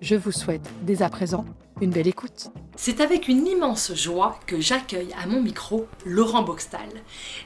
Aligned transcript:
Je 0.00 0.14
vous 0.14 0.32
souhaite 0.32 0.66
dès 0.80 1.02
à 1.02 1.10
présent 1.10 1.44
une 1.82 1.90
belle 1.90 2.08
écoute. 2.08 2.48
C'est 2.74 3.02
avec 3.02 3.28
une 3.28 3.46
immense 3.46 3.94
joie 3.94 4.40
que 4.46 4.58
j'accueille 4.58 5.12
à 5.22 5.26
mon 5.26 5.42
micro 5.42 5.86
Laurent 6.06 6.42
Boxtal, 6.42 6.88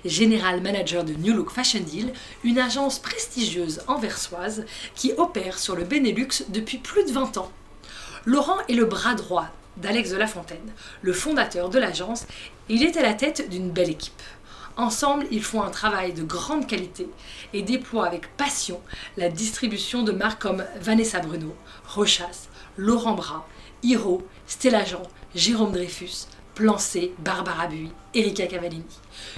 général 0.04 0.60
manager 0.60 1.02
de 1.02 1.14
New 1.14 1.34
Look 1.34 1.50
Fashion 1.50 1.80
Deal, 1.80 2.12
une 2.44 2.60
agence 2.60 3.00
prestigieuse 3.00 3.82
anversoise 3.88 4.66
qui 4.94 5.12
opère 5.18 5.58
sur 5.58 5.74
le 5.74 5.82
Benelux 5.82 6.44
depuis 6.48 6.78
plus 6.78 7.04
de 7.04 7.10
20 7.10 7.38
ans. 7.38 7.50
Laurent 8.24 8.58
est 8.68 8.74
le 8.74 8.84
bras 8.84 9.14
droit 9.14 9.48
d'Alex 9.76 10.10
de 10.10 10.16
la 10.16 10.28
Fontaine, 10.28 10.72
le 11.02 11.12
fondateur 11.12 11.70
de 11.70 11.80
l'agence, 11.80 12.22
et 12.68 12.74
il 12.74 12.84
est 12.84 12.96
à 12.96 13.02
la 13.02 13.14
tête 13.14 13.50
d'une 13.50 13.70
belle 13.70 13.90
équipe. 13.90 14.22
Ensemble, 14.76 15.26
ils 15.30 15.42
font 15.42 15.62
un 15.62 15.70
travail 15.70 16.14
de 16.14 16.24
grande 16.24 16.66
qualité 16.66 17.08
et 17.52 17.62
déploient 17.62 18.06
avec 18.06 18.36
passion 18.36 18.80
la 19.16 19.28
distribution 19.28 20.02
de 20.02 20.10
marques 20.10 20.42
comme 20.42 20.64
Vanessa 20.80 21.20
Bruno, 21.20 21.54
Rochas, 21.86 22.48
Laurent 22.76 23.14
Bras, 23.14 23.46
Hiro, 23.84 24.26
Stella 24.46 24.84
Jean, 24.84 25.02
Jérôme 25.36 25.70
Dreyfus, 25.70 26.26
Plancé, 26.56 27.12
Barbara 27.20 27.68
Bui, 27.68 27.90
Erika 28.14 28.46
Cavallini. 28.46 28.84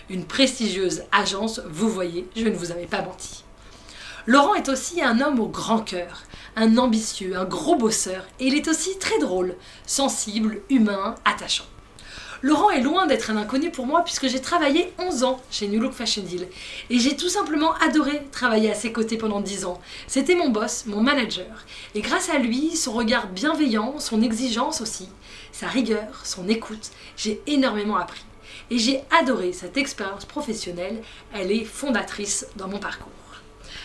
Une 0.09 0.25
prestigieuse 0.25 1.03
agence, 1.13 1.61
vous 1.69 1.91
voyez, 1.91 2.27
je 2.35 2.47
ne 2.47 2.57
vous 2.57 2.73
avais 2.73 2.87
pas 2.87 3.03
menti. 3.03 3.45
Laurent 4.25 4.55
est 4.55 4.71
aussi 4.71 5.03
un 5.03 5.21
homme 5.21 5.39
au 5.39 5.49
grand 5.49 5.81
cœur, 5.81 6.23
un 6.57 6.79
ambitieux, 6.79 7.37
un 7.37 7.45
gros 7.45 7.77
bosseur, 7.77 8.25
et 8.41 8.47
il 8.47 8.55
est 8.55 8.69
aussi 8.69 8.99
très 8.99 9.19
drôle, 9.19 9.55
sensible, 9.87 10.63
humain, 10.71 11.15
attachant. 11.27 11.67
Laurent 12.47 12.71
est 12.71 12.81
loin 12.81 13.09
d'être 13.09 13.33
un 13.33 13.37
inconnu 13.37 13.73
pour 13.73 13.87
moi 13.87 14.05
puisque 14.05 14.29
j'ai 14.29 14.41
travaillé 14.41 14.93
11 15.01 15.25
ans 15.25 15.43
chez 15.51 15.67
New 15.67 15.81
Look 15.81 15.95
Fashion 15.95 16.23
Deal 16.23 16.47
et 16.91 17.01
j'ai 17.01 17.17
tout 17.17 17.29
simplement 17.29 17.75
adoré 17.79 18.23
travailler 18.31 18.71
à 18.71 18.77
ses 18.77 18.93
côtés 18.93 19.17
pendant 19.17 19.41
10 19.41 19.65
ans. 19.65 19.81
C'était 20.07 20.37
mon 20.37 20.51
boss, 20.51 20.85
mon 20.87 21.01
manager. 21.01 21.67
Et 21.97 22.03
grâce 22.03 22.31
à 22.31 22.39
lui, 22.39 22.77
son 22.77 22.93
regard 22.93 23.27
bienveillant, 23.27 23.99
son 23.99 24.23
exigence 24.23 24.81
aussi, 24.81 25.09
sa 25.51 25.67
rigueur, 25.67 26.25
son 26.25 26.49
écoute, 26.49 26.93
j'ai 27.17 27.43
énormément 27.49 27.97
appris. 27.97 28.25
Et 28.71 28.79
j'ai 28.79 29.01
adoré 29.21 29.53
cette 29.53 29.77
expérience 29.77 30.25
professionnelle, 30.25 31.03
elle 31.35 31.51
est 31.51 31.65
fondatrice 31.65 32.47
dans 32.55 32.69
mon 32.69 32.79
parcours. 32.79 33.11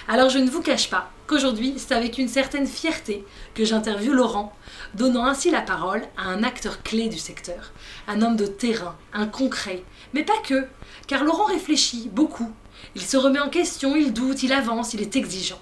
Alors 0.07 0.29
je 0.29 0.37
ne 0.37 0.51
vous 0.51 0.61
cache 0.61 0.91
pas 0.91 1.09
qu'aujourd'hui, 1.25 1.73
c'est 1.77 1.95
avec 1.95 2.19
une 2.19 2.27
certaine 2.27 2.67
fierté 2.67 3.25
que 3.55 3.65
j'interviewe 3.65 4.13
Laurent, 4.13 4.53
donnant 4.93 5.25
ainsi 5.25 5.51
la 5.51 5.61
parole 5.61 6.03
à 6.17 6.23
un 6.23 6.43
acteur 6.43 6.83
clé 6.83 7.09
du 7.09 7.17
secteur, 7.17 7.71
un 8.07 8.21
homme 8.21 8.35
de 8.35 8.45
terrain, 8.45 8.95
un 9.13 9.27
concret, 9.27 9.83
mais 10.13 10.23
pas 10.23 10.39
que, 10.43 10.65
car 11.07 11.23
Laurent 11.23 11.45
réfléchit 11.45 12.09
beaucoup. 12.11 12.51
Il 12.95 13.01
se 13.01 13.17
remet 13.17 13.39
en 13.39 13.49
question, 13.49 13.95
il 13.95 14.13
doute, 14.13 14.43
il 14.43 14.53
avance, 14.53 14.93
il 14.93 15.01
est 15.01 15.15
exigeant. 15.15 15.59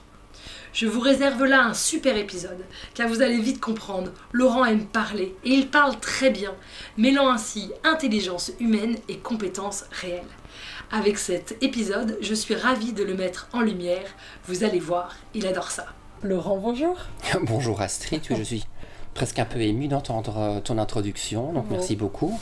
Je 0.72 0.86
vous 0.86 1.00
réserve 1.00 1.46
là 1.46 1.64
un 1.64 1.74
super 1.74 2.16
épisode, 2.16 2.64
car 2.94 3.08
vous 3.08 3.22
allez 3.22 3.40
vite 3.40 3.60
comprendre, 3.60 4.12
Laurent 4.32 4.66
aime 4.66 4.86
parler, 4.86 5.36
et 5.44 5.50
il 5.50 5.68
parle 5.68 6.00
très 6.00 6.30
bien, 6.30 6.54
mêlant 6.98 7.30
ainsi 7.30 7.72
intelligence 7.84 8.52
humaine 8.60 8.98
et 9.08 9.18
compétences 9.18 9.86
réelles. 9.92 10.24
Avec 10.92 11.18
cet 11.18 11.58
épisode, 11.62 12.18
je 12.22 12.34
suis 12.34 12.56
ravie 12.56 12.94
de 12.94 13.04
le 13.04 13.16
mettre 13.16 13.48
en 13.54 13.62
lumière. 13.62 14.16
Vous 14.48 14.64
allez 14.64 14.80
voir, 14.80 15.16
il 15.34 15.46
adore 15.46 15.70
ça. 15.72 15.88
Laurent, 16.24 16.58
bonjour. 16.58 16.98
bonjour 17.44 17.82
Astrid, 17.82 18.22
je 18.30 18.44
suis? 18.44 18.66
Presque 19.20 19.40
un 19.40 19.44
peu 19.44 19.60
ému 19.60 19.90
d'entendre 19.90 20.62
ton 20.64 20.78
introduction, 20.78 21.52
donc 21.52 21.66
merci 21.70 21.98
beaucoup. 21.98 22.40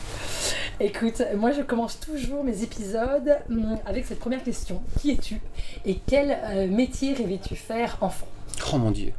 Écoute, 0.79 1.23
moi 1.35 1.51
je 1.51 1.63
commence 1.63 1.99
toujours 1.99 2.43
mes 2.43 2.61
épisodes 2.61 3.35
hum, 3.49 3.79
avec 3.87 4.05
cette 4.05 4.19
première 4.19 4.43
question. 4.43 4.83
Qui 4.99 5.09
es-tu 5.09 5.41
et 5.85 5.99
quel 6.05 6.37
euh, 6.43 6.67
métier 6.67 7.15
rêvais-tu 7.15 7.55
faire 7.55 7.97
enfant? 8.01 8.27
Oh 8.71 8.77
mon 8.77 8.91
Dieu 8.91 9.11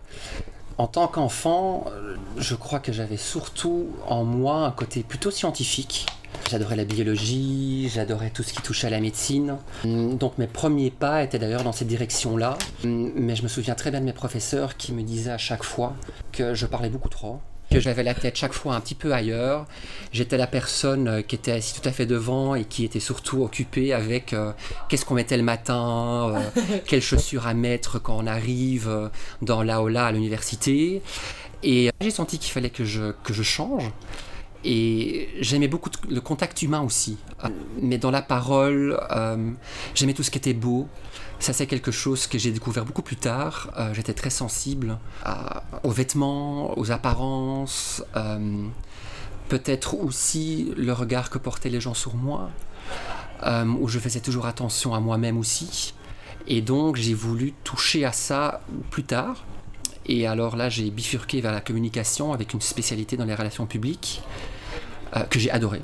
en 0.80 0.86
tant 0.86 1.08
qu'enfant, 1.08 1.86
euh, 1.88 2.14
je 2.36 2.54
crois 2.54 2.78
que 2.78 2.92
j'avais 2.92 3.16
surtout 3.16 3.88
en 4.06 4.22
moi 4.22 4.58
un 4.58 4.70
côté 4.70 5.02
plutôt 5.02 5.32
scientifique. 5.32 6.06
J'adorais 6.50 6.77
la 6.77 6.84
biologie, 6.84 7.91
j'adorais 7.93 8.31
tout 8.31 8.43
ce 8.43 8.53
qui 8.53 8.62
touchait 8.62 8.87
à 8.87 8.91
la 8.91 9.00
médecine. 9.00 9.56
Donc 9.84 10.39
mes 10.39 10.47
premiers 10.47 10.91
pas 10.91 11.22
étaient 11.22 11.39
d'ailleurs 11.39 11.65
dans 11.65 11.72
cette 11.72 11.89
direction-là. 11.89 12.56
Mais 12.84 13.37
je 13.37 13.43
me 13.43 13.49
souviens 13.49 13.75
très 13.75 13.91
bien 13.91 14.00
de 14.00 14.06
mes 14.06 14.12
professeurs 14.12 14.77
qui 14.77 14.93
me 14.93 15.03
disaient 15.03 15.33
à 15.33 15.38
chaque 15.38 15.65
fois 15.65 15.94
que 16.33 16.55
je 16.55 16.67
parlais 16.67 16.88
beaucoup 16.88 17.09
trop 17.09 17.41
que 17.71 17.81
j'avais 17.81 18.03
la 18.03 18.15
tête 18.15 18.37
chaque 18.37 18.53
fois 18.53 18.75
un 18.75 18.81
petit 18.81 18.94
peu 18.94 19.12
ailleurs. 19.12 19.67
J'étais 20.12 20.37
la 20.37 20.47
personne 20.47 21.09
euh, 21.09 21.22
qui 21.22 21.34
était 21.34 21.53
assise 21.53 21.81
tout 21.81 21.88
à 21.88 21.93
fait 21.93 22.06
devant 22.06 22.55
et 22.55 22.65
qui 22.65 22.84
était 22.84 23.00
surtout 23.00 23.43
occupée 23.43 23.93
avec 23.93 24.33
euh, 24.33 24.53
qu'est-ce 24.88 25.05
qu'on 25.05 25.15
mettait 25.15 25.37
le 25.37 25.43
matin, 25.43 26.34
euh, 26.34 26.62
quelles 26.87 27.03
chaussures 27.03 27.47
à 27.47 27.55
mettre 27.55 27.99
quand 27.99 28.17
on 28.17 28.27
arrive 28.27 29.11
dans 29.43 29.62
l'aula 29.62 30.06
à 30.06 30.12
l'université. 30.12 31.03
Et 31.62 31.91
j'ai 32.00 32.11
senti 32.11 32.38
qu'il 32.38 32.53
fallait 32.53 32.71
que 32.71 32.84
je, 32.84 33.12
que 33.25 33.33
je 33.33 33.43
change. 33.43 33.91
Et 34.64 35.28
j'aimais 35.41 35.69
beaucoup 35.69 35.91
le 36.08 36.20
contact 36.20 36.62
humain 36.62 36.80
aussi. 36.80 37.16
Mais 37.80 37.98
dans 37.98 38.10
la 38.10 38.22
parole, 38.22 38.98
euh, 39.12 39.52
j'aimais 39.94 40.14
tout 40.14 40.22
ce 40.22 40.30
qui 40.30 40.38
était 40.38 40.54
beau. 40.54 40.88
Ça, 41.38 41.52
c'est 41.52 41.66
quelque 41.66 41.92
chose 41.92 42.26
que 42.26 42.38
j'ai 42.38 42.50
découvert 42.50 42.84
beaucoup 42.84 43.02
plus 43.02 43.16
tard. 43.16 43.70
Euh, 43.78 43.94
j'étais 43.94 44.14
très 44.14 44.30
sensible 44.30 44.98
aux 45.84 45.91
vêtements, 45.91 46.76
aux 46.76 46.91
apparences, 46.91 48.02
euh, 48.16 48.66
peut-être 49.48 49.94
aussi 49.94 50.72
le 50.76 50.92
regard 50.92 51.30
que 51.30 51.38
portaient 51.38 51.70
les 51.70 51.80
gens 51.80 51.94
sur 51.94 52.16
moi, 52.16 52.50
où 53.80 53.86
je 53.86 54.00
faisais 54.00 54.20
toujours 54.20 54.46
attention 54.46 54.94
à 54.94 55.00
moi-même 55.00 55.38
aussi. 55.38 55.94
Et 56.48 56.60
donc, 56.60 56.96
j'ai 56.96 57.14
voulu 57.14 57.52
toucher 57.62 58.04
à 58.04 58.12
ça 58.12 58.62
plus 58.90 59.04
tard. 59.04 59.44
Et 60.08 60.26
alors 60.26 60.56
là, 60.56 60.69
j'ai 60.69 60.91
bifurqué 60.91 61.41
vers 61.41 61.52
la 61.52 61.60
communication 61.60 62.32
avec 62.32 62.54
une 62.54 62.60
spécialité 62.60 63.16
dans 63.16 63.26
les 63.26 63.34
relations 63.34 63.66
publiques 63.66 64.22
euh, 65.16 65.20
que 65.24 65.38
j'ai 65.38 65.50
adoré. 65.50 65.82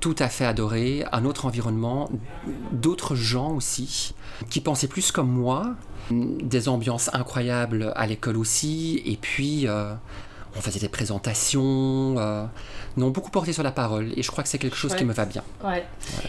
Tout 0.00 0.16
à 0.18 0.28
fait 0.28 0.44
adoré, 0.44 1.04
un 1.10 1.24
autre 1.24 1.46
environnement, 1.46 2.08
d'autres 2.70 3.16
gens 3.16 3.50
aussi, 3.52 4.14
qui 4.48 4.60
pensaient 4.60 4.86
plus 4.86 5.10
comme 5.10 5.28
moi, 5.28 5.74
des 6.10 6.68
ambiances 6.68 7.10
incroyables 7.12 7.92
à 7.96 8.06
l'école 8.06 8.36
aussi, 8.36 9.02
et 9.04 9.16
puis 9.16 9.66
euh, 9.66 9.92
on 10.56 10.60
faisait 10.60 10.78
des 10.78 10.88
présentations, 10.88 12.14
euh, 12.18 12.44
non, 12.96 13.10
beaucoup 13.10 13.30
porté 13.30 13.52
sur 13.52 13.64
la 13.64 13.72
parole, 13.72 14.12
et 14.16 14.22
je 14.22 14.30
crois 14.30 14.44
que 14.44 14.48
c'est 14.48 14.58
quelque 14.58 14.76
chose 14.76 14.94
qui 14.94 15.04
me 15.04 15.12
va 15.12 15.24
bien. 15.24 15.42
Ouais. 15.64 15.84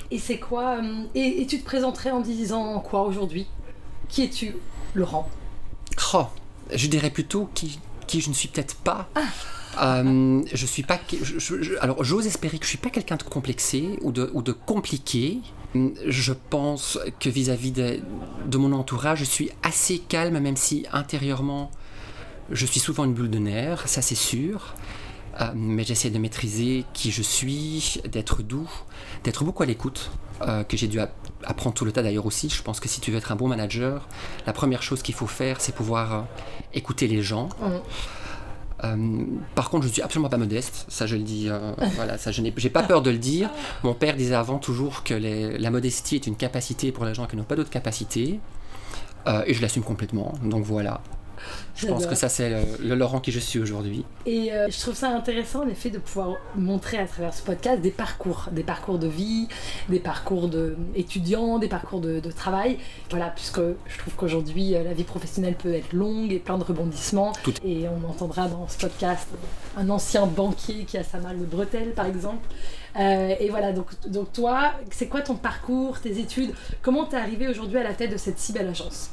Et 0.10 0.18
c'est 0.18 0.40
quoi 0.40 0.80
et, 1.14 1.46
tu 1.48 1.60
te 1.60 1.66
présenterais 1.66 2.12
en 2.12 2.22
disant 2.22 2.80
quoi 2.80 3.04
aujourd'hui? 3.04 3.48
Qui 4.08 4.24
es-tu, 4.24 4.56
Laurent? 4.96 5.30
Oh, 6.16 6.26
je 6.74 6.88
dirais 6.88 7.10
plutôt 7.10 7.50
qui, 7.54 7.80
qui 8.08 8.22
je 8.22 8.30
ne 8.30 8.34
suis 8.34 8.48
peut-être 8.48 8.76
pas. 8.76 9.10
Ah. 9.16 9.22
Euh, 9.82 10.42
je 10.52 10.66
suis 10.66 10.84
pas. 10.84 11.00
alors, 11.82 12.04
j'ose 12.04 12.28
espérer 12.28 12.58
que 12.58 12.66
je 12.66 12.70
suis 12.70 12.78
pas 12.78 12.90
quelqu'un 12.90 13.16
de 13.16 13.24
complexé 13.24 13.98
ou 14.02 14.12
de, 14.12 14.30
ou 14.34 14.42
de 14.42 14.52
compliqué. 14.52 15.40
Je 15.74 16.34
pense 16.34 16.98
que 17.20 17.30
vis-à-vis 17.30 17.72
de, 17.72 18.00
de, 18.48 18.58
mon 18.58 18.74
entourage, 18.74 19.20
je 19.20 19.26
suis 19.26 19.52
assez 19.62 20.00
calme, 20.00 20.40
même 20.40 20.58
si 20.58 20.88
intérieurement, 20.92 21.70
je 22.52 22.66
suis 22.66 22.80
souvent 22.80 23.06
une 23.06 23.14
bulle 23.14 23.30
de 23.30 23.38
nerfs, 23.38 23.88
ça 23.88 24.02
c'est 24.02 24.16
sûr. 24.16 24.74
Euh, 25.40 25.52
mais 25.56 25.84
j'essaie 25.84 26.10
de 26.10 26.18
maîtriser 26.18 26.86
qui 26.94 27.12
je 27.12 27.22
suis, 27.22 28.02
d'être 28.12 28.42
doux, 28.42 28.70
d'être 29.24 29.44
beaucoup 29.44 29.64
à 29.64 29.66
l'écoute, 29.66 30.12
euh, 30.42 30.64
que 30.64 30.76
j'ai 30.76 30.88
dû 30.88 31.00
apprendre 31.46 31.74
tout 31.76 31.86
le 31.86 31.92
tas 31.92 32.04
d'ailleurs 32.04 32.26
aussi. 32.26 32.50
Je 32.50 32.62
pense 32.62 32.80
que 32.80 32.88
si 32.90 33.00
tu 33.02 33.12
veux 33.12 33.18
être 33.18 33.32
un 33.32 33.36
bon 33.36 33.48
manager, 33.48 34.08
la 34.46 34.54
première 34.54 34.84
chose 34.84 35.02
qu'il 35.02 35.16
faut 35.16 35.28
faire, 35.28 35.62
c'est 35.62 35.74
pouvoir 35.74 36.14
euh, 36.14 36.22
écouter 36.74 37.08
les 37.08 37.22
gens. 37.22 37.50
Euh, 38.84 38.96
par 39.56 39.70
contre, 39.70 39.88
je 39.88 39.92
suis 39.92 40.02
absolument 40.02 40.30
pas 40.30 40.38
modeste, 40.38 40.86
ça 40.88 41.06
je 41.06 41.18
le 41.18 41.24
dis, 41.24 41.48
euh, 41.50 41.74
voilà, 41.96 42.18
ça 42.18 42.32
je 42.32 42.42
n'ai 42.42 42.54
j'ai 42.56 42.70
pas 42.70 42.84
peur 42.84 43.02
de 43.02 43.12
le 43.12 43.18
dire. 43.18 43.50
Mon 43.84 43.94
père 43.94 44.16
disait 44.16 44.36
avant 44.36 44.58
toujours 44.58 45.04
que 45.04 45.14
les- 45.14 45.58
la 45.58 45.70
modestie 45.70 46.16
est 46.16 46.28
une 46.28 46.38
capacité 46.38 46.92
pour 46.94 47.04
les 47.04 47.14
gens 47.14 47.26
qui 47.26 47.36
n'ont 47.36 47.44
pas 47.44 47.56
d'autres 47.56 47.70
capacités, 47.70 48.40
Euh, 49.28 49.44
et 49.46 49.54
je 49.54 49.62
l'assume 49.62 49.84
complètement. 49.84 50.34
Donc 50.46 50.64
voilà, 50.64 51.02
je 51.76 51.88
pense 51.88 52.06
que 52.06 52.16
ça 52.16 52.30
c'est 52.30 52.50
le, 52.50 52.88
le 52.90 52.96
Laurent 52.96 53.20
qui 53.20 53.32
je 53.32 53.40
suis 53.40 53.60
aujourd'hui. 53.60 54.06
Et 54.26 54.52
euh, 54.54 54.68
je 54.70 54.80
trouve 54.80 54.96
ça 54.96 55.10
intéressant 55.10 55.64
en 55.64 55.68
effet 55.68 55.90
de 55.90 55.98
pouvoir 56.00 56.36
montrer 56.56 56.98
à 56.98 57.06
travers 57.06 57.34
ce 57.34 57.42
podcast 57.42 57.82
des 57.82 57.92
parcours, 57.92 58.48
des 58.52 58.64
parcours 58.64 59.00
de 59.00 59.08
vie, 59.08 59.48
des 59.90 60.00
parcours 60.00 60.50
d'étudiants, 60.50 61.60
des 61.60 61.68
parcours 61.68 62.00
de, 62.02 62.20
de 62.20 62.32
travail. 62.32 62.78
Voilà, 63.10 63.28
puisque 63.30 63.60
je 63.60 63.98
trouve 63.98 64.14
qu'aujourd'hui 64.16 64.76
euh, 64.76 64.84
la 64.84 64.94
vie 64.94 65.04
professionnelle 65.04 65.56
peut 65.56 65.74
être 65.74 65.94
longue 65.94 66.32
et 66.32 66.40
plein 66.40 66.58
de 66.58 66.64
rebondissements. 66.64 67.32
Tout- 67.44 67.54
Et 67.64 67.86
on 67.88 68.10
entendra 68.10 68.48
dans 68.48 68.68
ce 68.68 68.78
podcast 68.78 69.28
un 69.78 69.90
ancien 69.90 70.26
banquier 70.26 70.84
qui 70.86 70.98
a 70.98 71.04
sa 71.04 71.20
malle 71.20 71.40
de 71.40 71.46
bretelles 71.46 71.94
par 71.94 72.06
exemple. 72.06 72.48
Euh, 73.00 73.36
et 73.40 73.50
voilà, 73.50 73.72
donc, 73.72 73.86
donc 74.08 74.34
toi, 74.34 74.72
c'est 74.92 75.08
quoi 75.08 75.22
ton 75.22 75.36
parcours, 75.36 76.00
tes 76.02 76.18
études? 76.20 76.52
Comment 76.82 77.06
t'es 77.06 77.18
arrivé 77.18 77.48
aujourd'hui 77.48 77.78
à 77.78 77.84
la 77.84 77.94
tête 77.94 78.12
de 78.12 78.18
cette 78.18 78.40
si 78.40 78.52
belle 78.52 78.68
agence 78.68 79.12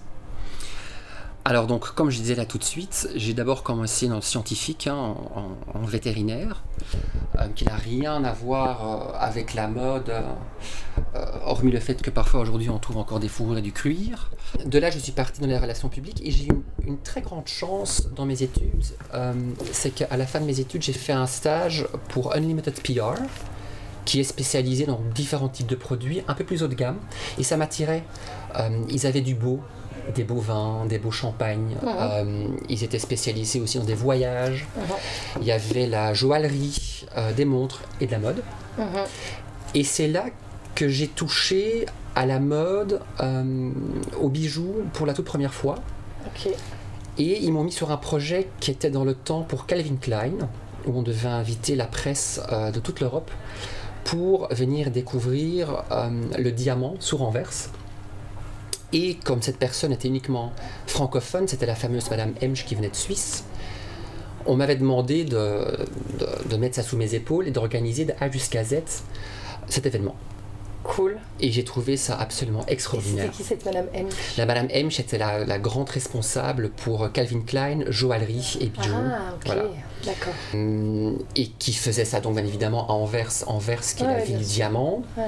Alors 1.49 1.69
donc, 1.69 1.95
comme 1.95 2.11
je 2.11 2.19
disais 2.19 2.35
là 2.35 2.45
tout 2.45 2.59
de 2.59 2.65
suite, 2.65 3.09
j'ai 3.15 3.33
d'abord 3.33 3.63
commencé 3.63 4.09
dans 4.09 4.17
le 4.17 4.21
scientifique, 4.21 4.89
hein, 4.89 5.15
en, 5.73 5.85
vétérinaire, 5.85 6.65
euh, 7.39 7.47
qui 7.55 7.65
n'a 7.65 7.77
rien 7.77 8.25
à 8.25 8.33
voir 8.33 9.13
euh, 9.15 9.17
avec 9.17 9.55
la 9.55 9.69
mode, 9.69 10.11
euh, 10.11 11.25
hormis 11.45 11.71
le 11.71 11.79
fait 11.79 12.03
que 12.03 12.11
parfois 12.11 12.41
aujourd'hui 12.41 12.69
on 12.69 12.81
trouve 12.81 12.97
encore 12.97 13.21
des 13.21 13.29
fourrures 13.29 13.59
et 13.59 13.63
du 13.63 13.71
cuir. 13.71 14.33
De 14.65 14.77
là, 14.81 14.91
je 14.91 14.99
suis 14.99 15.13
parti 15.13 15.41
dans 15.41 15.47
les 15.47 15.57
relations 15.57 15.89
publiques 15.89 16.21
et 16.25 16.33
j'ai 16.33 16.47
eu 16.47 16.49
une, 16.49 16.63
une 16.85 16.99
très 16.99 17.21
grande 17.21 17.47
chance 17.47 18.09
dans 18.17 18.27
mes 18.27 18.43
études. 18.43 18.85
C'est 19.71 19.95
qu'à 19.95 20.17
la 20.17 20.27
fin 20.27 20.41
de 20.41 20.47
mes 20.47 20.59
études, 20.59 20.83
j'ai 20.83 20.93
fait 20.93 21.13
un 21.13 21.29
stage 21.29 21.87
pour 22.09 22.35
Unlimited 22.35 22.75
PR 22.83 23.23
qui 24.05 24.19
est 24.19 24.25
spécialisé 24.25 24.85
dans 24.85 25.01
différents 25.15 25.49
types 25.49 25.69
de 25.69 25.77
produits, 25.77 26.23
un 26.27 26.35
peu 26.35 26.43
plus 26.43 26.65
haut 26.65 26.69
de 26.69 26.75
gamme, 26.75 26.99
et 27.39 27.45
ça 27.45 27.57
m'attirait. 27.57 28.03
Ils 28.89 29.07
avaient 29.07 29.21
du 29.21 29.35
beau, 29.35 29.61
des 30.15 30.25
beaux 30.25 30.41
vins, 30.41 30.87
des 30.87 30.99
beaux 30.99 31.11
champagnes. 31.11 31.77
Mhm. 31.83 31.89
Euh, 31.89 32.47
ils 32.69 32.85
étaient 32.85 32.99
spécialisés 32.99 33.61
aussi 33.61 33.79
dans 33.79 33.85
des 33.85 33.95
voyages. 33.95 34.67
Il 35.41 35.47
y 35.47 35.53
avait 35.53 35.87
la 35.87 36.15
joaillerie, 36.15 37.07
euh, 37.17 37.33
des 37.33 37.45
montres 37.45 37.83
et 38.01 38.07
de 38.07 38.13
la 38.13 38.19
mode. 38.19 38.43
Et 39.75 39.85
c'est 39.85 40.09
là 40.09 40.27
que 40.75 40.89
j'ai 40.89 41.09
touché 41.09 41.87
à 42.15 42.27
la 42.27 42.39
mode, 42.39 43.01
euh, 43.21 43.71
aux 44.21 44.29
bijoux 44.29 44.85
pour 44.93 45.07
la 45.07 45.15
toute 45.15 45.25
première 45.25 45.55
fois. 45.55 45.77
Et 47.19 47.39
ils 47.43 47.53
m'ont 47.53 47.65
mis 47.65 47.73
sur 47.73 47.91
un 47.91 47.97
projet 47.97 48.49
qui 48.61 48.71
était 48.71 48.91
dans 48.91 49.05
le 49.05 49.15
temps 49.15 49.43
pour 49.43 49.67
Calvin 49.67 49.97
Klein, 49.97 50.49
où 50.87 50.99
on 50.99 51.03
devait 51.03 51.29
inviter 51.29 51.75
la 51.75 51.87
presse 51.87 52.41
euh, 52.53 52.71
de 52.71 52.81
toute 52.81 53.01
l'Europe 53.01 53.31
pour 54.05 54.49
venir 54.55 54.91
découvrir 54.93 55.83
le 56.39 56.51
diamant 56.53 56.95
sur 57.01 57.23
Anvers. 57.23 57.71
Et 58.93 59.17
comme 59.25 59.43
cette 59.43 59.59
personne 59.59 59.93
était 59.93 60.09
uniquement 60.09 60.53
francophone, 60.87 61.49
c'était 61.49 61.67
la 61.67 61.75
fameuse 61.75 62.09
Madame 62.11 62.35
Hemsch 62.41 62.65
qui 62.65 62.75
venait 62.75 62.91
de 62.91 62.97
Suisse, 62.97 63.45
on 64.47 64.57
m'avait 64.57 64.77
demandé 64.77 65.25
de, 65.25 66.57
mettre 66.59 66.77
ça 66.77 66.83
sous 66.83 66.97
mes 66.97 67.15
épaules 67.15 67.49
et 67.49 67.51
d'organiser 67.51 68.05
de 68.05 68.15
A 68.21 68.31
jusqu'à 68.31 68.65
Z 68.65 68.77
cet 69.69 69.87
événement. 69.87 70.15
Cool. 70.87 71.19
Et 71.41 71.51
j'ai 71.51 71.65
trouvé 71.65 71.97
ça 71.97 72.17
absolument 72.19 72.61
c'était 72.61 72.73
extraordinaire. 72.75 73.31
qui 73.31 73.43
cette 73.43 73.65
Madame 73.65 73.87
M? 73.93 74.09
La 74.39 74.47
Madame 74.47 74.69
Hemsch 74.71 75.01
était 75.01 75.19
la, 75.19 75.45
la 75.45 75.59
grande 75.59 75.89
responsable 75.89 76.71
pour 76.71 77.11
Calvin 77.13 77.41
Klein, 77.41 77.81
joaillerie 77.89 78.59
et 78.61 78.67
bijoux. 78.67 78.95
Ah, 78.95 79.35
ok. 79.35 79.47
Voilà. 79.47 79.63
D'accord. 80.05 80.35
Hum, 80.55 81.19
Et 81.35 81.49
qui 81.49 81.73
faisait 81.73 82.05
ça 82.05 82.21
donc 82.21 82.35
bien 82.37 82.45
évidemment 82.45 82.89
à 82.89 82.93
Anvers, 82.93 83.33
Anvers 83.49 83.81
qui 83.81 84.03
est 84.05 84.07
Ouais, 84.07 84.13
la 84.19 84.25
ville 84.25 84.39
du 84.39 84.45
diamant. 84.45 85.03
Ouais. 85.17 85.25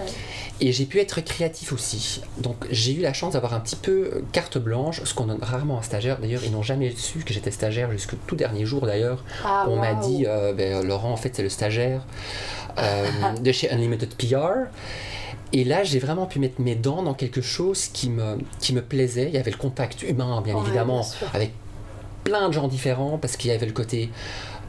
Et 0.60 0.72
j'ai 0.72 0.84
pu 0.84 1.00
être 1.00 1.20
créatif 1.22 1.72
aussi. 1.72 2.20
Donc 2.38 2.66
j'ai 2.70 2.92
eu 2.94 3.00
la 3.00 3.12
chance 3.12 3.32
d'avoir 3.32 3.54
un 3.54 3.60
petit 3.60 3.76
peu 3.76 4.10
euh, 4.14 4.20
carte 4.32 4.58
blanche, 4.58 5.02
ce 5.04 5.14
qu'on 5.14 5.26
donne 5.26 5.42
rarement 5.42 5.76
à 5.76 5.78
un 5.80 5.82
stagiaire. 5.82 6.18
D'ailleurs, 6.20 6.42
ils 6.44 6.52
n'ont 6.52 6.62
jamais 6.62 6.92
su 6.96 7.20
que 7.20 7.34
j'étais 7.34 7.50
stagiaire 7.50 7.90
jusqu'au 7.90 8.16
tout 8.26 8.36
dernier 8.36 8.64
jour 8.64 8.86
d'ailleurs. 8.86 9.24
Ah, 9.44 9.66
On 9.68 9.76
m'a 9.76 9.94
dit, 9.94 10.24
euh, 10.26 10.52
ben, 10.52 10.86
Laurent, 10.86 11.10
en 11.12 11.16
fait, 11.16 11.34
c'est 11.34 11.42
le 11.42 11.48
stagiaire 11.48 12.02
euh, 12.78 13.06
de 13.40 13.52
chez 13.52 13.70
Unlimited 13.70 14.14
PR. 14.14 14.68
Et 15.52 15.64
là, 15.64 15.82
j'ai 15.84 15.98
vraiment 15.98 16.26
pu 16.26 16.38
mettre 16.38 16.60
mes 16.60 16.74
dents 16.74 17.02
dans 17.02 17.14
quelque 17.14 17.40
chose 17.40 17.86
qui 17.88 18.10
me, 18.10 18.38
qui 18.60 18.74
me 18.74 18.82
plaisait. 18.82 19.28
Il 19.28 19.34
y 19.34 19.38
avait 19.38 19.50
le 19.50 19.56
contact 19.56 20.02
humain, 20.02 20.40
bien 20.42 20.54
Ouais, 20.56 20.62
évidemment, 20.62 21.00
bien 21.00 21.28
avec 21.32 21.52
plein 22.24 22.48
de 22.48 22.52
gens 22.54 22.68
différents, 22.68 23.16
parce 23.18 23.36
qu'il 23.36 23.50
y 23.50 23.54
avait 23.54 23.66
le 23.66 23.72
côté 23.72 24.10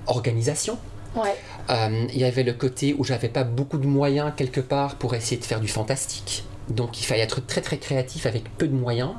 organisation. 0.07 0.77
Ouais. 1.15 1.35
Euh, 1.69 2.05
il 2.13 2.17
y 2.19 2.23
avait 2.23 2.43
le 2.43 2.53
côté 2.53 2.95
où 2.97 3.03
j'avais 3.03 3.29
pas 3.29 3.43
beaucoup 3.43 3.77
de 3.77 3.87
moyens 3.87 4.31
quelque 4.35 4.61
part 4.61 4.95
pour 4.95 5.15
essayer 5.15 5.37
de 5.37 5.45
faire 5.45 5.59
du 5.59 5.67
fantastique. 5.67 6.43
Donc 6.69 6.99
il 7.01 7.03
fallait 7.03 7.21
être 7.21 7.45
très 7.45 7.61
très 7.61 7.77
créatif 7.77 8.25
avec 8.25 8.43
peu 8.57 8.67
de 8.67 8.75
moyens. 8.75 9.11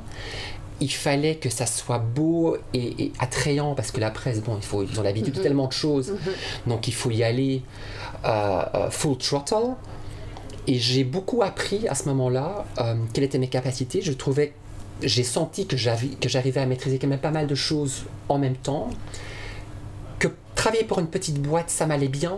Il 0.79 0.91
fallait 0.91 1.35
que 1.35 1.49
ça 1.49 1.65
soit 1.67 1.99
beau 1.99 2.57
et, 2.73 3.03
et 3.03 3.11
attrayant 3.19 3.75
parce 3.75 3.91
que 3.91 3.99
la 3.99 4.09
presse, 4.09 4.41
bon, 4.41 4.55
il 4.57 4.63
faut, 4.63 4.83
ils 4.83 4.99
ont 4.99 5.03
l'habitude 5.03 5.33
de 5.33 5.39
Mhm. 5.39 5.43
tellement 5.43 5.67
de 5.67 5.73
choses. 5.73 6.15
Donc 6.65 6.87
il 6.87 6.93
faut 6.93 7.11
y 7.11 7.23
aller 7.23 7.61
euh, 8.25 8.63
euh, 8.73 8.89
full 8.89 9.17
throttle. 9.17 9.75
Et 10.67 10.77
j'ai 10.77 11.03
beaucoup 11.03 11.41
appris 11.41 11.87
à 11.87 11.95
ce 11.95 12.05
moment-là 12.09 12.65
euh, 12.79 12.95
quelles 13.13 13.23
étaient 13.23 13.39
mes 13.39 13.47
capacités. 13.47 14.01
Je 14.01 14.11
trouvais, 14.11 14.53
j'ai 15.01 15.23
senti 15.23 15.65
que 15.65 15.77
j'arrivais 15.77 16.59
à 16.59 16.65
maîtriser 16.65 16.99
quand 16.99 17.07
même 17.07 17.19
pas 17.19 17.31
mal 17.31 17.47
de 17.47 17.55
choses 17.55 18.05
en 18.29 18.37
même 18.37 18.55
temps. 18.55 18.89
Que 20.19 20.27
travailler 20.55 20.83
pour 20.83 20.99
une 20.99 21.07
petite 21.07 21.41
boîte, 21.41 21.69
ça 21.69 21.87
m'allait 21.87 22.07
bien. 22.07 22.37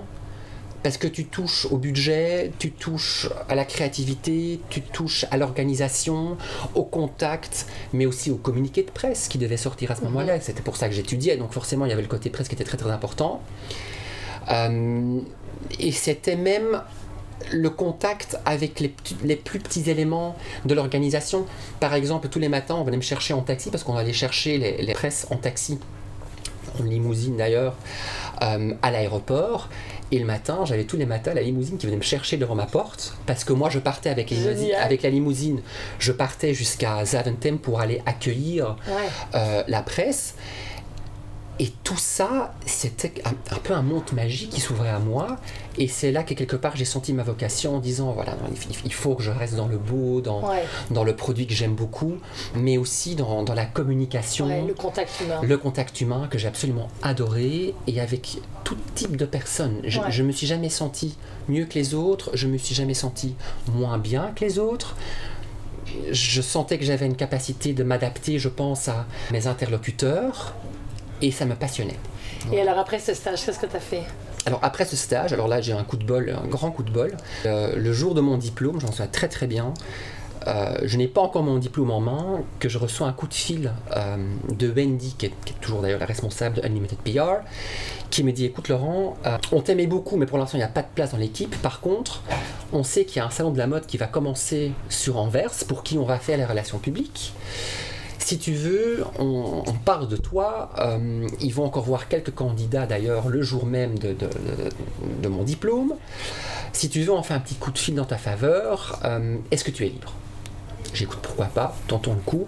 Parce 0.84 0.98
que 0.98 1.08
tu 1.08 1.26
touches 1.26 1.66
au 1.72 1.78
budget, 1.78 2.52
tu 2.60 2.72
touches 2.72 3.30
à 3.48 3.56
la 3.56 3.64
créativité, 3.64 4.60
tu 4.70 4.82
touches 4.82 5.26
à 5.32 5.38
l'organisation, 5.38 6.38
au 6.76 6.84
contact, 6.84 7.68
mais 7.94 8.06
aussi 8.06 8.32
au 8.32 8.36
communiqué 8.36 8.84
de 8.84 8.92
presse 8.92 9.30
qui 9.30 9.38
devait 9.38 9.56
sortir 9.56 9.92
à 9.92 9.96
ce 9.96 10.02
moment-là. 10.02 10.42
C'était 10.42 10.62
pour 10.62 10.76
ça 10.76 10.90
que 10.90 10.94
j'étudiais, 10.94 11.38
donc 11.38 11.54
forcément 11.54 11.86
il 11.86 11.90
y 11.90 11.94
avait 11.94 12.02
le 12.02 12.10
côté 12.10 12.30
presse 12.30 12.50
qui 12.50 12.56
était 12.56 12.66
très 12.66 12.78
très 12.78 12.92
important. 12.92 13.42
Euh, 14.52 15.20
et 15.80 15.94
c'était 15.94 16.36
même 16.36 16.82
le 17.52 17.70
contact 17.70 18.38
avec 18.46 18.80
les, 18.80 18.94
les 19.24 19.36
plus 19.36 19.60
petits 19.60 19.90
éléments 19.90 20.36
de 20.66 20.74
l'organisation. 20.74 21.46
Par 21.80 21.94
exemple, 21.94 22.30
tous 22.30 22.40
les 22.40 22.50
matins, 22.50 22.76
on 22.76 22.84
venait 22.84 22.98
me 22.98 23.02
chercher 23.02 23.34
en 23.34 23.42
taxi 23.42 23.70
parce 23.70 23.84
qu'on 23.84 23.96
allait 23.96 24.14
chercher 24.14 24.58
les, 24.58 24.82
les 24.82 24.94
presses 24.94 25.28
en 25.30 25.36
taxi, 25.38 25.80
en 26.80 26.84
limousine 26.84 27.38
d'ailleurs, 27.38 27.76
euh, 28.42 28.74
à 28.82 28.92
l'aéroport. 28.92 29.70
Et 30.12 30.20
le 30.20 30.26
matin, 30.26 30.60
j'avais 30.66 30.84
tous 30.84 30.98
les 30.98 31.08
matins 31.08 31.34
la 31.34 31.42
limousine 31.42 31.78
qui 31.78 31.88
venait 31.88 31.98
me 31.98 32.04
chercher 32.04 32.38
devant 32.38 32.54
ma 32.56 32.68
porte 32.68 33.16
parce 33.26 33.44
que 33.44 33.52
moi, 33.54 33.70
je 33.72 33.80
partais 33.80 34.10
avec, 34.10 34.30
la 34.30 34.38
limousine- 34.38 34.76
avec 34.76 35.02
la 35.02 35.10
limousine. 35.10 35.62
Je 35.98 36.12
partais 36.12 36.54
jusqu'à 36.54 37.04
Zaventem 37.04 37.58
pour 37.58 37.80
aller 37.80 38.02
accueillir 38.06 38.76
Ouais. 38.88 38.94
euh, 39.34 39.64
la 39.68 39.82
presse. 39.82 40.36
Et 41.60 41.72
tout 41.84 41.98
ça, 41.98 42.54
c'était 42.66 43.14
un, 43.26 43.56
un 43.56 43.60
peu 43.60 43.74
un 43.74 43.84
monde 43.84 44.04
magique 44.14 44.50
qui 44.52 44.60
s'ouvrait 44.62 44.90
à 44.90 45.00
moi. 45.00 45.38
Et 45.80 45.88
c'est 45.88 46.12
là 46.12 46.24
que 46.24 46.34
quelque 46.36 46.56
part 46.56 46.76
j'ai 46.76 46.86
senti 46.86 47.14
ma 47.14 47.24
vocation 47.24 47.78
en 47.78 47.80
disant 47.80 48.12
voilà, 48.12 48.34
non, 48.34 48.48
il, 48.86 48.94
faut 48.94 49.16
que 49.16 49.24
je 49.24 49.32
reste 49.32 49.56
dans 49.56 49.68
le 49.68 49.78
beau, 49.78 50.22
dans, 50.22 50.48
Ouais. 50.48 50.64
dans 50.92 51.04
le 51.04 51.16
produit 51.16 51.48
que 51.48 51.54
j'aime 51.56 51.74
beaucoup, 51.74 52.18
mais 52.56 52.78
aussi 52.78 53.16
dans, 53.16 53.42
dans 53.44 53.56
la 53.56 53.66
communication, 53.66 54.46
Ouais, 54.48 54.62
le 54.68 54.74
contact 54.76 55.12
humain. 55.22 55.40
le 55.42 55.58
contact 55.58 56.00
humain 56.02 56.28
que 56.30 56.38
j'ai 56.38 56.48
absolument 56.48 56.90
adoré 57.02 57.74
et 57.88 58.00
avec 58.00 58.38
tout 58.64 58.78
type 58.94 59.16
de 59.18 59.26
personnes. 59.26 59.82
Je, 59.86 60.00
Ouais. 60.00 60.12
je 60.12 60.22
me 60.24 60.32
suis 60.32 60.46
jamais 60.48 60.70
senti 60.70 61.18
mieux 61.50 61.66
que 61.66 61.74
les 61.76 61.96
autres, 61.96 62.30
je 62.36 62.48
me 62.48 62.58
suis 62.58 62.76
jamais 62.76 62.94
senti 62.94 63.36
moins 63.74 63.98
bien 63.98 64.32
que 64.36 64.46
les 64.46 64.60
autres. 64.60 64.96
Je 66.12 66.42
sentais 66.42 66.78
que 66.78 66.86
j'avais 66.86 67.06
une 67.06 67.16
capacité 67.16 67.74
de 67.74 67.84
m'adapter, 67.84 68.40
je 68.40 68.50
pense, 68.50 68.88
à 68.88 69.06
mes 69.32 69.48
interlocuteurs 69.48 70.54
et 71.22 71.32
ça 71.32 71.46
me 71.46 71.56
passionnait. 71.56 72.00
Et 72.52 72.60
alors 72.62 72.78
après 72.80 73.00
ce 73.00 73.14
stage, 73.14 73.46
qu'est-ce 73.46 73.60
que 73.60 73.66
tu 73.68 73.76
as 73.76 73.80
fait? 73.80 74.04
Alors 74.46 74.60
après 74.62 74.86
ce 74.86 74.96
stage, 74.96 75.32
alors 75.34 75.48
là 75.48 75.62
j'ai 75.62 75.74
un 75.74 75.84
coup 75.84 75.98
de 75.98 76.06
bol, 76.06 76.36
un 76.44 76.48
grand 76.48 76.72
coup 76.72 76.84
de 76.84 76.92
bol. 76.92 77.16
Euh, 77.46 77.76
le 77.76 77.94
jour 77.94 78.14
de 78.14 78.22
mon 78.22 78.38
diplôme, 78.38 78.80
j'en 78.82 78.88
souviens 78.92 79.08
très 79.08 79.28
très 79.30 79.48
bien. 79.48 79.74
euh, 80.48 80.76
je 80.84 80.98
n'ai 80.98 81.08
pas 81.08 81.22
encore 81.22 81.44
mon 81.44 81.58
diplôme 81.58 81.90
en 81.92 82.02
main, 82.02 82.42
que 82.60 82.68
je 82.68 82.78
reçois 82.78 83.08
un 83.08 83.14
coup 83.14 83.28
de 83.28 83.34
fil 83.34 83.72
euh, 83.96 84.18
de 84.50 84.70
Wendy, 84.70 85.16
qui 85.18 85.28
est, 85.28 85.34
qui 85.46 85.54
est 85.54 85.62
toujours 85.62 85.82
d'ailleurs 85.82 86.02
la 86.02 86.06
responsable 86.06 86.58
de 86.58 86.62
Unlimited 86.66 86.98
PR, 87.00 87.46
qui 88.10 88.24
me 88.26 88.34
dit 88.34 88.46
écoute 88.46 88.68
Laurent, 88.68 89.16
on 89.54 89.62
t'aimait 89.62 89.88
beaucoup, 89.88 90.18
mais 90.18 90.26
pour 90.26 90.38
l'instant 90.38 90.58
il 90.58 90.62
n'y 90.62 90.66
a 90.66 90.68
pas 90.68 90.82
de 90.82 90.88
place 90.94 91.12
dans 91.12 91.18
l'équipe. 91.18 91.56
Par 91.62 91.80
contre, 91.80 92.22
on 92.74 92.84
sait 92.84 93.06
qu'il 93.06 93.18
y 93.18 93.20
a 93.22 93.26
un 93.26 93.30
salon 93.30 93.52
de 93.52 93.58
la 93.58 93.68
mode 93.68 93.86
qui 93.86 93.96
va 93.98 94.08
commencer 94.08 94.74
sur 94.90 95.18
Anvers, 95.18 95.54
pour 95.70 95.84
qui 95.84 95.98
on 95.98 96.04
va 96.06 96.20
faire 96.20 96.38
les 96.38 96.46
relations 96.46 96.80
publiques. 96.80 97.34
Si 98.24 98.38
tu 98.38 98.54
veux, 98.54 99.04
on, 99.20 99.64
parle 99.84 100.08
de 100.08 100.16
toi. 100.16 100.70
euh, 100.80 101.28
ils 101.42 101.54
vont 101.54 101.66
encore 101.66 101.84
voir 101.84 102.08
quelques 102.08 102.34
candidats 102.34 102.86
d'ailleurs 102.86 103.28
le 103.28 103.42
jour 103.42 103.66
même 103.66 104.00
de 104.00 105.28
mon 105.28 105.44
diplôme. 105.44 105.94
Si 106.72 106.88
tu 106.90 107.02
veux, 107.02 107.12
on 107.12 107.22
fait 107.22 107.34
un 107.34 107.42
petit 107.42 107.56
coup 107.56 107.70
de 107.72 107.78
fil 107.78 107.96
dans 107.96 108.06
ta 108.06 108.18
faveur. 108.18 109.00
euh, 109.04 109.36
Est-ce 109.52 109.66
que 109.66 109.72
tu 109.72 109.86
es 109.86 109.90
libre? 109.90 110.14
J'écoute, 110.94 111.20
pourquoi 111.22 111.48
pas, 111.48 111.76
tentons 111.88 112.14
le 112.14 112.22
coup. 112.22 112.48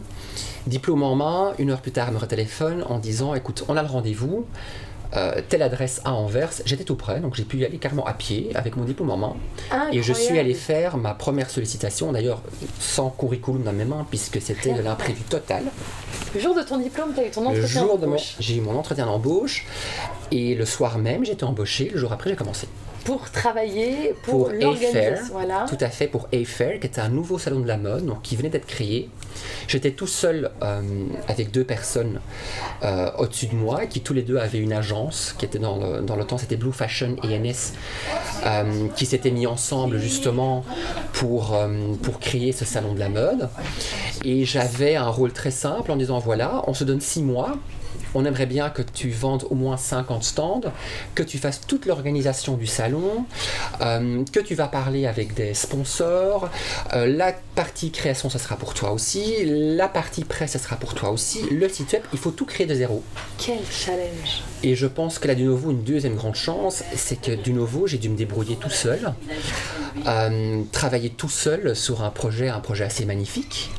Diplôme 0.65 1.03
en 1.03 1.15
main, 1.15 1.53
une 1.59 1.71
heure 1.71 1.81
plus 1.81 1.91
tard, 1.91 2.07
elle 2.07 2.13
me 2.13 2.19
retéléphone 2.19 2.83
en 2.87 2.97
disant 2.97 3.35
écoute, 3.35 3.65
on 3.67 3.75
a 3.75 3.81
le 3.83 3.89
rendez-vous. 3.89 4.45
Euh, 5.15 5.41
telle 5.47 5.61
adresse 5.61 6.01
à 6.03 6.13
Anvers. 6.13 6.51
J'étais 6.65 6.83
tout 6.83 6.95
près, 6.95 7.19
donc 7.19 7.35
j'ai 7.35 7.43
pu 7.43 7.57
y 7.57 7.65
aller 7.65 7.77
carrément 7.77 8.05
à 8.05 8.13
pied 8.13 8.51
avec 8.55 8.75
mon 8.75 8.83
diplôme 8.83 9.11
en 9.11 9.17
main. 9.17 9.35
Et 9.91 10.01
je 10.01 10.13
suis 10.13 10.37
allé 10.39 10.53
faire 10.53 10.97
ma 10.97 11.13
première 11.13 11.49
sollicitation, 11.49 12.11
d'ailleurs 12.11 12.41
sans 12.79 13.09
curriculum 13.09 13.63
dans 13.63 13.73
mes 13.73 13.85
mains, 13.85 14.05
puisque 14.09 14.41
c'était 14.41 14.73
de 14.73 14.81
l'imprévu 14.83 15.21
total. 15.23 15.63
Le 16.33 16.39
jour 16.39 16.55
de 16.55 16.61
ton 16.61 16.77
diplôme, 16.77 17.13
tu 17.13 17.21
as 17.21 17.27
eu 17.27 17.31
ton 17.31 17.45
entretien 17.45 17.85
d'embauche 17.85 18.35
J'ai 18.39 18.57
eu 18.57 18.61
mon 18.61 18.77
entretien 18.77 19.05
d'embauche, 19.05 19.65
et 20.31 20.55
le 20.55 20.65
soir 20.65 20.97
même, 20.97 21.25
j'étais 21.25 21.43
embauché. 21.43 21.89
Le 21.93 21.99
jour 21.99 22.11
après, 22.11 22.29
j'ai 22.29 22.35
commencé 22.35 22.67
pour 23.05 23.29
travailler 23.29 24.15
pour, 24.23 24.47
pour 24.47 24.49
l'organisation. 24.49 25.27
Voilà. 25.31 25.65
Tout 25.69 25.77
à 25.79 25.89
fait, 25.89 26.07
pour 26.07 26.27
A-Fair, 26.33 26.79
qui 26.79 26.87
était 26.87 26.99
un 26.99 27.09
nouveau 27.09 27.37
salon 27.37 27.59
de 27.59 27.67
la 27.67 27.77
mode 27.77 28.05
donc, 28.05 28.23
qui 28.23 28.35
venait 28.35 28.49
d'être 28.49 28.65
créé. 28.65 29.09
J'étais 29.67 29.91
tout 29.91 30.07
seul 30.07 30.51
euh, 30.63 30.81
avec 31.27 31.51
deux 31.51 31.63
personnes 31.63 32.19
euh, 32.83 33.11
au-dessus 33.19 33.45
de 33.45 33.55
moi 33.55 33.85
qui 33.85 34.01
tous 34.01 34.13
les 34.13 34.23
deux 34.23 34.37
avaient 34.37 34.57
une 34.57 34.73
agence 34.73 35.35
qui 35.37 35.45
était 35.45 35.59
dans 35.59 35.77
le, 35.77 36.01
dans 36.01 36.15
le 36.15 36.25
temps, 36.25 36.39
c'était 36.39 36.57
Blue 36.57 36.71
Fashion 36.71 37.15
et 37.23 37.37
NS, 37.37 37.73
euh, 38.45 38.87
qui 38.95 39.05
s'étaient 39.05 39.31
mis 39.31 39.45
ensemble 39.45 39.99
justement 39.99 40.65
pour, 41.13 41.55
pour 42.01 42.19
créer 42.19 42.51
ce 42.53 42.65
salon 42.65 42.95
de 42.95 42.99
la 42.99 43.09
mode. 43.09 43.49
Et 44.23 44.45
j'avais 44.45 44.95
un 44.95 45.09
rôle 45.09 45.31
très 45.31 45.51
simple 45.51 45.91
en 45.91 45.95
disant 45.95 46.17
voilà, 46.17 46.63
on 46.67 46.73
se 46.73 46.83
donne 46.83 47.01
six 47.01 47.21
mois 47.21 47.55
on 48.15 48.25
aimerait 48.25 48.45
bien 48.45 48.69
que 48.69 48.81
tu 48.81 49.09
vendes 49.09 49.45
au 49.49 49.55
moins 49.55 49.77
50 49.77 50.23
stands, 50.23 50.61
que 51.13 51.21
tu 51.21 51.37
fasses 51.37 51.61
toute 51.67 51.85
l'organisation 51.85 52.55
du 52.55 52.65
salon, 52.65 53.25
euh, 53.81 54.23
que 54.31 54.39
tu 54.39 54.55
vas 54.55 54.67
parler 54.67 55.05
avec 55.05 55.33
des 55.33 55.53
sponsors. 55.53 56.49
Euh, 56.93 57.05
la 57.05 57.33
partie 57.55 57.91
création, 57.91 58.29
ce 58.29 58.39
sera 58.39 58.55
pour 58.55 58.73
toi 58.73 58.91
aussi. 58.91 59.35
La 59.45 59.87
partie 59.87 60.23
presse, 60.23 60.53
ce 60.53 60.59
sera 60.59 60.77
pour 60.77 60.93
toi 60.93 61.09
aussi. 61.09 61.41
Le 61.51 61.67
site 61.67 61.91
web, 61.93 62.03
il 62.13 62.19
faut 62.19 62.31
tout 62.31 62.45
créer 62.45 62.65
de 62.65 62.73
zéro. 62.73 63.03
Quel 63.37 63.59
challenge 63.69 64.44
Et 64.63 64.75
je 64.75 64.87
pense 64.87 65.19
que 65.19 65.27
là, 65.27 65.35
du 65.35 65.43
nouveau, 65.43 65.71
une 65.71 65.83
deuxième 65.83 66.15
grande 66.15 66.35
chance, 66.35 66.83
c'est 66.95 67.21
que 67.21 67.31
du 67.31 67.53
nouveau, 67.53 67.87
j'ai 67.87 67.97
dû 67.97 68.09
me 68.09 68.17
débrouiller 68.17 68.55
tout 68.55 68.69
seul, 68.69 69.13
euh, 70.07 70.63
travailler 70.71 71.09
tout 71.09 71.29
seul 71.29 71.75
sur 71.75 72.03
un 72.03 72.09
projet, 72.09 72.49
un 72.49 72.59
projet 72.59 72.83
assez 72.83 73.05
magnifique. 73.05 73.69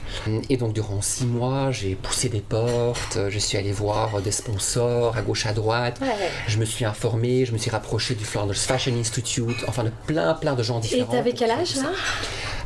Et 0.49 0.57
donc 0.57 0.73
durant 0.73 1.03
six 1.03 1.27
mois, 1.27 1.73
j'ai 1.73 1.95
poussé 1.95 2.29
des 2.29 2.41
portes, 2.41 3.19
je 3.29 3.39
suis 3.39 3.59
allé 3.59 3.73
voir 3.73 4.23
des 4.23 4.31
sponsors 4.31 5.17
à 5.17 5.23
gauche 5.23 5.47
à 5.47 5.53
droite, 5.53 6.01
je 6.47 6.59
me 6.59 6.65
suis 6.65 6.85
informé, 6.85 7.45
je 7.45 7.53
me 7.53 7.59
suis 7.59 7.71
rapproché 7.71 8.15
du 8.15 8.25
Flanders 8.25 8.57
Fashion 8.57 8.95
Institute, 8.99 9.65
enfin 9.69 9.85
de 9.85 9.93
plein 10.07 10.35
plein 10.35 10.55
de 10.55 10.63
gens 10.63 10.79
différents. 10.81 11.13
Et 11.13 11.17
t'avais 11.17 11.33
quel 11.33 11.51
âge 11.51 11.77
là? 11.77 11.91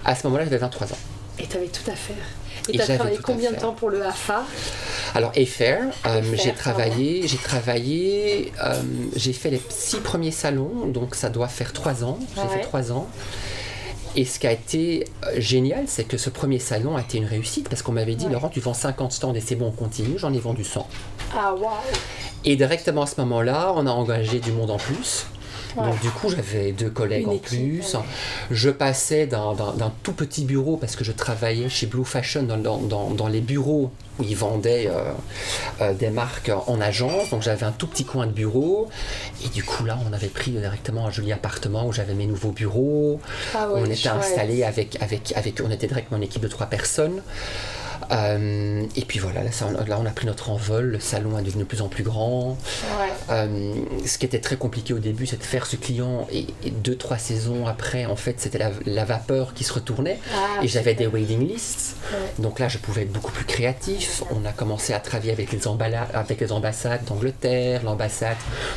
À 0.05 0.15
ce 0.15 0.27
moment-là, 0.27 0.45
j'avais 0.45 0.59
23 0.59 0.93
ans. 0.93 0.99
Et 1.39 1.47
t'avais 1.47 1.69
tout 1.69 1.91
à 1.91 1.95
faire. 1.95 2.17
Et 2.69 2.73
tu 2.73 2.81
as 2.81 2.97
travaillé 2.97 3.19
combien 3.23 3.51
de 3.51 3.57
temps 3.57 3.73
pour 3.73 3.91
le 3.91 4.05
AFA 4.05 4.45
Alors 5.15 5.33
AFAIR, 5.37 5.89
euh, 6.07 6.23
j'ai 6.35 6.53
travaillé, 6.53 7.27
j'ai 7.27 7.37
travaillé, 7.37 8.53
euh, 8.63 8.81
j'ai 9.17 9.33
fait 9.33 9.51
les 9.51 9.61
six 9.69 9.99
premiers 9.99 10.31
salons, 10.31 10.87
donc 10.87 11.15
ça 11.15 11.31
doit 11.31 11.49
faire 11.49 11.73
trois 11.73 12.05
ans. 12.05 12.19
J'ai 12.37 12.49
fait 12.49 12.61
trois 12.63 12.93
ans. 12.93 13.09
Et 14.17 14.25
ce 14.25 14.39
qui 14.41 14.47
a 14.47 14.53
été 14.53 15.07
euh, 15.25 15.35
génial, 15.39 15.85
c'est 15.87 16.05
que 16.05 16.17
ce 16.17 16.31
premier 16.31 16.59
salon 16.59 16.97
a 16.97 17.01
été 17.01 17.19
une 17.19 17.27
réussite 17.27 17.69
parce 17.69 17.83
qu'on 17.83 17.93
m'avait 17.93 18.17
dit, 18.17 18.29
Laurent, 18.29 18.49
tu 18.49 18.61
vends 18.61 18.75
50 18.75 19.13
stands 19.13 19.35
et 19.35 19.41
c'est 19.41 19.55
bon, 19.55 19.67
on 19.69 19.71
continue. 19.71 20.19
J'en 20.19 20.33
ai 20.33 20.41
vendu 20.41 20.65
100. 20.65 20.87
Ah, 21.37 21.55
waouh! 21.55 21.71
Et 22.45 22.57
directement 22.57 23.03
à 23.03 23.07
ce 23.07 23.21
moment-là, 23.21 23.73
on 23.77 23.87
a 23.87 23.91
engagé 23.91 24.41
du 24.41 24.51
monde 24.51 24.71
en 24.71 24.79
plus. 24.79 25.27
Donc 25.77 26.01
du 26.01 26.11
coup, 26.11 26.29
j'avais 26.29 26.73
deux 26.73 26.91
collègues 26.91 27.29
en 27.29 27.39
plus. 27.39 27.97
Je 28.51 28.71
passais 28.71 29.27
d'un 29.27 29.93
tout 30.03 30.13
petit 30.13 30.45
bureau 30.45 30.77
parce 30.77 30.97
que 30.97 31.05
je 31.05 31.13
travaillais 31.13 31.69
chez 31.69 31.87
Blue 31.87 32.05
Fashion 32.05 32.43
dans, 32.43 33.29
les 33.29 33.41
bureaux 33.41 33.91
où 34.19 34.23
ils 34.23 34.37
vendaient 34.37 34.89
euh, 34.89 35.13
euh, 35.81 35.95
des 35.95 36.11
marques 36.11 36.51
en 36.67 36.81
agence. 36.81 37.31
Donc 37.31 37.43
j'avais 37.43 37.65
un 37.65 37.73
tout 37.73 37.87
petit 37.87 38.05
coin 38.05 38.27
de 38.27 38.33
bureau. 38.33 38.89
Et 39.45 39.49
du 39.49 39.65
coup 39.65 39.85
là, 39.85 39.99
on 40.09 40.13
avait 40.13 40.29
pris 40.29 40.51
directement 40.51 41.07
un 41.07 41.11
joli 41.11 41.33
appartement 41.33 41.87
où 41.87 41.93
j'avais 41.93 42.15
mes 42.15 42.27
nouveaux 42.27 42.53
bureaux. 42.53 43.21
Ah 43.55 43.69
on 43.75 43.85
était 43.87 44.09
installé 44.09 44.63
avec, 44.65 45.01
avec, 45.01 45.33
avec, 45.37 45.63
on 45.65 45.71
était 45.71 45.87
directement 45.87 46.19
une 46.19 46.25
équipe 46.25 46.43
de 46.43 46.49
trois 46.49 46.67
personnes. 46.67 47.23
Euh, 48.13 48.85
et 48.97 49.03
puis 49.03 49.19
voilà, 49.19 49.43
là, 49.43 49.51
là, 49.87 49.99
on 50.01 50.07
a 50.07 50.11
pris 50.11 50.27
notre 50.27 50.51
envol, 50.51 50.87
le 50.87 51.01
salon 51.01 51.39
est 51.39 51.43
devenu 51.43 51.63
de 51.63 51.69
plus 51.69 51.81
en 51.81 51.89
plus 51.89 52.03
grand. 52.03 52.57
Euh, 53.31 53.75
ce 54.05 54.19
qui 54.19 54.27
était 54.27 54.41
très 54.41 54.57
compliqué 54.57 54.93
au 54.93 54.99
début, 54.99 55.27
c'est 55.27 55.39
de 55.39 55.45
faire 55.45 55.67
ce 55.67 55.77
client 55.77 56.27
et, 56.33 56.47
deux, 56.71 56.97
trois 56.97 57.19
saisons 57.19 57.67
après, 57.67 58.07
en 58.07 58.17
fait, 58.17 58.41
c'était 58.41 58.59
la, 58.87 59.05
vapeur 59.05 59.55
qui 59.55 59.65
se 59.65 59.73
retournait 59.73 60.19
ah, 60.35 60.63
et 60.63 60.69
j'avais 60.69 60.95
des 60.95 61.07
waiting 61.07 61.47
lists. 61.47 61.97
Donc 62.39 62.59
là, 62.59 62.69
je 62.69 62.79
pouvais 62.79 63.03
être 63.03 63.13
beaucoup 63.13 63.33
plus 63.33 63.45
créatif. 63.45 64.23
On 64.31 64.45
a 64.45 64.53
commencé 64.53 64.93
à 64.93 65.01
travailler 65.01 65.33
avec 65.33 65.53
les, 65.53 65.61
avec 66.15 66.41
les 66.41 66.53
ambassades 66.53 67.05
d'Angleterre, 67.05 67.83
l'ambassade 67.85 68.37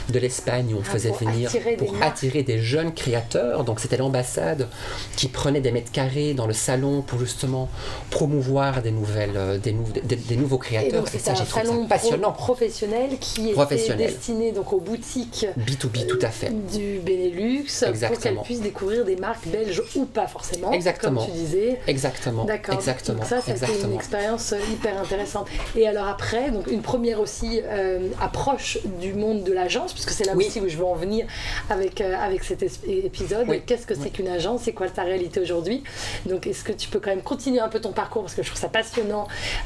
de 0.10 0.20
l'Espagne 0.20 0.74
où 0.74 0.78
on 0.78 0.84
ah, 0.86 0.92
faisait 0.92 1.12
venir 1.12 1.52
pour 1.78 1.96
attirer 2.02 2.44
des 2.44 2.60
jeunes 2.60 2.94
créateurs. 2.94 3.63
Donc 3.63 3.80
c'était 3.80 3.98
l'ambassade 3.98 4.68
qui 5.16 5.28
prenait 5.28 5.62
des 5.62 5.72
mètres 5.72 5.92
carrés 5.92 6.34
dans 6.34 6.48
le 6.48 6.54
salon 6.54 7.02
pour 7.02 7.20
justement 7.20 7.70
promouvoir 8.10 8.82
des 8.82 8.92
nouvelles 8.92 9.23
euh, 9.36 9.58
des, 9.58 9.75
des, 10.15 10.36
nouveaux 10.36 10.58
créateurs. 10.58 11.06
C'est 11.08 11.30
un 11.30 11.36
salon 11.36 11.88
passionnant. 11.88 12.32
professionnel 12.32 13.18
qui 13.20 13.51
est 13.51 13.96
destiné 13.96 14.51
donc 14.51 14.74
aux 14.74 14.80
boutiques 14.80 15.46
B2B 15.58 16.08
tout 16.08 16.20
à 16.22 16.30
fait 16.30 16.51
du 16.72 17.00
Benelux 17.00 17.65
pour 18.10 18.20
qu'elles 18.20 18.39
puissent 18.44 18.62
découvrir 18.62 19.06
des 19.06 19.15
marques 19.15 19.48
belges 19.48 19.82
ou 19.96 20.06
pas 20.06 20.27
forcément. 20.27 20.72
Exactement. 20.72 21.22
Comme 21.22 21.34
tu 21.34 21.38
disais. 21.38 21.80
Exactement. 21.88 22.46
D'accord. 22.46 22.75
Exactement. 22.75 23.20
Donc 23.20 23.27
ça, 23.27 23.42
c'était 23.42 23.82
une 23.84 23.94
expérience 23.94 24.53
hyper 24.72 25.00
intéressante. 25.00 25.48
Et 25.75 25.88
alors 25.88 26.08
après, 26.08 26.51
donc 26.51 26.68
une 26.68 26.82
première 26.82 27.20
aussi 27.20 27.62
euh, 27.63 28.10
approche 28.22 28.80
du 29.00 29.13
monde 29.13 29.44
de 29.44 29.53
l'agence, 29.53 29.94
puisque 29.94 30.12
c'est 30.12 30.25
là 30.25 30.36
aussi 30.36 30.60
où 30.60 30.68
je 30.68 30.77
veux 30.77 30.86
en 30.86 30.96
venir 30.96 31.25
avec, 31.70 32.01
euh, 32.01 32.15
avec 32.20 32.44
cet 32.44 32.63
épisode. 32.88 33.48
Qu'est-ce 33.65 33.86
que 33.86 33.96
c'est 33.96 34.10
qu'une 34.10 34.27
agence 34.27 34.62
C'est 34.63 34.74
quoi 34.74 34.89
ta 34.89 35.03
réalité 35.03 35.39
aujourd'hui? 35.39 35.84
Donc 36.25 36.48
est-ce 36.48 36.63
que 36.63 36.72
tu 36.72 36.89
peux 36.89 37.00
quand 37.00 37.10
même 37.10 37.22
continuer 37.22 37.60
un 37.60 37.70
peu 37.70 37.80
ton 37.80 37.92
parcours? 37.92 38.24
Parce 38.24 38.36
que 38.36 38.44
je 38.44 38.50
trouve 38.50 38.60
ça 38.60 38.70
passionnant 38.70 39.12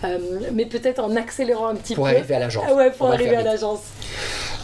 euh, 0.04 0.18
mais 0.54 0.66
peut-être 0.66 1.00
en 1.00 1.16
accélérant 1.16 1.68
un 1.68 1.76
petit 1.76 1.94
peu. 1.94 2.02
Pour 2.02 2.08
arriver 2.08 2.36
à 2.36 2.40
l'agence. 2.40 2.72
ouais, 2.72 2.92
pour 2.92 3.08
arriver 3.08 3.36
à 3.36 3.44
l'agence. 3.44 3.80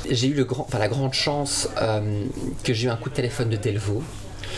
J'ai 0.10 0.28
eu 0.28 0.34
le 0.34 0.44
grand, 0.44 0.63
enfin, 0.63 0.80
la 0.80 0.88
grande 0.88 1.13
chance 1.13 1.70
euh, 1.82 2.25
que 2.63 2.74
j'ai 2.74 2.88
eu 2.88 2.90
un 2.90 2.96
coup 2.96 3.10
de 3.10 3.16
téléphone 3.16 3.50
de 3.50 3.58
Delvaux. 3.58 4.04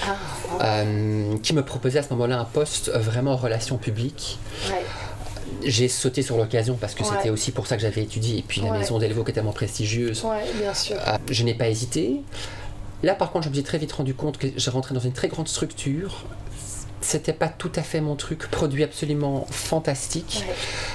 Ah, 0.05 0.15
euh, 0.61 1.37
qui 1.41 1.53
me 1.53 1.63
proposait 1.63 1.99
à 1.99 2.03
ce 2.03 2.09
moment-là 2.09 2.37
un 2.37 2.45
poste 2.45 2.91
vraiment 2.91 3.31
en 3.31 3.37
relations 3.37 3.77
publiques. 3.77 4.39
J'ai 5.63 5.87
sauté 5.87 6.21
sur 6.21 6.37
l'occasion 6.37 6.75
parce 6.75 6.93
que 6.95 7.03
c'était 7.05 7.29
aussi 7.29 7.51
pour 7.51 7.65
ça 7.65 7.77
que 7.77 7.81
j'avais 7.81 8.03
étudié. 8.03 8.39
Et 8.39 8.41
puis 8.41 8.61
la 8.61 8.71
maison 8.71 8.99
Delvaux 8.99 9.23
qui 9.23 9.31
est 9.31 9.35
tellement 9.35 9.53
prestigieuse. 9.53 10.25
bien 10.59 10.73
sûr. 10.73 10.97
je 11.29 11.43
n'ai 11.43 11.53
pas 11.53 11.69
hésité. 11.69 12.21
Là, 13.03 13.13
par 13.13 13.31
contre, 13.31 13.45
je 13.45 13.49
me 13.49 13.53
suis 13.53 13.63
très 13.63 13.77
vite 13.77 13.91
rendu 13.91 14.13
compte 14.13 14.37
que 14.37 14.47
j'ai 14.55 14.71
rentré 14.71 14.95
dans 14.95 14.99
une 14.99 15.13
très 15.13 15.27
grande 15.27 15.47
structure 15.47 16.25
c'était 17.05 17.33
pas 17.33 17.47
tout 17.47 17.71
à 17.75 17.81
fait 17.81 18.01
mon 18.01 18.15
truc. 18.15 18.49
Produit 18.49 18.83
absolument 18.83 19.45
fantastique, 19.51 20.43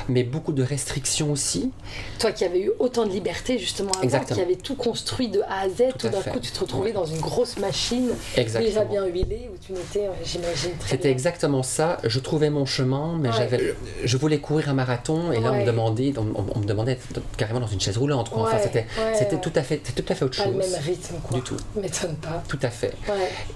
mais 0.08 0.24
beaucoup 0.24 0.52
de 0.52 0.62
restrictions 0.62 1.30
aussi. 1.30 1.70
Toi 2.18 2.32
qui 2.32 2.44
avais 2.44 2.60
eu 2.60 2.70
autant 2.78 3.06
de 3.06 3.10
liberté 3.10 3.58
justement 3.58 3.92
avant, 4.02 4.24
qui 4.24 4.40
avait 4.40 4.56
tout 4.56 4.74
construit 4.74 5.28
de 5.28 5.40
A 5.42 5.60
à 5.60 5.68
Z, 5.68 5.94
tout, 5.98 6.08
d'un 6.08 6.20
coup 6.20 6.40
tu 6.40 6.50
te 6.50 6.60
retrouvais 6.60 6.92
dans 6.92 7.04
une 7.04 7.20
grosse 7.20 7.58
machine 7.58 8.10
déjà 8.36 8.84
bien 8.84 9.06
huilée 9.06 9.50
où 9.52 9.56
tu 9.64 9.72
n'étais, 9.72 10.06
euh, 10.06 10.12
j'imagine, 10.24 10.72
C'était 10.86 11.10
exactement 11.10 11.62
ça. 11.62 11.98
Je 12.04 12.18
trouvais 12.18 12.50
mon 12.50 12.66
chemin, 12.66 13.16
mais 13.20 13.30
j'avais, 13.32 13.74
je 14.04 14.16
voulais 14.16 14.38
courir 14.38 14.68
un 14.68 14.74
marathon 14.74 15.32
et 15.32 15.40
là 15.40 15.52
on 15.52 15.60
me 15.60 15.66
demandait, 15.66 16.12
on, 16.16 16.58
me 16.58 16.66
demandait 16.66 16.98
carrément 17.36 17.60
dans 17.60 17.66
une 17.66 17.80
chaise 17.80 17.96
roulante. 17.96 18.30
Enfin, 18.34 18.58
c'était, 18.62 18.86
c'était 19.16 19.38
tout 19.38 19.52
à 19.54 19.62
fait, 19.62 19.78
tout 19.78 20.04
à 20.08 20.14
fait 20.14 20.24
autre 20.24 20.38
pas 20.38 20.44
chose. 20.44 20.52
le 20.52 20.58
même 20.58 20.82
rythme, 20.82 21.16
quoi. 21.22 21.36
Du 21.38 21.42
tout. 21.42 21.56
M'étonne 21.76 22.16
pas. 22.16 22.42
Tout 22.48 22.58
à 22.62 22.70
fait. 22.70 22.94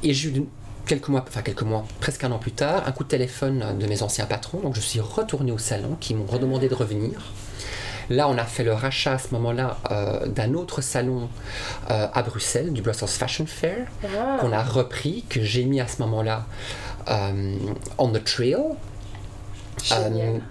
Et 0.02 0.14
j'ai 0.14 0.28
eu 0.28 0.44
quelques 0.86 1.08
mois, 1.08 1.24
enfin 1.26 1.42
quelques 1.42 1.62
mois, 1.62 1.84
presque 2.00 2.24
un 2.24 2.32
an 2.32 2.38
plus 2.38 2.52
tard, 2.52 2.84
un 2.86 2.92
coup 2.92 3.04
de 3.04 3.08
téléphone 3.08 3.78
de 3.78 3.86
mes 3.86 4.02
anciens 4.02 4.26
patrons. 4.26 4.60
Donc 4.60 4.74
je 4.74 4.80
suis 4.80 5.00
retourné 5.00 5.52
au 5.52 5.58
salon, 5.58 5.96
qui 6.00 6.14
m'ont 6.14 6.26
redemandé 6.26 6.68
de 6.68 6.74
revenir. 6.74 7.20
Là, 8.10 8.28
on 8.28 8.36
a 8.36 8.44
fait 8.44 8.64
le 8.64 8.72
rachat 8.72 9.12
à 9.12 9.18
ce 9.18 9.28
moment-là 9.32 9.78
euh, 9.90 10.26
d'un 10.26 10.54
autre 10.54 10.80
salon 10.82 11.28
euh, 11.90 12.06
à 12.12 12.22
Bruxelles, 12.22 12.72
du 12.72 12.82
Brussels 12.82 13.08
Fashion 13.08 13.46
Fair, 13.46 13.86
ah. 14.04 14.36
qu'on 14.40 14.52
a 14.52 14.62
repris, 14.62 15.24
que 15.28 15.42
j'ai 15.42 15.64
mis 15.64 15.80
à 15.80 15.88
ce 15.88 16.02
moment-là 16.02 16.46
euh, 17.08 17.56
on 17.98 18.10
the 18.10 18.22
trail. 18.22 18.56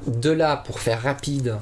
de 0.08 0.32
là, 0.32 0.58
pour 0.58 0.80
faire 0.80 1.02
rapide, 1.02 1.58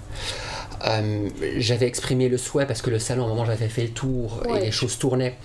j'avais 1.57 1.87
exprimé 1.87 2.27
le 2.27 2.37
souhait 2.37 2.65
parce 2.65 2.81
que 2.81 2.89
le 2.89 2.99
salon, 2.99 3.25
au 3.25 3.27
moment 3.27 3.43
où 3.43 3.45
j'avais 3.45 3.69
fait 3.69 3.83
le 3.83 3.91
tour 3.91 4.43
et 4.55 4.59
les 4.59 4.71
choses 4.71 4.97
tournaient, 4.97 5.37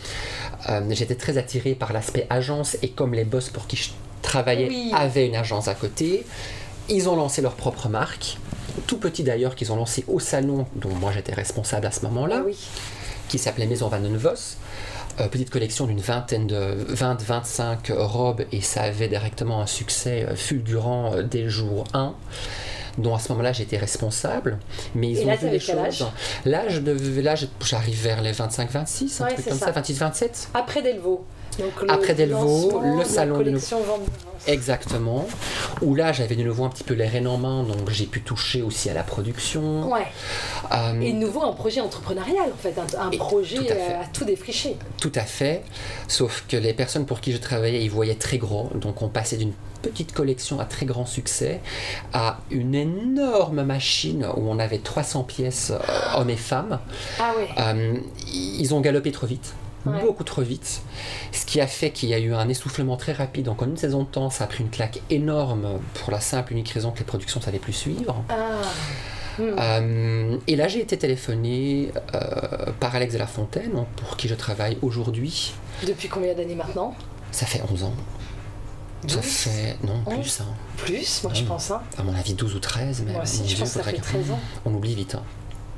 euh, 0.69 0.81
j'étais 0.91 1.15
très 1.15 1.39
attiré 1.39 1.75
par 1.75 1.93
l'aspect 1.93 2.27
agence 2.31 2.77
et 2.83 2.89
comme 2.91 3.15
les 3.15 3.25
boss 3.25 3.51
pour 3.51 3.67
qui 3.67 3.77
je 3.77 3.91
travaillais 4.23 4.71
avaient 4.93 5.27
une 5.27 5.37
agence 5.37 5.69
à 5.69 5.75
côté, 5.75 6.25
ils 6.89 7.09
ont 7.09 7.17
lancé 7.17 7.43
leur 7.43 7.55
propre 7.55 7.89
marque, 7.89 8.39
tout 8.87 8.99
petit 8.99 9.23
d'ailleurs 9.23 9.55
qu'ils 9.55 9.73
ont 9.73 9.77
lancé 9.77 10.05
au 10.09 10.21
salon 10.21 10.67
dont 10.75 10.95
moi 10.95 11.13
j'étais 11.13 11.35
responsable 11.35 11.87
à 11.87 11.91
ce 11.91 12.03
moment-là, 12.07 12.43
ah 12.47 12.51
qui 13.29 13.39
s'appelait 13.39 13.67
Maison 13.67 13.89
Van 13.89 14.01
den 14.01 14.17
Vos. 14.17 14.57
Euh, 15.19 15.29
petite 15.29 15.51
collection 15.51 15.87
d'une 15.87 16.01
vingtaine 16.01 16.47
de 16.47 16.87
20-25 16.93 17.93
robes 17.93 18.45
et 18.53 18.61
ça 18.61 18.83
avait 18.83 19.09
directement 19.09 19.63
un 19.63 19.67
succès 19.67 20.27
euh, 20.29 20.37
fulgurant 20.37 21.23
dès 21.23 21.49
jour 21.49 21.85
1. 21.95 22.15
Dont 22.99 23.15
à 23.15 23.19
ce 23.19 23.31
moment-là 23.33 23.53
j'étais 23.53 23.77
responsable, 23.79 24.59
mais 24.95 25.11
ils 25.11 25.19
Et 25.21 25.25
ont 25.25 25.29
là, 25.29 25.37
vu 25.37 25.49
les 25.49 25.61
choses. 25.61 26.07
De 26.45 27.21
l'âge, 27.21 27.49
j'arrive 27.65 28.03
vers 28.03 28.23
les 28.23 28.33
25-26, 28.33 29.23
un 29.23 29.25
Ouais, 29.27 29.35
truc 29.35 29.49
comme 29.49 29.59
ça. 29.59 29.73
ça, 29.73 29.81
26-27. 29.81 30.49
Après 30.55 30.83
Delvaux. 30.83 31.25
Donc, 31.59 31.73
Après 31.89 32.15
Delvaux, 32.15 32.83
le 32.99 33.03
salon 33.05 33.39
de 33.39 33.45
Burens. 33.45 33.73
Exactement. 34.47 35.27
Où 35.83 35.95
là 35.95 36.13
j'avais 36.13 36.37
de 36.37 36.43
nouveau 36.43 36.65
un 36.65 36.69
petit 36.69 36.85
peu 36.85 36.95
les 36.95 37.07
rênes 37.07 37.27
en 37.27 37.39
main, 37.39 37.63
donc 37.63 37.89
j'ai 37.91 38.05
pu 38.07 38.21
toucher 38.23 38.63
aussi 38.63 38.91
à 38.91 38.95
la 38.95 39.03
production. 39.03 39.91
Ouais. 39.91 40.07
Euh, 40.73 41.01
Et 41.01 41.13
de 41.13 41.19
nouveau 41.19 41.43
un 41.43 41.53
projet 41.53 41.81
entrepreneurial 41.81 42.51
en 42.53 42.57
fait, 42.57 42.75
un, 42.79 43.01
un 43.07 43.11
Et 43.11 43.17
projet 43.17 43.57
tout 43.57 43.65
à 43.65 43.75
fait. 43.75 43.95
à 43.95 44.05
tout 44.13 44.25
défricher. 44.25 44.77
Tout 45.01 45.13
à 45.15 45.23
fait. 45.23 45.63
Sauf 46.09 46.45
que 46.49 46.57
les 46.57 46.75
personnes 46.75 47.07
pour 47.07 47.21
qui 47.21 47.33
je 47.33 47.39
travaillais, 47.39 47.83
ils 47.83 47.91
voyaient 47.91 48.15
très 48.15 48.39
gros. 48.39 48.71
Donc 48.75 49.03
on 49.03 49.09
passait 49.09 49.37
d'une 49.37 49.53
petite 49.89 50.13
collection 50.13 50.61
à 50.61 50.65
très 50.65 50.87
grand 50.87 51.07
succès 51.07 51.61
à 52.13 52.39
une 52.51 52.75
énorme 52.75 53.63
machine 53.63 54.27
où 54.37 54.49
on 54.49 54.59
avait 54.59 54.79
300 54.79 55.25
pièces 55.25 55.73
euh, 55.73 56.19
hommes 56.19 56.31
et 56.31 56.37
femmes. 56.37 56.79
Ah 57.19 57.33
ouais. 57.37 57.49
Euh, 57.59 57.99
ils 58.33 58.75
ont 58.75 58.81
galopé 58.81 59.13
trop 59.13 59.27
vite. 59.27 59.55
Ouais. 59.87 60.01
Beaucoup 60.01 60.25
trop 60.25 60.43
vite. 60.43 60.83
Ce 61.33 61.47
qui 61.47 61.61
a 61.61 61.67
fait 61.67 61.91
qu'il 61.91 62.09
y 62.09 62.15
a 62.15 62.19
eu 62.19 62.35
un 62.35 62.49
essoufflement 62.49 62.97
très 62.97 63.13
rapide. 63.13 63.45
Donc 63.45 63.63
en 63.63 63.67
une 63.67 63.77
saison 63.77 64.03
de 64.03 64.09
temps, 64.09 64.31
ça 64.31 64.45
a 64.45 64.47
pris 64.49 64.65
une 64.65 64.71
claque 64.71 65.01
énorme 65.11 65.79
pour 65.95 66.11
la 66.11 66.21
simple 66.21 66.53
unique 66.53 66.71
raison 66.71 66.91
que 66.91 66.99
les 66.99 67.05
productions 67.05 67.41
ne 67.41 67.45
savaient 67.45 67.59
plus 67.59 67.73
suivre. 67.73 68.25
Ah. 68.29 68.63
Hmm. 69.39 69.55
Euh, 69.59 70.39
et 70.47 70.57
là, 70.57 70.69
j'ai 70.69 70.81
été 70.81 70.97
téléphoné 70.97 71.93
euh, 72.15 72.73
par 72.81 72.95
Alex 72.95 73.13
de 73.15 73.19
la 73.19 73.27
Fontaine, 73.27 73.85
pour 73.97 74.17
qui 74.17 74.29
je 74.29 74.35
travaille 74.35 74.79
aujourd'hui. 74.83 75.53
Depuis 75.87 76.09
combien 76.09 76.35
d'années 76.35 76.55
maintenant? 76.55 76.95
Ça 77.33 77.47
fait 77.47 77.63
11 77.71 77.85
ans. 77.85 77.95
Ça 79.07 79.17
12? 79.17 79.25
fait. 79.25 79.77
Non, 79.85 80.03
Onze 80.07 80.15
plus, 80.21 80.41
hein. 80.41 80.45
Plus, 80.79 81.23
moi 81.23 81.33
je 81.35 81.43
Non. 81.43 81.49
pense. 81.49 81.71
Hein. 81.71 81.83
à 81.99 82.03
mon 82.03 82.15
avis 82.15 82.35
12 82.35 82.55
ou 82.55 82.59
13. 82.59 83.03
Mais 83.07 83.13
Moi 83.13 83.23
aussi, 83.23 83.47
je 83.49 83.57
pense 83.57 83.69
que 83.73 83.79
ça 83.79 83.83
fait 83.85 83.97
que- 83.97 84.03
13 84.03 84.31
ans. 84.31 84.39
On 84.65 84.75
oublie 84.75 84.95
vite. 84.95 85.15
hein. 85.15 85.23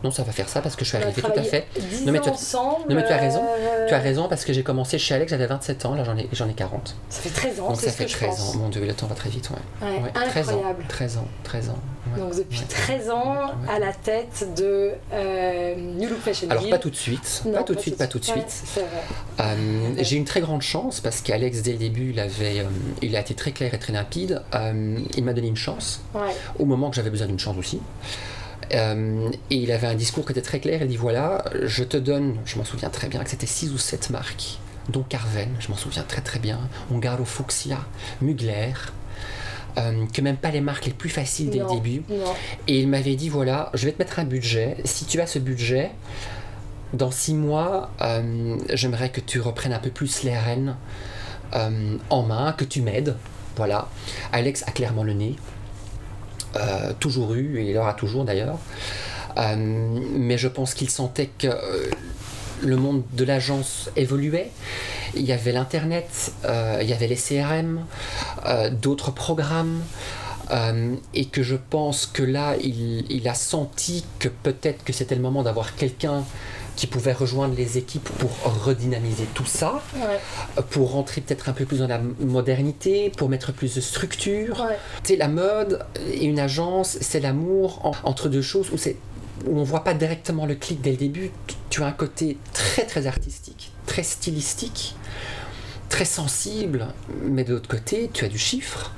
Non, 0.05 0.13
ça 0.13 0.23
va 0.23 0.31
faire 0.31 0.49
ça 0.49 0.61
parce 0.63 0.77
que 0.77 0.85
je 0.85 0.91
suis 0.91 0.97
On 0.99 1.01
a 1.01 1.05
arrivé 1.07 1.21
tout 1.23 1.33
à 1.37 1.43
fait. 1.43 1.67
10 1.77 2.07
Non, 2.07 2.13
mais 2.13 2.21
tu 2.21 2.29
as- 2.29 2.33
ensemble. 2.33 2.89
non, 2.89 2.95
mais 2.95 3.05
tu 3.05 3.13
as 3.13 3.17
raison. 3.17 3.43
euh, 3.45 3.87
Tu 3.89 3.95
as 3.95 3.99
raison 3.99 4.29
parce 4.29 4.45
que 4.45 4.53
j'ai 4.53 4.63
commencé 4.63 4.97
chez 4.97 5.15
Alex, 5.17 5.31
j'avais 5.31 5.47
27 5.49 5.85
ans, 5.87 5.95
là 5.97 6.05
j'en 6.05 6.17
ai, 6.17 6.29
j'en 6.33 6.49
ai 6.49 6.55
40. 6.55 6.95
Ça 7.11 7.21
fait 7.21 7.31
13 7.31 7.59
ans, 7.59 7.69
Donc 7.71 7.81
ça 7.81 7.91
ce 7.91 7.97
fait 7.97 8.05
que 8.05 8.11
je 8.13 8.17
13 8.17 8.37
pense. 8.37 8.55
ans. 8.55 8.59
Mon 8.59 8.69
Dieu, 8.69 8.87
le 8.87 8.95
temps 8.95 9.09
va 9.09 9.17
très 9.17 9.29
vite, 9.29 9.51
ouais. 9.51 9.89
Ouais, 9.89 10.03
Ouais, 10.05 10.13
13 10.13 10.51
ans. 10.51 10.53
incroyable. 10.53 10.85
13 10.89 11.17
ans, 11.17 11.27
13 11.43 11.71
ans. 11.71 11.79
Ouais. 12.19 12.25
Donc 12.29 12.37
depuis 12.37 12.61
Ouais. 12.61 12.67
13 12.69 13.11
ans 13.11 13.35
Ouais. 13.37 13.69
à 13.75 13.79
la 13.79 13.93
tête 13.93 14.47
de 14.57 14.91
euh, 15.13 15.75
New 15.77 16.09
Look 16.09 16.19
Fashion 16.21 16.49
Alors 16.51 16.69
pas 16.69 16.79
tout 16.79 16.91
de 16.91 16.97
suite, 16.97 17.43
Non, 17.47 17.53
pas 17.53 17.63
tout 17.63 17.75
de 17.75 17.81
suite, 17.81 17.97
pas 17.97 18.07
tout 18.07 18.19
de 18.19 18.27
Ouais, 18.27 18.33
suite. 18.47 18.63
vrai. 18.85 18.87
Euh, 19.41 19.91
j'ai 20.01 20.17
une 20.17 20.25
très 20.25 20.41
grande 20.41 20.63
chance 20.63 21.01
parce 21.01 21.21
qu'Alex 21.21 21.63
dès 21.63 21.73
le 21.73 21.79
début 21.79 22.11
il 22.11 22.21
avait, 22.21 22.61
euh, 22.61 22.65
il 23.03 23.17
a 23.17 23.21
été 23.21 23.35
très 23.35 23.53
clair 23.53 23.73
et 23.75 23.79
très 23.79 23.93
limpide. 23.93 24.43
Euh, 24.55 24.99
il 25.17 25.25
m'a 25.25 25.33
donné 25.33 25.49
une 25.49 25.57
chance 25.57 26.01
Ouais. 26.15 26.35
au 26.59 26.65
moment 26.65 26.91
que 26.91 26.97
j'avais 26.97 27.11
besoin 27.11 27.27
d'une 27.27 27.39
chance 27.39 27.57
aussi. 27.59 27.81
Euh, 28.75 29.31
et 29.51 29.57
il 29.57 29.73
avait 29.73 29.87
un 29.87 29.95
discours 29.95 30.27
qui 30.27 30.33
était 30.33 30.43
très 30.43 30.61
clair. 30.61 30.81
Il 30.83 30.89
dit 30.89 30.97
voilà, 30.97 31.45
je 31.63 31.85
te 31.85 31.97
donne, 31.97 32.37
je 32.45 32.57
m'en 32.59 32.65
souviens 32.65 32.91
très 32.91 33.09
bien 33.09 33.25
que 33.25 33.31
c'était 33.31 33.47
6 33.47 33.73
ou 33.73 33.79
7 33.79 34.11
marques, 34.11 34.59
dont 34.91 35.03
Carven, 35.03 35.49
je 35.59 35.69
m'en 35.69 35.77
souviens 35.77 36.03
très 36.03 36.21
très 36.21 36.39
bien, 36.39 36.59
Ungaro 36.93 37.25
Fuchsia, 37.25 37.79
Mugler, 38.21 38.73
euh, 39.77 40.07
que 40.13 40.21
même 40.21 40.37
pas 40.37 40.51
les 40.51 40.61
marques 40.61 40.87
les 40.87 40.93
plus 40.93 41.11
faciles 41.11 41.51
dès 41.51 41.59
Non, 41.59 41.75
le 41.75 41.81
début. 41.81 42.03
Non. 42.09 42.35
Et 42.67 42.81
il 42.81 42.89
m'avait 42.89 43.17
dit 43.17 43.29
voilà, 43.29 43.71
je 43.75 43.85
vais 43.85 43.93
te 43.93 43.99
mettre 43.99 44.19
un 44.19 44.25
budget. 44.25 44.77
Si 44.85 45.05
tu 45.05 45.21
as 45.21 45.27
ce 45.27 45.39
budget, 45.39 45.91
dans 46.93 47.11
six 47.11 47.35
mois, 47.35 47.91
euh, 48.01 48.57
j'aimerais 48.73 49.11
que 49.11 49.21
tu 49.21 49.41
reprennes 49.41 49.73
un 49.73 49.79
peu 49.79 49.91
plus 49.91 50.23
les 50.23 50.37
rênes 50.37 50.77
euh, 51.55 51.97
en 52.11 52.23
main, 52.23 52.53
que 52.53 52.65
tu 52.65 52.83
m'aides. 52.83 53.17
Voilà. 53.57 53.89
Alex 54.33 54.65
a 54.67 54.71
clairement 54.71 55.05
le 55.05 55.13
nez. 55.13 55.37
Toujours 56.99 57.35
eu, 57.35 57.61
et 57.61 57.71
il 57.71 57.77
aura 57.77 57.95
toujours 57.95 58.25
d'ailleurs. 58.25 58.59
Mais 59.37 60.39
je 60.39 60.49
pense 60.49 60.75
qu'il 60.75 60.91
sentait 60.91 61.31
que 61.39 61.49
le 62.63 62.77
monde 62.77 63.03
de 63.13 63.25
l'agence 63.25 63.91
évoluait. 63.97 64.51
Il 65.15 65.23
y 65.23 65.33
avait 65.33 65.53
l'Internet, 65.53 66.33
euh, 66.45 66.79
il 66.83 66.89
y 66.89 66.93
avait 66.93 67.07
les 67.09 67.17
CRM, 67.17 67.85
euh, 68.47 68.71
d'autres 68.71 69.11
programmes. 69.11 69.81
Euh, 70.51 70.95
et 71.13 71.27
que 71.27 71.43
je 71.43 71.57
pense 71.57 72.07
que 72.07 72.23
là, 72.23 72.55
il, 72.63 73.05
il 73.13 73.29
a 73.29 73.35
senti 73.35 74.07
que 74.19 74.29
peut-être 74.29 74.83
que 74.83 74.95
c'était 74.95 75.15
le 75.15 75.21
moment 75.21 75.43
d'avoir 75.43 75.77
quelqu'un 75.77 76.25
qui 76.75 76.87
pouvait 76.87 77.13
rejoindre 77.13 77.55
les 77.55 77.77
équipes 77.77 78.09
pour 78.19 78.31
redynamiser 78.65 79.25
tout 79.35 79.45
ça, 79.45 79.83
Ouais. 79.97 80.63
pour 80.71 80.93
rentrer 80.93 81.21
peut-être 81.21 81.51
un 81.51 81.53
peu 81.53 81.67
plus 81.67 81.81
dans 81.81 81.87
la 81.89 82.01
modernité, 82.21 83.11
pour 83.17 83.29
mettre 83.29 83.53
plus 83.53 83.75
de 83.75 83.81
structure. 83.83 84.61
Ouais. 84.61 84.77
Tu 85.03 85.09
sais, 85.13 85.17
la 85.17 85.29
mode 85.29 85.85
et 86.13 86.25
une 86.25 86.39
agence, 86.39 86.97
c'est 87.03 87.21
l'amour 87.21 87.85
en- 87.85 88.09
entre 88.09 88.29
deux 88.31 88.41
choses 88.43 88.71
où, 88.73 88.79
c'est, 88.79 88.97
où 89.47 89.59
on 89.59 89.65
voit 89.65 89.85
pas 89.85 89.95
directement 89.95 90.47
le 90.47 90.55
clic 90.55 90.81
dès 90.81 90.93
le 90.93 90.97
début. 90.97 91.31
Tu- 91.71 91.83
as 91.83 91.87
un 91.87 91.93
côté 91.93 92.39
très 92.53 92.85
très 92.87 93.07
artistique, 93.07 93.73
très 93.87 94.03
stylistique, 94.03 94.97
très 95.89 96.05
sensible, 96.05 96.89
mais 97.25 97.45
de 97.45 97.55
l'autre 97.55 97.69
côté, 97.69 98.11
tu 98.13 98.25
as 98.25 98.29
du 98.29 98.39
chiffre. 98.39 98.93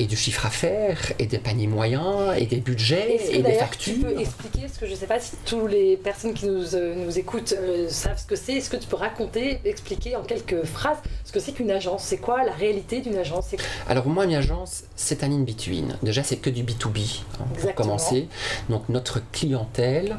Et 0.00 0.06
du 0.06 0.16
chiffre 0.16 0.46
à 0.46 0.50
faire, 0.50 0.96
et 1.18 1.26
des 1.26 1.38
paniers 1.38 1.66
moyens, 1.66 2.32
et 2.38 2.46
des 2.46 2.58
budgets, 2.60 3.16
Est-ce 3.16 3.30
que 3.32 3.36
et 3.36 3.42
des 3.42 3.52
factures. 3.54 3.94
tu 3.94 4.00
peux 4.00 4.20
expliquer, 4.20 4.60
parce 4.60 4.78
que 4.78 4.86
je 4.86 4.92
ne 4.92 4.96
sais 4.96 5.06
pas 5.08 5.18
si 5.18 5.32
toutes 5.44 5.70
les 5.72 5.96
personnes 5.96 6.34
qui 6.34 6.46
nous, 6.46 6.74
euh, 6.76 6.94
nous 7.04 7.18
écoutent 7.18 7.54
euh, 7.58 7.88
savent 7.88 8.16
ce 8.16 8.24
que 8.24 8.36
c'est, 8.36 8.52
est-ce 8.52 8.70
que 8.70 8.76
tu 8.76 8.86
peux 8.86 8.94
raconter, 8.94 9.58
expliquer 9.64 10.14
en 10.14 10.22
quelques 10.22 10.62
phrases 10.64 10.98
ce 11.24 11.32
que 11.32 11.40
c'est 11.40 11.50
qu'une 11.50 11.72
agence? 11.72 12.04
C'est 12.04 12.18
quoi 12.18 12.44
la 12.44 12.52
réalité 12.52 13.00
d'une 13.00 13.16
agence? 13.16 13.46
Alors 13.88 14.06
moi, 14.06 14.24
une 14.24 14.34
agence, 14.36 14.84
c'est 14.94 15.24
un 15.24 15.32
in-between. 15.32 15.96
Déjà, 16.04 16.22
c'est 16.22 16.36
que 16.36 16.50
du 16.50 16.62
B2B, 16.62 17.22
hein, 17.40 17.44
pour 17.60 17.74
commencer. 17.74 18.28
Donc 18.68 18.88
notre 18.88 19.20
clientèle 19.32 20.16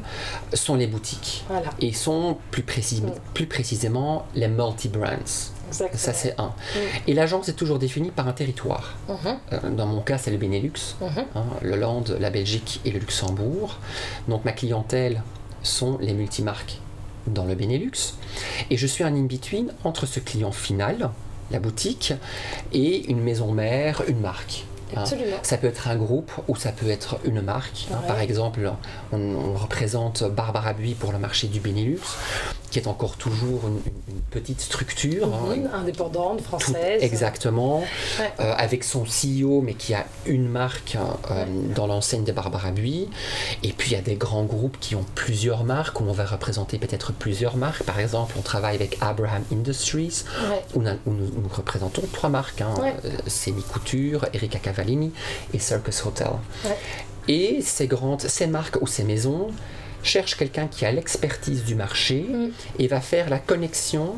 sont 0.52 0.74
les 0.74 0.88
boutiques. 0.88 1.44
Voilà, 1.48 1.70
Et 1.80 1.94
sont 1.94 2.36
plus, 2.50 2.62
précis- 2.62 3.00
Mm. 3.00 3.12
plus 3.32 3.46
précisément 3.46 4.26
les 4.34 4.48
multi-brands. 4.48 5.52
Exactement. 5.70 5.98
Ça, 5.98 6.12
c'est 6.12 6.34
un. 6.38 6.48
Mm. 6.48 6.78
Et 7.08 7.14
l'agence 7.14 7.48
est 7.48 7.54
toujours 7.54 7.78
définie 7.78 8.10
par 8.10 8.28
un 8.28 8.32
territoire. 8.32 8.96
Mhm, 9.08 9.38
Euh, 9.52 9.70
Dans 9.70 9.86
mon 9.86 10.00
cas, 10.02 10.18
c'est 10.18 10.30
le 10.30 10.36
Benelux, 10.36 10.72
mhm. 11.00 11.24
hein, 11.34 11.44
le 11.62 11.76
Land, 11.76 12.04
la 12.18 12.30
Belgique 12.30 12.80
et 12.84 12.90
le 12.90 12.98
Luxembourg. 12.98 13.78
Donc 14.28 14.44
ma 14.44 14.52
clientèle 14.52 15.22
sont 15.62 15.98
les 16.00 16.12
multimarques 16.12 16.78
dans 17.26 17.44
le 17.44 17.54
Benelux. 17.54 18.14
Et 18.70 18.76
je 18.76 18.86
suis 18.86 19.04
un 19.04 19.14
in-between 19.14 19.72
entre 19.84 20.06
ce 20.06 20.20
client 20.20 20.52
final, 20.52 21.10
la 21.50 21.58
boutique, 21.60 22.12
et 22.72 23.10
une 23.10 23.20
maison 23.20 23.52
mère, 23.52 24.02
une 24.08 24.20
marque. 24.20 24.64
Absolument. 24.96 25.36
Ça 25.42 25.56
peut 25.56 25.66
être 25.68 25.88
un 25.88 25.96
groupe 25.96 26.30
ou 26.48 26.56
ça 26.56 26.72
peut 26.72 26.88
être 26.90 27.18
une 27.24 27.40
marque. 27.40 27.86
Ouais. 27.90 27.96
Par 28.06 28.20
exemple, 28.20 28.70
on, 29.12 29.18
on 29.18 29.54
représente 29.54 30.24
Barbara 30.24 30.72
Buis 30.72 30.94
pour 30.94 31.12
le 31.12 31.18
marché 31.18 31.46
du 31.48 31.60
Benelux, 31.60 32.00
qui 32.70 32.78
est 32.78 32.86
encore 32.86 33.16
toujours 33.16 33.66
une, 33.66 33.80
une 34.14 34.20
petite 34.30 34.60
structure. 34.60 35.26
hein, 35.34 35.56
Mhm, 35.56 35.70
Indépendante, 35.74 36.38
tout- 36.38 36.44
française. 36.44 37.02
exactement, 37.02 37.80
Ouais. 37.80 38.32
euh, 38.40 38.54
avec 38.56 38.84
son 38.84 39.04
CEO, 39.04 39.60
mais 39.62 39.74
qui 39.74 39.94
a 39.94 40.04
une 40.26 40.48
marque 40.48 40.96
euh, 40.96 41.44
Ouais. 41.44 41.46
dans 41.74 41.86
l'enseigne 41.86 42.24
de 42.24 42.32
Barbara 42.32 42.70
Buis. 42.70 43.08
Et 43.62 43.72
puis 43.72 43.90
il 43.90 43.94
y 43.94 43.98
a 43.98 44.02
des 44.02 44.14
grands 44.16 44.44
groupes 44.44 44.78
qui 44.80 44.94
ont 44.94 45.04
plusieurs 45.14 45.64
marques, 45.64 46.00
où 46.00 46.04
on 46.04 46.12
va 46.12 46.24
représenter 46.24 46.78
peut-être 46.78 47.12
plusieurs 47.12 47.56
marques. 47.56 47.82
Par 47.84 47.98
exemple, 47.98 48.34
on 48.38 48.42
travaille 48.42 48.76
avec 48.76 48.98
Abraham 49.00 49.42
Industries, 49.52 50.22
où, 50.74 50.80
on 50.82 50.86
a- 50.86 50.94
où 51.06 51.10
nous, 51.12 51.26
nous 51.26 51.48
représentons 51.52 52.02
trois 52.12 52.30
marques. 52.30 52.60
Hein. 52.60 52.74
Euh, 53.04 53.10
Couture, 53.72 54.26
Erika 54.32 54.58
Et 55.54 55.58
Circus 55.58 56.04
Hotel. 56.06 56.28
Ouais. 56.64 56.76
Et 57.28 57.60
ces 57.62 57.86
grandes, 57.86 58.22
ces 58.22 58.46
marques 58.46 58.78
ou 58.80 58.86
ces 58.86 59.04
maisons 59.04 59.48
cherchent 60.02 60.36
quelqu'un 60.36 60.66
qui 60.66 60.84
a 60.86 60.92
l'expertise 60.92 61.64
du 61.64 61.74
marché 61.74 62.22
Mm. 62.28 62.48
et 62.78 62.88
va 62.88 63.00
faire 63.00 63.28
la 63.28 63.38
connexion 63.38 64.14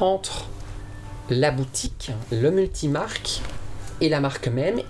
entre 0.00 0.46
la 1.30 1.50
boutique, 1.52 2.10
le 2.32 2.50
multimarque 2.50 3.40
et 4.00 4.08
la 4.08 4.20
marque 4.20 4.48
même, 4.48 4.80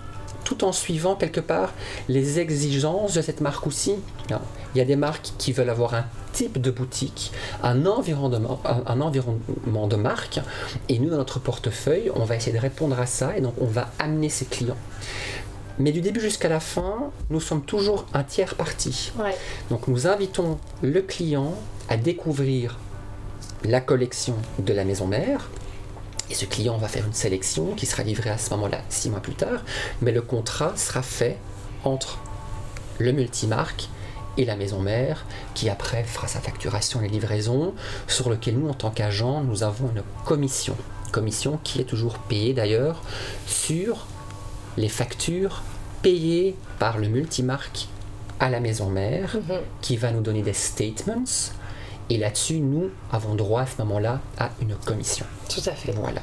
tout 0.43 0.63
en 0.63 0.71
suivant 0.71 1.15
quelque 1.15 1.39
part 1.39 1.71
les 2.09 2.39
exigences 2.39 3.13
de 3.13 3.21
cette 3.21 3.41
marque 3.41 3.67
aussi. 3.67 3.95
Il 4.29 4.77
y 4.77 4.81
a 4.81 4.85
des 4.85 4.95
marques 4.95 5.31
qui 5.37 5.51
veulent 5.51 5.69
avoir 5.69 5.93
un 5.93 6.05
type 6.31 6.59
de 6.59 6.71
boutique, 6.71 7.31
un 7.63 7.85
environnement, 7.85 8.61
un, 8.65 8.83
un 8.85 9.01
environnement 9.01 9.87
de 9.87 9.95
marque, 9.95 10.39
et 10.89 10.99
nous, 10.99 11.09
dans 11.09 11.17
notre 11.17 11.39
portefeuille, 11.39 12.11
on 12.15 12.25
va 12.25 12.35
essayer 12.35 12.55
de 12.55 12.61
répondre 12.61 12.99
à 12.99 13.05
ça, 13.05 13.37
et 13.37 13.41
donc 13.41 13.55
on 13.59 13.67
va 13.67 13.89
amener 13.99 14.29
ses 14.29 14.45
clients. 14.45 14.77
Mais 15.79 15.91
du 15.91 16.01
début 16.01 16.19
jusqu'à 16.19 16.49
la 16.49 16.59
fin, 16.59 17.11
nous 17.29 17.39
sommes 17.39 17.63
toujours 17.63 18.05
un 18.13 18.23
tiers 18.23 18.55
parti. 18.55 19.11
Ouais. 19.17 19.35
Donc 19.69 19.87
nous 19.87 20.05
invitons 20.05 20.59
le 20.81 21.01
client 21.01 21.55
à 21.89 21.97
découvrir 21.97 22.77
la 23.63 23.81
collection 23.81 24.35
de 24.59 24.73
la 24.73 24.83
maison 24.85 25.07
mère. 25.07 25.49
Et 26.29 26.33
ce 26.33 26.45
client 26.45 26.77
va 26.77 26.87
faire 26.87 27.05
une 27.05 27.13
sélection 27.13 27.73
qui 27.75 27.85
sera 27.85 28.03
livrée 28.03 28.29
à 28.29 28.37
ce 28.37 28.51
moment-là, 28.51 28.81
six 28.89 29.09
mois 29.09 29.19
plus 29.19 29.33
tard. 29.33 29.63
Mais 30.01 30.11
le 30.11 30.21
contrat 30.21 30.73
sera 30.77 31.01
fait 31.01 31.37
entre 31.83 32.19
le 32.99 33.11
multimarque 33.11 33.89
et 34.37 34.45
la 34.45 34.55
maison 34.55 34.79
mère, 34.79 35.25
qui 35.53 35.69
après 35.69 36.03
fera 36.03 36.27
sa 36.27 36.39
facturation 36.39 37.01
et 37.01 37.07
livraison, 37.07 37.73
sur 38.07 38.29
lequel 38.29 38.57
nous, 38.57 38.69
en 38.69 38.73
tant 38.73 38.89
qu'agent, 38.91 39.41
nous 39.43 39.63
avons 39.63 39.89
une 39.95 40.03
commission. 40.25 40.75
Commission 41.11 41.59
qui 41.63 41.81
est 41.81 41.85
toujours 41.85 42.17
payée 42.17 42.53
d'ailleurs 42.53 43.01
sur 43.45 44.07
les 44.77 44.87
factures 44.89 45.61
payé 46.01 46.55
par 46.79 46.97
le 46.97 47.07
multimarque 47.09 47.87
à 48.39 48.49
la 48.49 48.59
maison 48.59 48.89
mère 48.89 49.35
Mhm. 49.35 49.57
qui 49.81 49.97
va 49.97 50.11
nous 50.11 50.21
donner 50.21 50.41
des 50.41 50.53
statements. 50.53 51.23
Et 52.11 52.17
là-dessus, 52.17 52.59
nous 52.59 52.89
avons 53.13 53.35
droit 53.35 53.61
à 53.61 53.65
ce 53.65 53.81
moment-là 53.83 54.19
à 54.37 54.49
une 54.61 54.75
commission. 54.75 55.25
Tout 55.47 55.61
à 55.65 55.71
fait. 55.71 55.93
Voilà. 55.93 56.21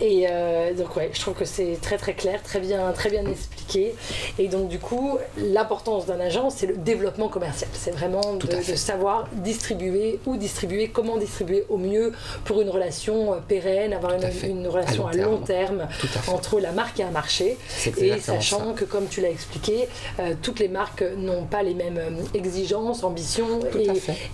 Et 0.00 0.26
euh, 0.30 0.72
donc 0.72 0.96
ouais, 0.96 1.10
je 1.12 1.20
trouve 1.20 1.34
que 1.34 1.44
c'est 1.44 1.78
très 1.82 1.98
très 1.98 2.14
clair, 2.14 2.42
très 2.42 2.58
bien, 2.58 2.90
très 2.92 3.10
bien 3.10 3.26
expliqué. 3.26 3.94
Et 4.38 4.48
donc 4.48 4.68
du 4.68 4.78
coup, 4.78 5.18
l'importance 5.36 6.06
d'un 6.06 6.20
agent, 6.20 6.48
c'est 6.48 6.66
le 6.66 6.76
développement 6.76 7.28
commercial. 7.28 7.68
C'est 7.74 7.90
vraiment 7.90 8.34
de, 8.34 8.46
savoir 8.76 9.28
distribuer 9.32 10.20
ou 10.24 10.36
distribuer, 10.36 10.88
comment 10.88 11.18
distribuer 11.18 11.64
au 11.68 11.76
mieux 11.76 12.12
pour 12.44 12.62
une 12.62 12.70
relation 12.70 13.34
euh, 13.34 13.36
pérenne, 13.46 13.92
avoir 13.92 14.12
une, 14.14 14.66
relation 14.66 15.06
À 15.06 15.10
à 15.10 15.14
long 15.16 15.38
terme, 15.38 15.82
à 15.82 16.30
entre 16.30 16.60
la 16.60 16.72
marque 16.72 17.00
et 17.00 17.02
un 17.02 17.10
marché. 17.10 17.58
Et 17.98 18.18
sachant 18.20 18.68
ça. 18.68 18.72
que, 18.74 18.84
comme 18.86 19.06
tu 19.06 19.20
l'as 19.20 19.30
expliqué, 19.30 19.86
euh, 20.18 20.32
toutes 20.40 20.60
les 20.60 20.68
marques 20.68 21.04
n'ont 21.18 21.44
pas 21.44 21.62
les 21.62 21.74
mêmes 21.74 22.00
exigences, 22.32 23.04
ambitions 23.04 23.60
et, 23.78 23.90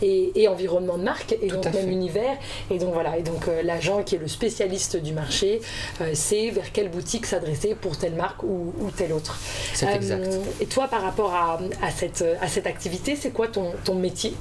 et, 0.07 0.43
et 0.43 0.49
environnement 0.49 0.92
de 0.99 1.05
marque, 1.05 1.33
et 1.41 1.49
Tout 1.49 1.57
donc 1.57 1.65
même 1.67 1.73
fait. 1.75 1.87
univers. 1.87 2.37
Et 2.71 2.79
donc 2.79 2.93
voilà, 2.95 3.17
et 3.19 3.23
donc 3.23 3.49
euh, 3.49 3.63
l'agent 3.63 4.03
qui 4.03 4.15
est 4.17 4.19
le 4.19 4.29
spécialiste 4.29 4.97
du 4.97 5.13
marché 5.13 5.61
euh, 6.01 6.15
sait 6.15 6.51
vers 6.51 6.73
quelle 6.73 6.91
boutique 6.91 7.27
s'adresser 7.27 7.75
pour 7.75 7.97
telle 7.97 8.15
marque 8.15 8.43
ou, 8.43 8.73
ou 8.81 8.91
telle 8.91 9.13
autre. 9.13 9.39
C'est 9.75 9.87
Euh, 9.87 9.95
exact. 9.95 10.29
Et 10.61 10.67
toi, 10.67 10.89
par 10.89 11.03
rapport 11.03 11.35
à, 11.35 11.59
à 11.83 11.91
cette, 11.91 12.25
à 12.41 12.49
cette 12.49 12.67
activité, 12.67 13.17
c'est 13.17 13.31
quoi 13.31 13.49
ton, 13.49 13.73
ton 13.85 13.95
métier? 13.95 14.35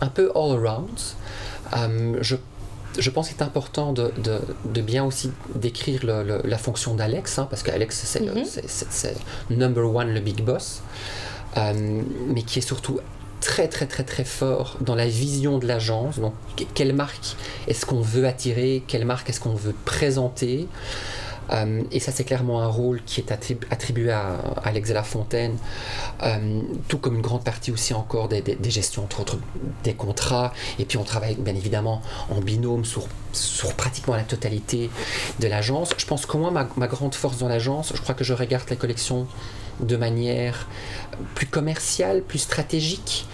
Un 0.00 0.08
peu 0.08 0.30
all 0.34 0.52
around. 0.66 0.98
Euh, 1.76 2.18
je, 2.20 2.36
je 2.98 3.10
pense 3.10 3.28
qu'il 3.28 3.38
est 3.38 3.42
important 3.42 3.92
de, 3.92 4.12
de- 4.18 4.40
de 4.66 4.80
bien 4.80 5.04
aussi 5.04 5.30
décrire 5.54 6.04
le- 6.04 6.22
le- 6.22 6.42
la 6.44 6.58
fonction 6.58 6.94
d'Alex, 6.94 7.38
hein, 7.38 7.46
parce 7.48 7.62
qu'Alex, 7.62 8.02
c'est 8.04 8.22
c'est- 8.44 8.86
c'est 8.90 9.16
number 9.50 9.84
one, 9.92 10.12
le 10.12 10.20
big 10.20 10.42
boss, 10.44 10.82
euh, 11.56 11.72
mais 12.28 12.42
qui 12.42 12.58
est 12.58 12.62
surtout 12.62 13.00
très 13.40 13.68
très 13.68 13.86
très 13.86 14.04
très 14.04 14.24
fort 14.24 14.76
dans 14.80 14.94
la 14.94 15.06
vision 15.06 15.58
de 15.58 15.66
l'agence. 15.66 16.18
Donc, 16.18 16.34
que- 16.56 16.64
quelle 16.74 16.92
marque 16.94 17.36
est-ce 17.68 17.84
qu'on 17.86 18.00
veut 18.00 18.26
attirer, 18.26 18.82
quelle 18.86 19.04
marque 19.04 19.28
est-ce 19.30 19.40
qu'on 19.40 19.54
veut 19.54 19.74
présenter? 19.84 20.66
Euh, 21.52 21.82
et 21.92 22.00
ça, 22.00 22.10
c'est 22.10 22.24
clairement 22.24 22.62
un 22.62 22.66
rôle 22.68 23.02
qui 23.04 23.20
est 23.20 23.30
attribu- 23.30 23.66
attribué 23.70 24.10
à 24.10 24.36
Alex 24.64 24.88
de 24.88 24.94
la 24.94 25.02
Fontaine, 25.02 25.58
euh, 26.22 26.60
tout 26.88 26.96
comme 26.96 27.16
une 27.16 27.20
grande 27.20 27.44
partie 27.44 27.70
aussi 27.70 27.92
encore 27.92 28.28
des, 28.28 28.40
des- 28.40 28.54
des 28.54 28.70
gestions, 28.70 29.04
entre 29.04 29.20
autres 29.20 29.36
des 29.82 29.92
contrats. 29.92 30.54
Et 30.78 30.86
puis 30.86 30.96
on 30.96 31.04
travaille 31.04 31.34
bien 31.34 31.54
évidemment 31.54 32.00
en 32.30 32.40
binôme 32.40 32.86
sur, 32.86 33.06
sur 33.34 33.74
pratiquement 33.74 34.16
la 34.16 34.22
totalité 34.22 34.88
de 35.40 35.46
l'agence. 35.46 35.90
Je 35.98 36.06
pense 36.06 36.24
que 36.24 36.34
moi, 36.38 36.50
ma, 36.50 36.66
ma 36.78 36.86
grande 36.86 37.14
force 37.14 37.36
dans 37.36 37.48
l'agence, 37.48 37.92
je 37.94 38.00
crois 38.00 38.14
que 38.14 38.24
je 38.24 38.32
regarde 38.32 38.64
les 38.70 38.76
collections 38.76 39.26
de 39.80 39.96
manière 39.96 40.66
plus 41.34 41.46
commerciale, 41.46 42.22
plus 42.22 42.40
stratégique. 42.40 43.26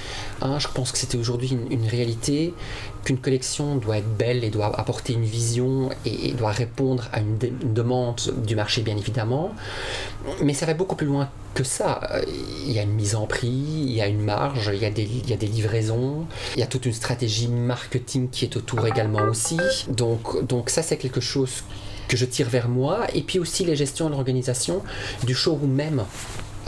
Hein, 0.42 0.58
je 0.58 0.68
pense 0.68 0.90
que 0.92 0.98
c'était 0.98 1.18
aujourd'hui 1.18 1.56
une, 1.70 1.86
réalité 1.86 2.54
qu'une 3.04 3.18
collection 3.18 3.76
doit 3.76 3.98
être 3.98 4.16
belle 4.16 4.42
et 4.42 4.50
doit 4.50 4.78
apporter 4.78 5.12
une 5.12 5.24
vision 5.24 5.90
et, 6.06 6.32
doit 6.32 6.52
répondre 6.52 7.08
à 7.12 7.20
une, 7.20 7.36
demande 7.38 8.20
du 8.46 8.56
marché 8.56 8.82
bien 8.82 8.96
évidemment. 8.96 9.54
Mais 10.42 10.54
ça 10.54 10.66
va 10.66 10.74
beaucoup 10.74 10.96
plus 10.96 11.06
loin 11.06 11.28
que 11.54 11.64
ça. 11.64 12.00
Il 12.64 12.72
y 12.72 12.78
a 12.78 12.82
une 12.82 12.92
mise 12.92 13.14
en 13.14 13.26
prix, 13.26 13.48
il 13.48 13.92
y 13.92 14.00
a 14.00 14.06
une 14.06 14.22
marge, 14.22 14.70
il 14.72 14.80
y 14.80 14.86
a 14.86 14.90
des, 14.90 15.02
il 15.02 15.28
y 15.28 15.32
a 15.32 15.36
des 15.36 15.46
livraisons, 15.46 16.26
il 16.56 16.60
y 16.60 16.62
a 16.62 16.66
toute 16.66 16.86
une 16.86 16.92
stratégie 16.92 17.48
marketing 17.48 18.30
qui 18.30 18.44
est 18.44 18.56
autour 18.56 18.86
également 18.86 19.22
aussi. 19.22 19.58
Donc, 19.88 20.46
donc 20.46 20.70
ça 20.70 20.82
c'est 20.82 20.96
quelque 20.96 21.20
chose 21.20 21.64
que 22.10 22.16
je 22.16 22.24
tire 22.24 22.48
vers 22.48 22.68
moi. 22.68 23.06
Et 23.14 23.22
puis 23.22 23.38
aussi 23.38 23.64
les 23.64 23.76
gestions 23.76 24.08
et 24.08 24.10
l'organisation 24.10 24.82
du 25.24 25.34
showroom 25.34 25.72
même. 25.72 26.04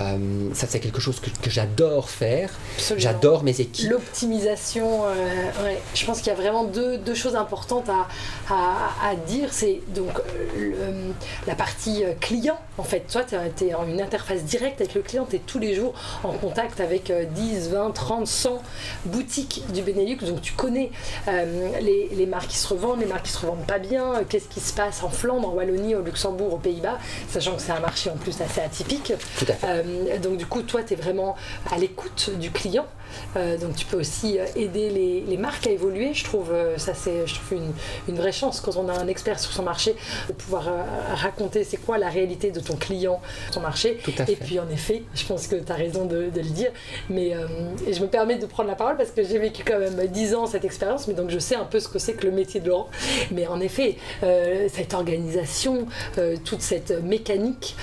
Euh, 0.00 0.48
ça 0.54 0.66
c'est 0.68 0.80
quelque 0.80 1.00
chose 1.00 1.20
que, 1.20 1.28
que 1.42 1.50
j'adore 1.50 2.08
faire. 2.10 2.50
J'adore 2.98 3.42
mes 3.44 3.60
équipes. 3.60 3.90
L'optimisation, 3.90 5.04
euh, 5.04 5.64
ouais. 5.64 5.80
je 5.94 6.04
pense 6.06 6.18
qu'il 6.18 6.28
y 6.28 6.30
a 6.30 6.34
vraiment 6.34 6.64
deux, 6.64 6.96
deux 6.98 7.14
choses 7.14 7.36
importantes 7.36 7.88
à, 7.88 8.08
à- 8.52 9.10
à 9.10 9.14
dire. 9.14 9.48
C'est 9.52 9.80
donc 9.94 10.10
euh, 10.18 10.22
le- 10.56 11.12
la 11.46 11.54
partie 11.54 12.04
client. 12.20 12.58
En 12.78 12.84
fait, 12.84 13.00
toi, 13.10 13.22
tu 13.24 13.64
es 13.66 13.74
en 13.74 13.86
une 13.86 14.00
interface 14.00 14.44
directe 14.44 14.80
avec 14.80 14.94
le 14.94 15.02
client, 15.02 15.26
tu 15.28 15.36
es 15.36 15.40
tous 15.40 15.58
les 15.58 15.74
jours 15.74 15.92
en 16.24 16.32
contact 16.32 16.80
avec 16.80 17.10
euh, 17.10 17.24
10, 17.24 17.68
20, 17.70 17.90
30, 17.90 18.26
100 18.26 18.62
boutiques 19.06 19.62
du 19.72 19.82
Benelux. 19.82 20.16
Donc 20.24 20.40
tu 20.40 20.52
connais 20.54 20.90
euh, 21.28 21.70
les, 21.80 22.08
les 22.14 22.26
marques 22.26 22.48
qui 22.48 22.56
se 22.58 22.68
revendent, 22.68 23.00
les 23.00 23.06
marques 23.06 23.26
qui 23.26 23.32
se 23.32 23.38
revendent 23.40 23.66
pas 23.66 23.78
bien, 23.78 24.22
qu'est-ce 24.28 24.48
qui 24.48 24.60
se 24.60 24.72
passe 24.72 25.02
en 25.02 25.10
Flandre, 25.10 25.48
en 25.48 25.52
Wallonie, 25.52 25.94
au 25.94 26.00
Luxembourg, 26.02 26.54
aux 26.54 26.58
Pays-Bas, 26.58 26.98
sachant 27.28 27.56
que 27.56 27.62
c'est 27.62 27.72
un 27.72 27.80
marché 27.80 28.08
en 28.10 28.16
plus 28.16 28.40
assez 28.40 28.60
atypique. 28.60 29.12
Tout 29.38 29.46
à 29.48 29.52
fait. 29.52 29.81
Euh, 29.84 30.18
donc 30.18 30.36
du 30.36 30.46
coup, 30.46 30.62
toi, 30.62 30.82
tu 30.82 30.94
es 30.94 30.96
vraiment 30.96 31.36
à 31.70 31.78
l'écoute 31.78 32.30
du 32.38 32.50
client. 32.50 32.86
Euh, 33.36 33.56
donc 33.56 33.76
tu 33.76 33.86
peux 33.86 33.98
aussi 33.98 34.38
euh, 34.38 34.46
aider 34.56 34.90
les, 34.90 35.20
les 35.20 35.36
marques 35.36 35.66
à 35.66 35.70
évoluer. 35.70 36.14
Je 36.14 36.24
trouve 36.24 36.52
euh, 36.52 36.78
ça 36.78 36.94
c'est 36.94 37.26
je 37.26 37.34
trouve 37.34 37.58
une, 37.58 37.72
une 38.08 38.16
vraie 38.16 38.32
chance 38.32 38.60
quand 38.60 38.76
on 38.76 38.88
a 38.88 38.92
un 38.92 39.08
expert 39.08 39.38
sur 39.38 39.52
son 39.52 39.62
marché 39.62 39.94
de 40.28 40.32
pouvoir 40.32 40.68
raconter 41.14 41.64
c'est 41.64 41.76
quoi 41.76 41.98
la 41.98 42.08
réalité 42.08 42.50
de 42.50 42.60
ton 42.60 42.76
client, 42.76 43.20
ton 43.52 43.60
marché. 43.60 43.98
Tout 44.02 44.12
à 44.18 44.30
Et 44.30 44.36
puis 44.36 44.58
en 44.58 44.68
effet, 44.68 45.02
je 45.14 45.24
pense 45.24 45.46
que 45.46 45.56
tu 45.56 45.72
as 45.72 45.74
raison 45.74 46.04
de, 46.04 46.30
de 46.30 46.40
le 46.40 46.50
dire. 46.50 46.70
Mais 47.10 47.34
euh, 47.34 47.46
et 47.86 47.92
je 47.92 48.02
me 48.02 48.08
permets 48.08 48.38
de 48.38 48.46
prendre 48.46 48.68
la 48.68 48.74
parole 48.74 48.96
parce 48.96 49.10
que 49.10 49.22
j'ai 49.22 49.38
vécu 49.38 49.62
quand 49.64 49.78
même 49.78 50.06
10 50.06 50.34
ans 50.34 50.46
cette 50.46 50.64
expérience, 50.64 51.08
mais 51.08 51.14
donc 51.14 51.30
je 51.30 51.38
sais 51.38 51.56
un 51.56 51.64
peu 51.64 51.80
ce 51.80 51.88
que 51.88 51.98
c'est 51.98 52.14
que 52.14 52.26
le 52.26 52.32
métier 52.32 52.60
de 52.60 52.68
Laurent. 52.68 52.88
Mais 53.30 53.46
en 53.46 53.60
effet, 53.60 53.96
euh, 54.22 54.68
cette 54.72 54.94
organisation, 54.94 55.86
toute 56.44 56.62
cette 56.62 56.90
mécanique 57.02 57.76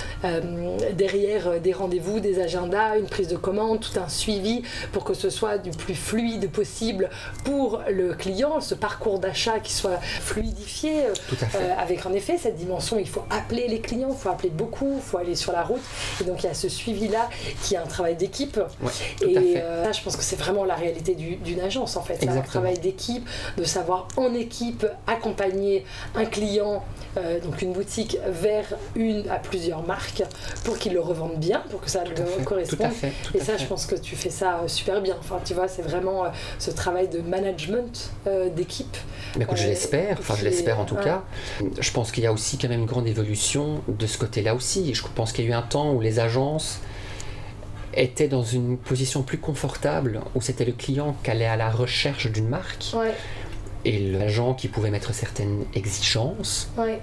derrière 0.93 1.59
des 1.59 1.73
rendez-vous, 1.73 2.19
des 2.19 2.39
agendas, 2.39 2.97
une 2.97 3.07
prise 3.07 3.27
de 3.27 3.37
commande, 3.37 3.79
tout 3.79 3.99
un 3.99 4.09
suivi 4.09 4.63
pour 4.91 5.03
que 5.03 5.13
ce 5.19 5.29
soit 5.29 5.58
du 5.58 5.71
plus 5.71 5.95
fluide 5.95 6.49
possible 6.51 7.10
pour 7.43 7.82
le 7.89 8.13
client, 8.13 8.62
ce 8.62 8.75
parcours 8.75 9.19
d'achat 9.19 9.60
qui 9.60 9.73
soit 9.73 9.99
fluidifié. 10.01 11.05
euh, 11.05 11.13
euh, 11.55 11.73
avec 11.77 12.05
en 12.05 12.13
effet 12.13 12.38
cette 12.38 12.55
dimension, 12.55 12.97
il 12.99 13.08
faut 13.08 13.23
appeler 13.29 13.67
les 13.67 13.79
clients, 13.82 14.10
il 14.12 14.17
faut 14.17 14.29
appeler 14.29 14.49
beaucoup, 14.49 14.93
il 14.95 15.01
faut 15.01 15.17
aller 15.17 15.36
sur 15.36 15.51
la 15.51 15.63
route. 15.63 15.82
Et 16.21 16.23
donc 16.23 16.43
il 16.43 16.47
y 16.47 16.49
a 16.49 16.53
ce 16.53 16.69
suivi-là 16.69 17.29
qui 17.63 17.75
est 17.75 17.77
un 17.77 17.86
travail 17.88 18.15
d'équipe. 18.15 18.60
Ouais, 18.82 18.91
Et 19.27 19.58
euh, 19.58 19.84
ça, 19.86 19.91
je 19.91 20.01
pense 20.01 20.15
que 20.15 20.23
c'est 20.23 20.36
vraiment 20.39 20.63
la 20.65 20.75
réalité 20.75 21.15
du- 21.15 21.36
d'une 21.38 21.60
agence 21.60 21.95
en 21.97 22.01
fait. 22.03 22.17
C'est 22.19 22.29
un 22.29 22.41
travail 22.41 22.77
d'équipe, 22.79 23.27
de 23.58 23.63
savoir 23.63 24.08
en 24.17 24.34
équipe 24.34 24.86
accompagner 25.08 25.86
un 26.15 26.25
client, 26.25 26.84
euh, 27.17 27.39
donc 27.39 27.62
une 27.62 27.73
boutique, 27.73 28.17
vers 28.27 28.65
une 28.95 29.27
à 29.29 29.38
plusieurs 29.39 29.84
marques 29.84 30.23
pour 30.63 30.77
qu'il 30.77 30.93
le 30.93 31.01
revende 31.01 31.36
bien, 31.38 31.63
pour 31.69 31.82
que 31.82 31.89
ça 31.89 31.99
Tout 32.01 32.21
le 32.38 32.43
corresponde. 32.45 32.91
Et 33.34 33.39
ça, 33.39 33.53
fait. 33.53 33.60
je 33.60 33.65
pense 33.65 33.86
que 33.86 33.95
tu 33.95 34.15
fais 34.15 34.29
ça 34.29 34.62
super 34.67 35.01
bien. 35.01 35.08
Enfin, 35.19 35.39
tu 35.43 35.53
vois, 35.53 35.67
c'est 35.67 35.81
vraiment 35.81 36.25
euh, 36.25 36.29
ce 36.59 36.71
travail 36.71 37.07
de 37.07 37.19
management 37.21 38.11
euh, 38.27 38.49
d'équipe. 38.49 38.97
Mais 39.37 39.43
écoute, 39.45 39.57
je 39.57 39.65
Euh, 39.65 39.69
l'espère, 39.69 40.17
enfin 40.19 40.35
je 40.37 40.43
l'espère 40.43 40.79
en 40.79 40.85
tout 40.85 40.95
ouais. 40.95 41.03
cas. 41.03 41.23
Je 41.79 41.91
pense 41.91 42.11
qu'il 42.11 42.23
y 42.23 42.27
a 42.27 42.33
aussi 42.33 42.57
quand 42.57 42.67
même 42.69 42.81
une 42.81 42.85
grande 42.85 43.07
évolution 43.07 43.81
de 43.87 44.05
ce 44.07 44.17
côté-là 44.17 44.55
aussi. 44.55 44.93
Je 44.93 45.03
pense 45.15 45.31
qu'il 45.31 45.45
y 45.45 45.47
a 45.47 45.51
eu 45.51 45.53
un 45.53 45.61
temps 45.61 45.91
où 45.93 46.01
les 46.01 46.19
agences 46.19 46.79
étaient 47.93 48.27
dans 48.27 48.43
une 48.43 48.77
position 48.77 49.23
plus 49.23 49.39
confortable, 49.39 50.21
où 50.35 50.41
c'était 50.41 50.65
le 50.65 50.73
client 50.73 51.15
qui 51.23 51.31
allait 51.31 51.45
à 51.45 51.57
la 51.57 51.69
recherche 51.69 52.27
d'une 52.31 52.47
marque 52.47 52.85
Ouais, 52.95 53.13
et 53.85 53.97
l'agent 54.11 54.53
qui 54.53 54.67
pouvait 54.67 54.91
mettre 54.91 55.13
certaines 55.13 55.65
exigences, 55.73 56.69
ouais, 56.77 56.99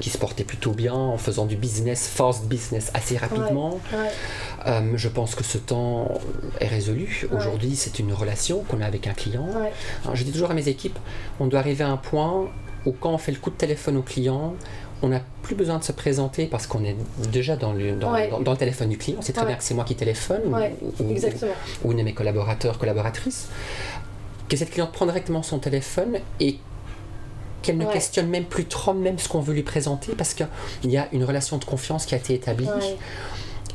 qui 0.00 0.10
se 0.10 0.18
portait 0.18 0.44
plutôt 0.44 0.72
bien 0.72 0.92
en 0.94 1.16
faisant 1.16 1.46
du 1.46 1.56
business, 1.56 2.06
fast 2.08 2.44
business 2.46 2.90
assez 2.94 3.16
rapidement. 3.16 3.80
ouais. 3.92 4.10
Euh, 4.66 4.92
je 4.96 5.08
pense 5.08 5.34
que 5.34 5.42
ce 5.44 5.56
temps 5.58 6.08
est 6.60 6.66
résolu. 6.68 7.26
Ouais. 7.30 7.36
Aujourd'hui, 7.38 7.74
c'est 7.74 7.98
une 7.98 8.12
relation 8.12 8.62
qu'on 8.68 8.80
a 8.80 8.86
avec 8.86 9.06
un 9.06 9.14
client. 9.14 9.48
Alors, 10.04 10.14
je 10.14 10.24
dis 10.24 10.32
toujours 10.32 10.50
à 10.50 10.54
mes 10.54 10.68
équipes, 10.68 10.98
on 11.40 11.46
doit 11.46 11.60
arriver 11.60 11.84
à 11.84 11.88
un 11.88 11.96
point 11.96 12.48
où 12.84 12.92
quand 12.92 13.12
on 13.12 13.18
fait 13.18 13.32
le 13.32 13.38
coup 13.38 13.50
de 13.50 13.56
téléphone 13.56 13.96
au 13.96 14.02
client, 14.02 14.54
on 15.04 15.08
n'a 15.08 15.20
plus 15.42 15.54
besoin 15.56 15.78
de 15.78 15.84
se 15.84 15.90
présenter 15.92 16.46
parce 16.46 16.66
qu'on 16.68 16.84
est 16.84 16.96
déjà 17.32 17.56
dans 17.56 17.72
le, 17.72 17.92
dans, 17.96 18.12
Ouais. 18.12 18.28
dans- 18.30 18.40
dans 18.40 18.52
le 18.52 18.56
téléphone 18.58 18.88
du 18.90 18.98
client. 18.98 19.18
C'est 19.22 19.32
très 19.32 19.42
Ouais. 19.42 19.48
bien 19.48 19.56
que 19.56 19.64
c'est 19.64 19.74
moi 19.74 19.84
qui 19.84 19.96
téléphone 19.96 20.42
ou- 20.46 20.54
Ouais, 20.54 20.76
ou, 20.82 20.92
ou- 21.02 21.10
Exactement. 21.10 21.52
ou 21.84 21.92
une 21.92 21.98
de 21.98 22.02
mes 22.04 22.14
collaborateurs, 22.14 22.78
collaboratrices. 22.78 23.48
Que 24.48 24.56
cette 24.56 24.70
cliente 24.70 24.92
prenne 24.92 25.08
directement 25.08 25.42
son 25.42 25.58
téléphone 25.58 26.18
et 26.38 26.58
qu'elle 27.62 27.78
ne 27.78 27.86
Ouais. 27.86 27.92
questionne 27.92 28.26
même 28.28 28.44
plus 28.44 28.66
trop 28.66 28.92
même 28.92 29.18
ce 29.18 29.28
qu'on 29.28 29.40
veut 29.40 29.54
lui 29.54 29.62
présenter 29.62 30.12
parce 30.16 30.34
qu'il 30.34 30.46
y 30.84 30.96
a 30.96 31.08
une 31.12 31.24
relation 31.24 31.56
de 31.58 31.64
confiance 31.64 32.04
qui 32.06 32.14
a 32.14 32.18
été 32.18 32.34
établie 32.34 32.66
Ouais. 32.66 32.96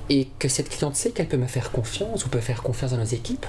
et 0.09 0.27
que 0.39 0.47
cette 0.47 0.69
cliente 0.69 0.95
sait 0.95 1.11
qu'elle 1.11 1.27
peut 1.27 1.37
me 1.37 1.47
faire 1.47 1.71
confiance 1.71 2.25
ou 2.25 2.29
peut 2.29 2.39
faire 2.39 2.61
confiance 2.63 2.91
dans 2.91 2.97
nos 2.97 3.03
équipes 3.05 3.45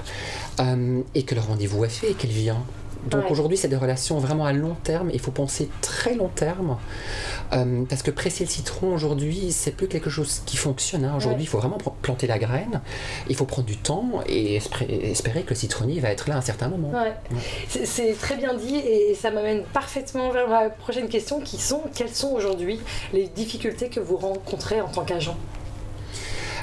euh, 0.59 1.01
et 1.15 1.23
que 1.23 1.35
le 1.35 1.41
rendez-vous 1.41 1.85
est 1.85 1.89
fait 1.89 2.11
et 2.11 2.13
qu'elle 2.15 2.31
vient. 2.31 2.63
Donc 3.07 3.23
Ouais. 3.25 3.31
aujourd'hui, 3.31 3.57
c'est 3.57 3.67
des 3.67 3.75
relations 3.77 4.17
vraiment 4.19 4.45
à 4.45 4.53
long 4.53 4.75
terme. 4.83 5.09
Il 5.13 5.19
faut 5.19 5.31
penser 5.31 5.69
très 5.81 6.15
long 6.15 6.27
terme 6.27 6.77
euh, 7.53 7.83
parce 7.89 8.01
que 8.03 8.11
presser 8.11 8.43
le 8.43 8.49
citron 8.49 8.93
aujourd'hui, 8.93 9.51
c'est 9.51 9.71
plus 9.71 9.87
quelque 9.87 10.09
chose 10.09 10.41
qui 10.45 10.57
fonctionne. 10.57 11.05
hein. 11.05 11.13
Aujourd'hui, 11.15 11.39
Ouais. 11.39 11.43
il 11.43 11.47
faut 11.47 11.57
vraiment 11.59 11.77
planter 12.01 12.27
la 12.27 12.37
graine. 12.39 12.81
Il 13.29 13.35
faut 13.35 13.45
prendre 13.45 13.67
du 13.67 13.77
temps 13.77 14.21
et 14.27 14.55
espérer, 14.55 15.43
que 15.43 15.49
le 15.51 15.55
citronnier 15.55 15.99
va 15.99 16.09
être 16.09 16.27
là 16.29 16.35
à 16.35 16.37
un 16.39 16.41
certain 16.41 16.67
moment. 16.67 16.91
Ouais. 16.91 17.13
C'est- 17.69 17.85
C'est 17.85 18.13
très 18.13 18.35
bien 18.35 18.53
dit 18.53 18.75
et 18.75 19.15
ça 19.15 19.31
m'amène 19.31 19.63
parfaitement 19.73 20.29
vers 20.31 20.47
ma 20.47 20.69
prochaine 20.69 21.07
question 21.09 21.39
qui 21.39 21.57
sont 21.57 21.81
quelles 21.95 22.13
sont 22.13 22.29
aujourd'hui 22.31 22.79
les 23.13 23.27
difficultés 23.27 23.89
que 23.89 23.99
vous 23.99 24.17
rencontrez 24.17 24.81
en 24.81 24.87
tant 24.89 25.03
qu'agent? 25.05 25.37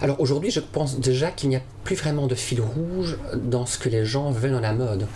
Alors 0.02 0.20
aujourd'hui, 0.20 0.50
je 0.50 0.60
pense 0.60 0.98
déjà 0.98 1.30
qu'il 1.30 1.48
n'y 1.48 1.56
a 1.56 1.62
plus 1.84 1.96
vraiment 1.96 2.26
de 2.26 2.34
fil 2.34 2.60
rouge 2.60 3.18
dans 3.34 3.66
ce 3.66 3.78
que 3.78 3.88
les 3.88 4.04
gens 4.04 4.30
veulent 4.30 4.52
dans 4.52 4.60
la 4.60 4.72
mode. 4.72 5.06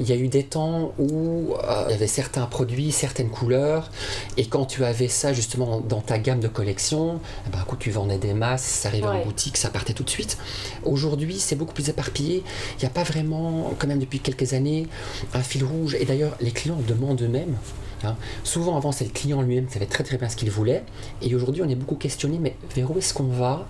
Il 0.00 0.08
y 0.08 0.12
a 0.12 0.16
eu 0.16 0.28
des 0.28 0.44
temps 0.44 0.92
où 0.98 1.54
euh, 1.54 1.84
il 1.88 1.92
y 1.92 1.94
avait 1.94 2.06
certains 2.06 2.46
produits, 2.46 2.92
certaines 2.92 3.30
couleurs, 3.30 3.90
et 4.36 4.46
quand 4.46 4.66
tu 4.66 4.84
avais 4.84 5.08
ça 5.08 5.32
justement 5.32 5.80
dans 5.80 6.00
ta 6.00 6.18
gamme 6.18 6.40
de 6.40 6.48
collection, 6.48 7.20
eh 7.46 7.50
ben, 7.50 7.64
tu 7.82 7.90
vendais 7.90 8.18
des 8.18 8.32
masses, 8.32 8.62
ça 8.62 8.88
arrivait 8.88 9.06
en 9.06 9.24
boutique, 9.24 9.56
ça 9.56 9.68
partait 9.68 9.92
tout 9.92 10.04
de 10.04 10.10
suite. 10.10 10.38
Aujourd'hui, 10.84 11.38
c'est 11.38 11.56
beaucoup 11.56 11.74
plus 11.74 11.88
éparpillé. 11.88 12.44
Il 12.76 12.80
n'y 12.80 12.86
a 12.86 12.90
pas 12.90 13.02
vraiment, 13.02 13.74
quand 13.78 13.88
même 13.88 13.98
depuis 13.98 14.20
quelques 14.20 14.52
années, 14.52 14.86
un 15.34 15.42
fil 15.42 15.64
rouge. 15.64 15.96
Et 15.98 16.04
d'ailleurs, 16.04 16.36
les 16.40 16.52
clients 16.52 16.78
demandent 16.86 17.20
eux-mêmes. 17.22 17.56
Hein. 18.04 18.16
Souvent, 18.44 18.76
avant, 18.76 18.92
c'est 18.92 19.04
le 19.04 19.10
client 19.10 19.42
lui-même 19.42 19.66
qui 19.66 19.72
savait 19.74 19.86
très 19.86 20.04
très 20.04 20.16
bien 20.16 20.28
ce 20.28 20.36
qu'il 20.36 20.50
voulait. 20.50 20.84
Et 21.22 21.34
aujourd'hui, 21.34 21.62
on 21.64 21.68
est 21.68 21.74
beaucoup 21.74 21.96
questionné, 21.96 22.38
mais 22.40 22.54
vers 22.74 22.90
où 22.90 22.98
est-ce 22.98 23.14
qu'on 23.14 23.24
va? 23.24 23.66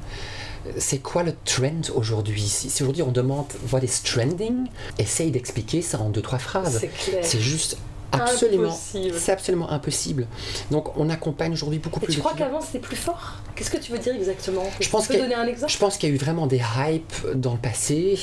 C'est 0.79 0.99
quoi 0.99 1.23
le 1.23 1.35
trend 1.45 1.91
aujourd'hui 1.95 2.43
Si, 2.43 2.83
aujourd'hui 2.83 3.03
on 3.03 3.13
demande 3.13 3.47
what 3.73 3.81
is 3.81 4.03
trending, 4.05 4.67
essaye 4.99 5.31
d'expliquer 5.31 5.83
ça 5.83 6.01
en 6.01 6.09
deux 6.11 6.23
trois 6.23 6.39
phrases. 6.39 6.85
C'est 7.23 7.41
juste 7.41 7.77
absolument, 8.13 8.79
c'est 9.17 9.33
absolument 9.33 9.71
impossible. 9.71 10.27
Donc 10.71 10.97
on 10.97 11.11
accompagne 11.11 11.53
aujourd'hui 11.53 11.79
beaucoup 11.79 12.01
plus. 12.01 12.15
Tu 12.15 12.21
crois 12.21 12.35
qu'avant 12.35 12.61
c'était 12.61 12.79
plus 12.79 12.97
fort? 12.97 13.37
Qu'est-ce 13.55 13.71
que 13.71 13.79
tu 13.79 13.93
veux 13.93 13.99
dire 13.99 14.15
exactement? 14.15 14.65
Je 14.81 14.89
pense 14.89 15.09
peux 15.09 15.19
donner 15.19 15.35
un 15.35 15.47
exemple? 15.47 15.73
Je 15.73 15.79
pense 15.79 15.97
qu'il 15.97 16.09
y 16.09 16.13
a 16.13 16.15
eu 16.15 16.19
vraiment 16.19 16.47
des 16.47 16.61
hypes 16.61 17.35
dans 17.35 17.53
le 17.53 17.59
passé. 17.59 18.19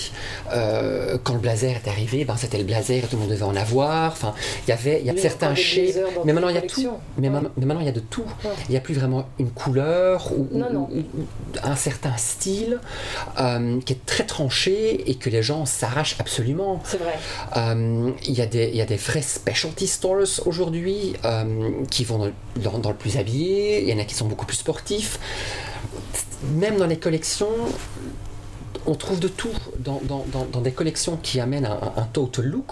Euh, 0.51 1.17
quand 1.23 1.33
le 1.33 1.39
blazer 1.39 1.75
est 1.75 1.87
arrivé, 1.87 2.25
ben 2.25 2.35
c'était 2.37 2.57
le 2.57 2.63
blazer, 2.63 3.07
tout 3.09 3.15
le 3.15 3.21
monde 3.21 3.31
devait 3.31 3.43
en 3.43 3.55
avoir. 3.55 4.11
Enfin, 4.11 4.33
il 4.67 4.69
y 4.69 4.73
avait, 4.73 4.99
il 5.01 5.05
y 5.05 5.09
a 5.09 5.17
certains 5.17 5.55
chez, 5.55 5.95
mais 6.25 6.33
maintenant 6.33 6.49
il 6.49 6.55
y 6.55 6.59
a 6.59 6.61
tout. 6.61 6.89
Mais, 7.17 7.29
maintenant 7.29 7.79
il 7.79 7.85
y 7.85 7.89
a 7.89 7.93
de 7.93 7.99
tout. 7.99 8.25
Il 8.67 8.71
n'y 8.71 8.77
a 8.77 8.81
plus 8.81 8.93
vraiment 8.93 9.27
une 9.39 9.51
couleur 9.51 10.31
ou, 10.31 10.47
un 11.63 11.75
certain 11.75 12.15
style 12.17 12.79
euh, 13.39 13.79
qui 13.81 13.93
est 13.93 14.05
très 14.05 14.25
tranché 14.25 15.09
et 15.09 15.15
que 15.15 15.29
les 15.29 15.43
gens 15.43 15.65
s'arrachent 15.65 16.15
absolument. 16.19 16.81
C'est 16.83 16.97
vrai. 16.97 17.17
Euh, 17.57 18.11
il 18.25 18.33
y 18.33 18.41
a 18.41 18.45
des, 18.45 18.69
il 18.69 18.75
y 18.75 18.81
a 18.81 18.85
des 18.85 18.97
vrais 18.97 19.21
special 19.87 20.25
stores 20.25 20.47
aujourd'hui 20.47 21.13
euh, 21.25 21.83
qui 21.89 22.03
vont 22.03 22.31
dans, 22.55 22.89
le 22.89 22.95
plus 22.95 23.17
habillé, 23.17 23.81
il 23.81 23.89
y 23.89 23.93
en 23.93 23.99
a 23.99 24.05
qui 24.05 24.15
sont 24.15 24.27
beaucoup 24.27 24.45
plus 24.45 24.57
sportifs. 24.57 25.19
Même 26.55 26.77
dans 26.77 26.87
les 26.87 26.97
collections, 26.97 27.47
on 28.85 28.95
trouve 28.95 29.19
de 29.19 29.27
tout 29.27 29.49
dans, 29.79 30.61
des 30.61 30.71
collections 30.71 31.17
qui 31.21 31.39
amènent 31.39 31.65
un, 31.65 32.03
total 32.13 32.45
look. 32.45 32.71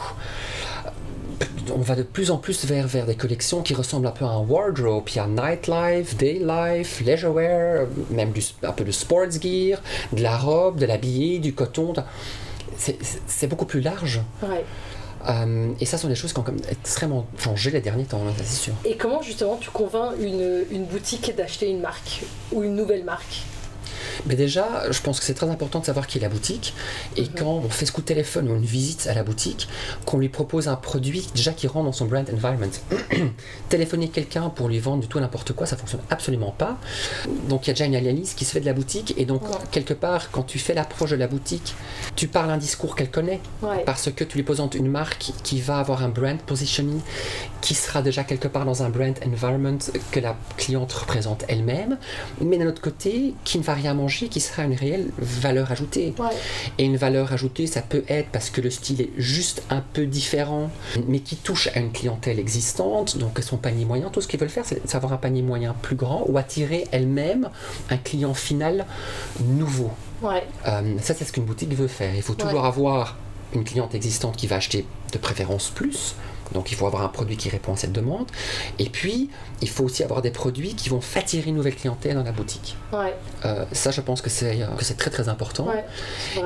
On 1.75 1.81
va 1.81 1.95
de 1.95 2.03
plus 2.03 2.31
en 2.31 2.37
plus 2.37 2.65
vers, 2.65 2.87
vers 2.87 3.05
des 3.05 3.15
collections 3.15 3.61
qui 3.61 3.73
ressemblent 3.75 4.07
un 4.07 4.11
peu 4.11 4.25
à 4.25 4.29
un 4.29 4.39
wardrobe. 4.39 5.03
Il 5.09 5.17
y 5.17 5.19
a 5.19 5.27
nightlife, 5.27 6.15
daylife, 6.15 7.01
leisure 7.01 7.33
wear, 7.33 7.87
même 8.09 8.33
un 8.63 8.71
peu 8.71 8.83
de 8.83 8.91
sports 8.91 9.29
gear, 9.31 9.81
de 10.13 10.23
la 10.23 10.37
robe, 10.37 10.79
de 10.79 10.85
l'habillé, 10.85 11.39
du 11.39 11.53
coton. 11.53 11.93
C'est 12.77 13.47
beaucoup 13.47 13.65
plus 13.65 13.81
large. 13.81 14.21
Euh, 15.29 15.71
et 15.79 15.85
ça, 15.85 15.97
sont 15.97 16.07
des 16.07 16.15
choses 16.15 16.33
qui 16.33 16.39
ont 16.39 16.43
comme 16.43 16.61
extrêmement 16.69 17.25
changé 17.37 17.71
les 17.71 17.81
derniers 17.81 18.05
temps, 18.05 18.21
c'est 18.37 18.45
sûr. 18.45 18.73
Et 18.85 18.95
comment 18.95 19.21
justement 19.21 19.57
tu 19.57 19.69
convaincs 19.69 20.13
une, 20.19 20.63
une 20.71 20.85
boutique 20.85 21.35
d'acheter 21.35 21.69
une 21.69 21.81
marque 21.81 22.23
ou 22.51 22.63
une 22.63 22.75
nouvelle 22.75 23.03
marque? 23.03 23.43
Mais 24.25 24.35
déjà, 24.35 24.91
je 24.91 25.01
pense 25.01 25.19
que 25.19 25.25
c'est 25.25 25.33
très 25.33 25.49
important 25.49 25.79
de 25.79 25.85
savoir 25.85 26.07
qui 26.07 26.17
est 26.17 26.21
la 26.21 26.29
boutique. 26.29 26.73
Et 27.15 27.23
mhm. 27.23 27.29
quand 27.37 27.61
on 27.65 27.69
fait 27.69 27.85
ce 27.85 27.91
coup 27.91 28.01
de 28.01 28.07
téléphone 28.07 28.49
ou 28.49 28.55
une 28.55 28.65
visite 28.65 29.07
à 29.07 29.13
la 29.13 29.23
boutique, 29.23 29.67
qu'on 30.05 30.17
lui 30.17 30.29
propose 30.29 30.67
un 30.67 30.75
produit 30.75 31.27
déjà 31.35 31.51
qui 31.53 31.67
rentre 31.67 31.85
dans 31.85 31.91
son 31.91 32.05
brand 32.05 32.27
environment. 32.33 32.71
Téléphoner 33.69 34.09
quelqu'un 34.09 34.49
pour 34.49 34.67
lui 34.67 34.79
vendre 34.79 35.01
du 35.01 35.07
tout 35.07 35.19
n'importe 35.19 35.53
quoi, 35.53 35.65
ça 35.65 35.77
fonctionne 35.77 36.01
absolument 36.09 36.51
pas. 36.51 36.77
Donc 37.47 37.65
il 37.65 37.69
y 37.69 37.71
a 37.71 37.73
déjà 37.73 37.85
une 37.85 37.95
analyse 37.95 38.33
qui 38.33 38.45
se 38.45 38.51
fait 38.51 38.59
de 38.59 38.65
la 38.65 38.73
boutique. 38.73 39.13
Et 39.17 39.25
donc, 39.25 39.41
quelque 39.71 39.93
part, 39.93 40.31
quand 40.31 40.43
tu 40.43 40.59
fais 40.59 40.73
l'approche 40.73 41.11
de 41.11 41.15
la 41.15 41.27
boutique, 41.27 41.75
tu 42.15 42.27
parles 42.27 42.51
un 42.51 42.57
discours 42.57 42.95
qu'elle 42.95 43.11
connaît. 43.11 43.41
Parce 43.85 44.11
que 44.11 44.23
tu 44.23 44.37
lui 44.37 44.43
présentes 44.43 44.75
une 44.75 44.89
marque 44.89 45.31
qui 45.43 45.61
va 45.61 45.77
avoir 45.79 46.03
un 46.03 46.09
brand 46.09 46.39
positioning 46.41 47.01
qui 47.61 47.73
sera 47.73 48.01
déjà 48.01 48.23
quelque 48.23 48.47
part 48.47 48.65
dans 48.65 48.83
un 48.83 48.89
brand 48.89 49.15
environment 49.25 49.79
que 50.11 50.19
la 50.19 50.35
cliente 50.57 50.91
représente 50.93 51.43
elle-même. 51.47 51.97
Mais 52.41 52.57
d'un 52.57 52.67
autre 52.67 52.81
côté, 52.81 53.33
qui 53.43 53.57
ne 53.57 53.63
va 53.63 53.73
rien 53.73 53.93
manger 53.93 54.06
qui 54.07 54.39
sera 54.39 54.63
une 54.63 54.73
réelle 54.73 55.09
valeur 55.17 55.71
ajoutée. 55.71 56.13
Et 56.77 56.85
une 56.85 56.97
valeur 56.97 57.33
ajoutée, 57.33 57.67
ça 57.67 57.81
peut 57.81 58.03
être 58.07 58.29
parce 58.29 58.49
que 58.49 58.61
le 58.61 58.69
style 58.69 59.01
est 59.01 59.11
juste 59.17 59.63
un 59.69 59.81
peu 59.93 60.05
différent, 60.05 60.69
mais 61.07 61.19
qui 61.19 61.35
touche 61.35 61.69
à 61.75 61.79
une 61.79 61.91
clientèle 61.91 62.39
existante, 62.39 63.17
donc 63.17 63.39
son 63.41 63.57
panier 63.57 63.85
moyen. 63.85 64.09
Tout 64.09 64.21
ce 64.21 64.27
qu'ils 64.27 64.39
veulent 64.39 64.49
faire, 64.49 64.65
c'est 64.65 64.95
avoir 64.95 65.13
un 65.13 65.17
panier 65.17 65.41
moyen 65.41 65.75
plus 65.81 65.95
grand 65.95 66.23
ou 66.27 66.37
attirer 66.37 66.85
elle-même 66.91 67.49
un 67.89 67.97
client 67.97 68.33
final 68.33 68.85
nouveau. 69.45 69.91
Ouais. 70.21 70.43
Euh, 70.67 70.95
ça, 71.01 71.13
c'est 71.13 71.25
ce 71.25 71.31
qu'une 71.31 71.45
boutique 71.45 71.73
veut 71.73 71.87
faire. 71.87 72.15
Il 72.15 72.21
faut 72.21 72.33
toujours 72.33 72.65
avoir 72.65 73.17
une 73.53 73.63
cliente 73.63 73.95
existante 73.95 74.35
qui 74.35 74.47
va 74.47 74.57
acheter 74.57 74.85
de 75.13 75.17
préférence 75.17 75.69
plus, 75.69 76.15
donc 76.53 76.71
il 76.71 76.75
faut 76.75 76.87
avoir 76.87 77.03
un 77.03 77.09
produit 77.09 77.37
qui 77.37 77.49
répond 77.49 77.73
à 77.73 77.77
cette 77.77 77.91
demande. 77.91 78.27
Et 78.79 78.89
puis, 78.89 79.29
il 79.61 79.69
faut 79.69 79.83
aussi 79.83 80.03
avoir 80.03 80.21
des 80.21 80.31
produits 80.31 80.75
qui 80.75 80.89
vont 80.89 80.99
attirer 81.15 81.49
une 81.49 81.55
nouvelle 81.55 81.75
clientèle 81.75 82.15
dans 82.15 82.23
la 82.23 82.31
boutique. 82.31 82.75
Euh, 83.45 83.65
ça, 83.71 83.91
je 83.91 84.01
pense 84.01 84.21
que 84.21 84.29
c'est, 84.29 84.59
que 84.77 84.83
c'est 84.83 84.97
très 84.97 85.09
très 85.09 85.29
important. 85.29 85.67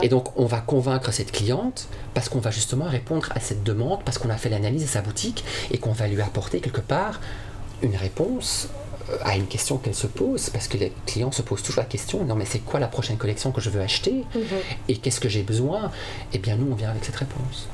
et 0.01 0.09
donc, 0.09 0.37
on 0.37 0.45
va 0.45 0.59
convaincre 0.59 1.11
cette 1.11 1.31
cliente 1.31 1.87
parce 2.13 2.29
qu'on 2.29 2.39
va 2.39 2.51
justement 2.51 2.85
répondre 2.85 3.29
à 3.35 3.39
cette 3.39 3.63
demande, 3.63 4.03
parce 4.03 4.17
qu'on 4.17 4.29
a 4.29 4.37
fait 4.37 4.49
l'analyse 4.49 4.83
de 4.83 4.87
sa 4.87 5.01
boutique 5.01 5.43
et 5.71 5.77
qu'on 5.77 5.93
va 5.93 6.07
lui 6.07 6.21
apporter 6.21 6.59
quelque 6.59 6.81
part 6.81 7.19
une 7.81 7.95
réponse 7.95 8.69
euh, 9.09 9.17
à 9.23 9.35
une 9.35 9.47
question 9.47 9.77
qu'elle 9.77 9.95
se 9.95 10.07
pose, 10.07 10.49
parce 10.49 10.67
que 10.67 10.77
les 10.77 10.91
clients 11.05 11.31
se 11.31 11.41
posent 11.41 11.63
toujours 11.63 11.81
la 11.81 11.89
question, 11.89 12.23
non 12.23 12.35
mais 12.35 12.45
c'est 12.45 12.59
quoi 12.59 12.79
la 12.79 12.87
prochaine 12.87 13.17
collection 13.17 13.51
que 13.51 13.61
je 13.61 13.69
veux 13.69 13.81
acheter? 13.81 14.25
Mhm. 14.35 14.43
et 14.87 14.97
qu'est-ce 14.97 15.19
que 15.19 15.29
j'ai 15.29 15.43
besoin? 15.43 15.91
Eh 16.33 16.37
bien 16.37 16.55
nous, 16.55 16.71
on 16.71 16.75
vient 16.75 16.89
avec 16.91 17.03
cette 17.03 17.15
réponse 17.15 17.67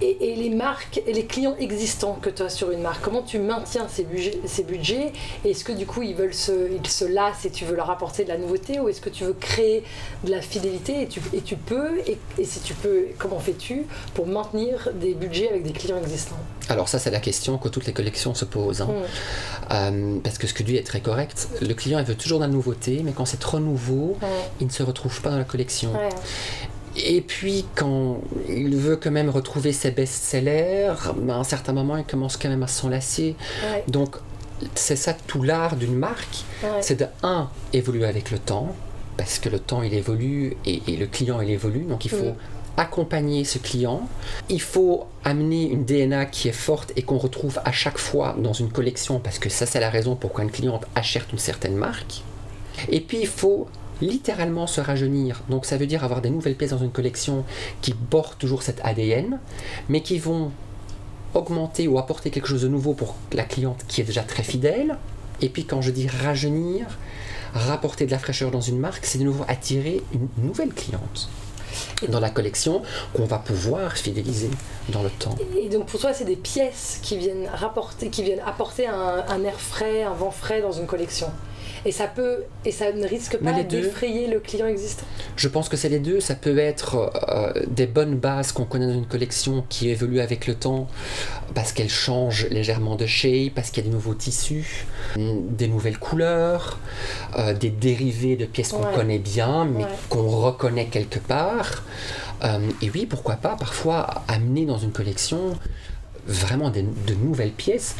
et, 0.00 0.34
les 0.36 0.50
marques 0.50 1.02
et 1.06 1.12
les 1.12 1.24
clients 1.24 1.56
existants 1.58 2.18
que 2.20 2.30
tu 2.30 2.42
as 2.42 2.48
sur 2.48 2.70
une 2.70 2.82
marque 2.82 3.02
Comment 3.02 3.22
tu 3.22 3.38
maintiens 3.38 3.86
ces 3.88 4.04
budgets, 4.04 4.40
ces 4.46 4.62
budgets? 4.62 5.12
Est-ce 5.44 5.64
que 5.64 5.72
du 5.72 5.86
coup 5.86 6.02
ils, 6.02 6.14
veulent 6.14 6.34
se, 6.34 6.70
ils 6.72 6.86
se 6.86 7.04
lassent 7.04 7.44
et 7.44 7.50
tu 7.50 7.64
veux 7.64 7.74
leur 7.74 7.90
apporter 7.90 8.24
de 8.24 8.28
la 8.28 8.38
nouveauté? 8.38 8.80
Ou 8.80 8.88
est-ce 8.88 9.00
que 9.00 9.10
tu 9.10 9.24
veux 9.24 9.32
créer 9.32 9.84
de 10.24 10.30
la 10.30 10.40
fidélité 10.40 11.02
et 11.02 11.06
tu, 11.06 11.20
et 11.32 11.40
tu 11.40 11.56
peux? 11.56 11.98
Et, 12.06 12.18
si 12.44 12.60
tu 12.60 12.74
peux, 12.74 13.06
comment 13.18 13.38
fais-tu 13.38 13.84
pour 14.14 14.26
maintenir 14.26 14.88
des 14.94 15.14
budgets 15.14 15.48
avec 15.48 15.62
des 15.62 15.72
clients 15.72 15.98
existants? 15.98 16.38
Alors 16.68 16.88
ça 16.88 16.98
c'est 16.98 17.10
la 17.10 17.20
question 17.20 17.58
que 17.58 17.68
toutes 17.68 17.86
les 17.86 17.92
collections 17.92 18.34
se 18.34 18.44
posent. 18.44 18.82
Hein. 18.82 18.88
Mm. 18.88 19.72
Euh, 19.72 20.18
parce 20.22 20.38
que 20.38 20.46
ce 20.46 20.54
que 20.54 20.62
tu 20.62 20.72
dis 20.72 20.76
est 20.76 20.86
très 20.86 21.00
correct. 21.00 21.48
Le 21.60 21.74
client 21.74 21.98
il 21.98 22.04
veut 22.04 22.14
toujours 22.14 22.38
de 22.38 22.44
la 22.44 22.50
nouveauté 22.50 23.02
mais 23.04 23.12
quand 23.12 23.24
c'est 23.24 23.40
trop 23.40 23.60
nouveau, 23.60 24.16
il 24.60 24.66
ne 24.66 24.72
se 24.72 24.82
retrouve 24.82 25.20
pas 25.20 25.30
dans 25.30 25.38
la 25.38 25.44
collection. 25.44 25.92
Et 27.04 27.20
puis, 27.20 27.64
quand 27.74 28.20
il 28.48 28.76
veut 28.76 28.96
quand 28.96 29.10
même 29.10 29.30
retrouver 29.30 29.72
ses 29.72 29.90
best-sellers, 29.90 30.94
ben, 31.16 31.34
à 31.34 31.38
un 31.38 31.44
certain 31.44 31.72
moment, 31.72 31.96
il 31.96 32.04
commence 32.04 32.36
quand 32.36 32.48
même 32.48 32.62
à 32.62 32.66
s'enlacer. 32.66 33.36
Donc, 33.88 34.16
c'est 34.74 34.96
ça 34.96 35.14
tout 35.26 35.42
l'art 35.42 35.76
d'une 35.76 35.94
marque. 35.96 36.44
C'est 36.80 36.98
de, 36.98 37.06
un, 37.22 37.50
évoluer 37.72 38.06
avec 38.06 38.30
le 38.30 38.38
temps, 38.38 38.74
parce 39.16 39.38
que 39.38 39.48
le 39.48 39.58
temps, 39.58 39.82
il 39.82 39.94
évolue 39.94 40.56
et, 40.66 40.80
le 40.96 41.06
client, 41.06 41.40
il 41.40 41.50
évolue. 41.50 41.84
Donc, 41.84 42.04
il 42.04 42.10
faut 42.10 42.34
accompagner 42.76 43.44
ce 43.44 43.58
client. 43.58 44.08
Il 44.48 44.60
faut 44.60 45.06
amener 45.24 45.64
une 45.64 45.84
DNA 45.84 46.26
qui 46.26 46.48
est 46.48 46.52
forte 46.52 46.92
et 46.96 47.02
qu'on 47.02 47.18
retrouve 47.18 47.60
à 47.64 47.72
chaque 47.72 47.98
fois 47.98 48.36
dans 48.38 48.52
une 48.52 48.70
collection, 48.70 49.20
parce 49.20 49.38
que 49.38 49.48
ça, 49.48 49.66
c'est 49.66 49.80
la 49.80 49.90
raison 49.90 50.16
pourquoi 50.16 50.44
une 50.44 50.50
cliente 50.50 50.86
achète 50.94 51.32
une 51.32 51.38
certaine 51.38 51.76
marque. 51.76 52.22
Et 52.88 53.00
puis, 53.00 53.18
il 53.20 53.26
faut 53.26 53.68
littéralement 54.00 54.66
se 54.66 54.80
rajeunir. 54.80 55.42
Donc 55.48 55.66
ça 55.66 55.76
veut 55.76 55.86
dire 55.86 56.04
avoir 56.04 56.20
des 56.20 56.30
nouvelles 56.30 56.56
pièces 56.56 56.70
dans 56.70 56.78
une 56.78 56.90
collection 56.90 57.44
qui 57.80 57.92
portent 57.92 58.38
toujours 58.38 58.62
cet 58.62 58.80
ADN, 58.84 59.38
mais 59.88 60.02
qui 60.02 60.18
vont 60.18 60.50
augmenter 61.34 61.86
ou 61.88 61.98
apporter 61.98 62.30
quelque 62.30 62.48
chose 62.48 62.62
de 62.62 62.68
nouveau 62.68 62.94
pour 62.94 63.14
la 63.32 63.44
cliente 63.44 63.84
qui 63.88 64.00
est 64.00 64.04
déjà 64.04 64.22
très 64.22 64.42
fidèle. 64.42 64.96
Et 65.40 65.48
puis 65.48 65.64
quand 65.64 65.80
je 65.80 65.90
dis 65.90 66.08
rajeunir, 66.08 66.86
rapporter 67.54 68.06
de 68.06 68.10
la 68.10 68.18
fraîcheur 68.18 68.50
dans 68.50 68.60
une 68.60 68.78
marque, 68.78 69.04
c'est 69.06 69.18
de 69.18 69.24
nouveau 69.24 69.44
attirer 69.48 70.02
une 70.12 70.28
nouvelle 70.38 70.72
cliente 70.72 71.28
dans 72.08 72.20
la 72.20 72.30
collection 72.30 72.82
qu'on 73.14 73.26
va 73.26 73.38
pouvoir 73.38 73.96
fidéliser 73.96 74.50
dans 74.88 75.02
le 75.02 75.10
temps. 75.10 75.36
Et 75.56 75.68
donc 75.68 75.86
pour 75.86 76.00
toi, 76.00 76.12
c'est 76.12 76.24
des 76.24 76.36
pièces 76.36 76.98
qui 77.02 77.16
viennent 77.16 77.48
rapporter, 77.52 78.10
qui 78.10 78.22
viennent 78.22 78.42
apporter 78.44 78.86
un 78.86 79.44
air 79.44 79.60
frais, 79.60 80.02
un 80.02 80.12
vent 80.12 80.30
frais 80.30 80.60
dans 80.62 80.72
une 80.72 80.86
collection? 80.86 81.28
Et 81.84 81.92
ça 81.92 82.06
peut 82.06 82.44
et 82.64 82.72
ça 82.72 82.92
ne 82.92 83.06
risque 83.06 83.38
pas 83.38 83.62
d'effrayer 83.62 84.26
le 84.26 84.40
client 84.40 84.66
existant. 84.66 85.06
Je 85.36 85.48
pense 85.48 85.68
que 85.68 85.76
c'est 85.76 85.88
les 85.88 85.98
deux. 85.98 86.20
Ça 86.20 86.34
peut 86.34 86.58
être 86.58 87.10
euh, 87.28 87.52
des 87.66 87.86
bonnes 87.86 88.16
bases 88.16 88.52
qu'on 88.52 88.64
connaît 88.64 88.86
dans 88.86 88.94
une 88.94 89.06
collection 89.06 89.64
qui 89.68 89.88
évolue 89.88 90.20
avec 90.20 90.46
le 90.46 90.54
temps 90.54 90.88
parce 91.54 91.72
qu'elle 91.72 91.90
change 91.90 92.46
légèrement 92.50 92.96
de 92.96 93.06
shape, 93.06 93.54
parce 93.54 93.70
qu'il 93.70 93.84
y 93.84 93.86
a 93.86 93.90
des 93.90 93.94
nouveaux 93.94 94.14
tissus, 94.14 94.86
des 95.16 95.68
nouvelles 95.68 95.98
couleurs, 95.98 96.78
euh, 97.38 97.54
des 97.54 97.70
dérivés 97.70 98.36
de 98.36 98.44
pièces 98.44 98.72
qu'on 98.72 98.92
connaît 98.94 99.18
bien 99.18 99.64
mais 99.64 99.84
qu'on 100.08 100.28
reconnaît 100.28 100.86
quelque 100.86 101.18
part. 101.18 101.82
Euh, 102.42 102.58
et 102.80 102.90
oui, 102.90 103.06
pourquoi 103.06 103.36
pas 103.36 103.56
parfois 103.56 104.06
amener 104.28 104.64
dans 104.64 104.78
une 104.78 104.92
collection 104.92 105.58
vraiment 106.26 106.70
de, 106.70 106.82
de 107.06 107.14
nouvelles 107.14 107.50
pièces. 107.50 107.96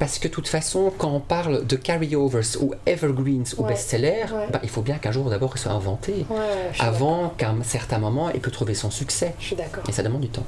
Parce 0.00 0.18
que 0.18 0.26
de 0.26 0.32
toute 0.32 0.48
façon, 0.48 0.92
quand 0.98 1.10
on 1.12 1.20
parle 1.20 1.64
de 1.66 1.76
carryovers 1.76 2.56
ou 2.60 2.74
evergreens 2.86 3.54
ou 3.58 3.62
Ouais, 3.62 3.68
best-sellers, 3.68 4.24
ouais. 4.32 4.46
bah, 4.50 4.58
il 4.64 4.68
faut 4.68 4.80
bien 4.82 4.96
qu'un 4.96 5.12
jour 5.12 5.30
d'abord 5.30 5.52
il 5.54 5.58
soit 5.60 5.70
inventé, 5.72 6.24
Ouais, 6.30 6.36
je 6.72 6.78
suis 6.78 6.84
avant 6.86 7.28
qu'à 7.36 7.50
un 7.50 7.62
certain 7.62 7.98
moment 7.98 8.30
il 8.30 8.40
peut 8.40 8.50
trouver 8.50 8.74
son 8.74 8.90
succès. 8.90 9.34
Je 9.38 9.44
suis 9.46 9.56
d'accord. 9.56 9.84
Et 9.88 9.92
ça 9.92 10.02
demande 10.02 10.22
du 10.22 10.28
temps. 10.30 10.44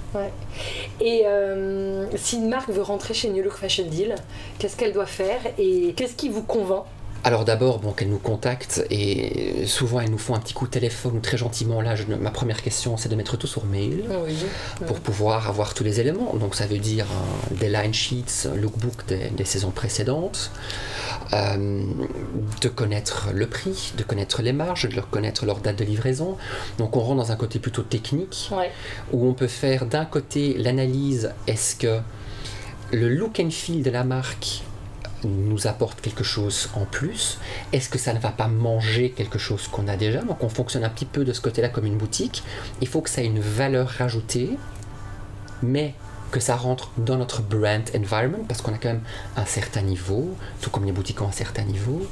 Et 1.00 1.22
euh, 1.26 2.06
si 2.16 2.36
une 2.38 2.48
marque 2.48 2.70
veut 2.70 2.82
rentrer 2.82 3.14
chez 3.14 3.28
New 3.28 3.44
Look 3.44 3.52
Fashion 3.52 3.84
Deal, 3.86 4.14
qu'est-ce 4.58 4.76
qu'elle 4.76 4.92
doit 4.92 5.06
faire 5.06 5.40
et 5.58 5.92
qu'est-ce 5.96 6.14
qui 6.14 6.28
vous 6.30 6.42
convainc 6.42 6.84
Alors 7.24 7.44
d'abord, 7.44 7.78
bon, 7.78 7.92
qu'elles 7.92 8.08
nous 8.10 8.18
contactent 8.18 8.84
et 8.90 9.64
souvent 9.66 10.00
elles 10.00 10.10
nous 10.10 10.18
font 10.18 10.34
un 10.34 10.40
petit 10.40 10.54
coup 10.54 10.66
de 10.66 10.72
téléphone 10.72 11.16
ou 11.18 11.20
très 11.20 11.36
gentiment. 11.36 11.80
Là, 11.80 11.94
je- 11.94 12.04
ma 12.04 12.30
première 12.32 12.60
question, 12.62 12.96
c'est 12.96 13.08
de 13.08 13.14
mettre 13.14 13.36
tout 13.36 13.46
sur 13.46 13.64
mail 13.64 14.02
Oui. 14.26 14.34
pour 14.88 14.98
pouvoir 14.98 15.48
avoir 15.48 15.72
tous 15.72 15.84
les 15.84 16.00
éléments. 16.00 16.34
Donc 16.34 16.56
ça 16.56 16.66
veut 16.66 16.78
dire 16.78 17.06
euh, 17.10 17.54
des 17.60 17.68
line 17.68 17.94
sheets, 17.94 18.48
lookbook 18.56 19.06
des, 19.06 19.28
des 19.30 19.44
saisons 19.44 19.70
précédentes, 19.70 20.50
euh, 21.32 21.84
de 22.60 22.68
connaître 22.68 23.28
le 23.32 23.46
prix, 23.46 23.92
de 23.96 24.02
connaître 24.02 24.42
les 24.42 24.52
marges, 24.52 24.88
de 24.88 24.94
leur 24.96 25.08
connaître 25.08 25.46
leur 25.46 25.58
date 25.60 25.76
de 25.78 25.84
livraison. 25.84 26.36
Donc 26.78 26.96
on 26.96 27.00
rentre 27.00 27.18
dans 27.18 27.30
un 27.30 27.36
côté 27.36 27.60
plutôt 27.60 27.82
technique 27.82 28.48
Ouais. 28.50 28.72
où 29.12 29.28
on 29.28 29.32
peut 29.34 29.46
faire 29.46 29.86
d'un 29.86 30.06
côté 30.06 30.54
l'analyse 30.58 31.30
est-ce 31.46 31.76
que 31.76 32.00
le 32.90 33.08
look 33.08 33.38
and 33.38 33.50
feel 33.52 33.84
de 33.84 33.90
la 33.90 34.02
marque 34.02 34.62
nous 35.24 35.66
apporte 35.66 36.00
quelque 36.00 36.24
chose 36.24 36.68
en 36.74 36.84
plus 36.84 37.38
Est-ce 37.72 37.88
que 37.88 37.98
ça 37.98 38.12
ne 38.12 38.18
va 38.18 38.30
pas 38.30 38.48
manger 38.48 39.10
quelque 39.10 39.38
chose 39.38 39.68
qu'on 39.68 39.88
a 39.88 39.96
déjà? 39.96 40.22
Donc 40.22 40.42
on 40.42 40.48
fonctionne 40.48 40.84
un 40.84 40.90
petit 40.90 41.04
peu 41.04 41.24
de 41.24 41.32
ce 41.32 41.40
côté-là 41.40 41.68
comme 41.68 41.86
une 41.86 41.98
boutique. 41.98 42.42
Il 42.80 42.88
faut 42.88 43.00
que 43.00 43.10
ça 43.10 43.22
ait 43.22 43.26
une 43.26 43.40
valeur 43.40 43.88
rajoutée, 43.88 44.58
mais 45.62 45.94
que 46.30 46.40
ça 46.40 46.56
rentre 46.56 46.90
dans 46.96 47.16
notre 47.16 47.42
brand 47.42 47.82
environment, 47.94 48.44
parce 48.48 48.62
qu'on 48.62 48.72
a 48.72 48.78
quand 48.78 48.88
même 48.88 49.02
un 49.36 49.44
certain 49.44 49.82
niveau, 49.82 50.34
tout 50.60 50.70
comme 50.70 50.84
les 50.84 50.92
boutiques 50.92 51.20
ont 51.20 51.28
un 51.28 51.32
certain 51.32 51.62
niveau. 51.62 52.06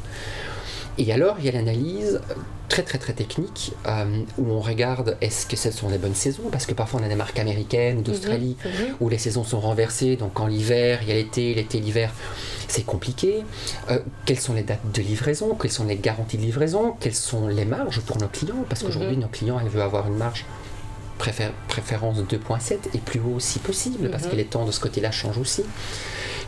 Et 0.99 1.13
alors, 1.13 1.37
il 1.39 1.47
y 1.47 1.49
a 1.49 1.53
l'analyse 1.53 2.21
très 2.69 2.83
très 2.83 2.99
très 2.99 3.13
technique 3.15 3.73
euh, 3.87 4.05
où 4.39 4.51
on 4.53 4.61
regarde 4.61 5.17
est-ce 5.21 5.45
que 5.47 5.57
ce 5.57 5.71
sont 5.73 5.89
les 5.89 5.99
bonnes 5.99 6.15
saisons, 6.15 6.45
parce 6.53 6.67
que 6.67 6.75
parfois 6.75 7.01
on 7.01 7.05
a 7.05 7.09
des 7.09 7.17
marques 7.17 7.39
américaines 7.39 7.99
ou 7.99 8.03
d'Australie 8.03 8.57
Mhm. 8.65 8.71
où 9.01 9.09
les 9.09 9.19
saisons 9.19 9.43
sont 9.43 9.59
renversées, 9.61 10.17
donc 10.17 10.39
en 10.39 10.47
l'hiver, 10.47 11.01
il 11.03 11.09
y 11.09 11.13
a 11.13 11.15
l'été, 11.15 11.53
l'été, 11.55 11.81
l'hiver, 11.81 12.13
c'est 12.69 12.85
compliqué. 12.85 13.45
Euh, 13.91 13.99
quelles 14.25 14.39
sont 14.39 14.55
les 14.55 14.63
dates 14.63 14.81
de 14.95 15.03
livraison? 15.03 15.57
Quelles 15.61 15.73
sont 15.73 15.85
les 15.85 15.97
garanties 15.97 16.37
de 16.37 16.43
livraison? 16.43 16.95
Quelles 17.01 17.15
sont 17.15 17.49
les 17.49 17.65
marges 17.65 18.01
pour 18.03 18.19
nos 18.19 18.29
clients? 18.29 18.65
Parce 18.69 18.83
qu'aujourd'hui, 18.83 19.17
nos 19.17 19.27
clients, 19.29 19.59
elles 19.61 19.69
veulent 19.69 19.83
avoir 19.83 20.07
une 20.07 20.17
marge 20.17 20.45
préfé- 21.19 21.51
préférence 21.67 22.19
2.7 22.19 22.89
et 22.95 22.99
plus 22.99 23.21
haut 23.21 23.41
si 23.41 23.59
possible, 23.59 24.11
parce 24.11 24.25
Mhm. 24.25 24.31
que 24.31 24.37
les 24.37 24.45
temps 24.45 24.65
de 24.65 24.71
ce 24.71 24.79
côté-là 24.81 25.11
changent 25.11 25.39
aussi. 25.39 25.65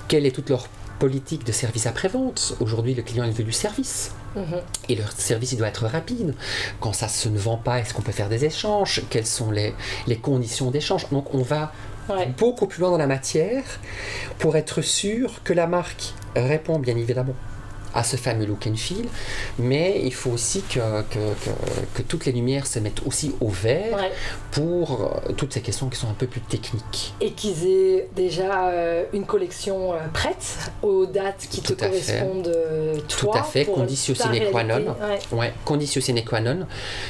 Quelle 0.07 0.25
est 0.27 0.31
toute 0.33 0.51
leur 0.51 0.69
politique 1.01 1.45
de 1.45 1.51
service 1.53 1.87
après-vente? 1.87 2.55
Aujourd'hui, 2.61 2.95
le 2.95 3.03
client, 3.03 3.25
il 3.25 3.33
veut 3.33 3.45
du 3.45 3.51
service. 3.53 4.13
Mhm. 4.37 4.61
Et 4.89 4.95
leur 4.95 5.13
service, 5.13 5.53
il 5.53 5.59
doit 5.59 5.69
être 5.69 5.87
rapide. 5.87 6.35
Quand 6.81 6.93
ça 6.93 7.09
se 7.09 7.29
ne 7.29 7.39
vend 7.39 7.57
pas, 7.57 7.79
est-ce 7.79 7.93
qu'on 7.95 8.03
peut 8.03 8.13
faire 8.13 8.29
des 8.29 8.45
échanges? 8.45 9.03
Quelles 9.11 9.27
sont 9.27 9.51
les, 9.51 9.75
les 10.07 10.17
conditions 10.17 10.71
d'échange? 10.71 11.07
Donc, 11.11 11.35
on 11.35 11.43
va 11.43 11.73
Ouais. 12.09 12.27
beaucoup 12.37 12.67
plus 12.67 12.81
loin 12.81 12.91
dans 12.91 12.99
la 12.99 13.07
matière 13.07 13.63
pour 14.41 14.57
être 14.57 14.83
sûr 14.83 15.41
que 15.45 15.53
la 15.53 15.69
marque 15.69 16.15
répond 16.35 16.81
bien 16.81 16.97
évidemment 16.97 17.35
à 17.95 18.03
ce 18.05 18.17
fameux 18.17 18.47
look 18.47 18.67
and 18.67 18.77
feel, 18.77 19.07
mais 19.59 20.01
il 20.05 20.15
faut 20.15 20.31
aussi 20.31 20.63
que, 20.63 21.03
que, 21.03 21.19
que- 21.19 21.87
que 21.97 22.03
toutes 22.03 22.25
les 22.27 22.33
lumières 22.33 22.67
se 22.67 22.79
mettent 22.79 23.03
aussi 23.07 23.35
au 23.41 23.49
vert 23.49 23.95
Ouais. 23.97 24.11
pour 24.51 25.03
euh, 25.29 25.33
toutes 25.37 25.53
ces 25.53 25.61
questions 25.61 25.89
qui 25.89 25.99
sont 25.99 26.09
un 26.09 26.15
peu 26.15 26.27
plus 26.27 26.41
techniques. 26.41 27.15
Et 27.21 27.33
qu'ils 27.33 27.67
aient 27.67 28.09
déjà 28.17 28.69
euh, 28.69 29.05
une 29.13 29.27
collection 29.27 29.93
euh, 29.93 29.99
prête 30.13 30.71
aux 30.83 31.07
dates 31.07 31.47
qui 31.51 31.61
te 31.61 31.73
Tout 31.73 31.77
correspondent 31.85 32.53
Tout 33.09 33.31
à 33.35 33.43
fait, 33.43 33.65
pour 33.65 33.75
conditio 33.75 34.15
ta 34.15 34.33
sine 34.33 34.45
qua 34.51 34.65
non. 34.65 34.77
Ouais. 35.01 35.19
Ouais, 35.39 35.53
condition 35.65 36.01
sine 36.01 36.25
qua 36.25 36.41
non, 36.41 36.67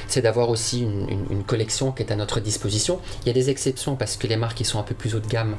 c'est 0.08 0.22
d'avoir 0.22 0.48
aussi 0.50 0.80
une, 0.82 1.08
une- 1.08 1.26
une 1.30 1.44
collection 1.44 1.92
qui 1.92 2.02
est 2.02 2.10
à 2.12 2.16
notre 2.16 2.40
disposition. 2.40 2.98
Il 3.22 3.28
y 3.28 3.30
a 3.30 3.34
des 3.34 3.50
exceptions 3.50 3.94
parce 3.96 4.16
que 4.16 4.26
les 4.26 4.36
marques 4.36 4.56
qui 4.58 4.64
sont 4.64 4.78
un 4.78 4.82
peu 4.84 4.94
plus 4.94 5.14
haut 5.14 5.20
de 5.20 5.28
gamme, 5.28 5.56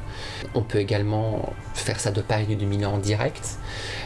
on 0.54 0.60
peut 0.62 0.78
également 0.78 1.52
faire 1.74 1.98
ça 2.00 2.10
de 2.10 2.20
Paris 2.20 2.46
ou 2.50 2.54
de 2.56 2.64
Milan 2.64 2.94
en 2.94 2.98
direct. 2.98 3.56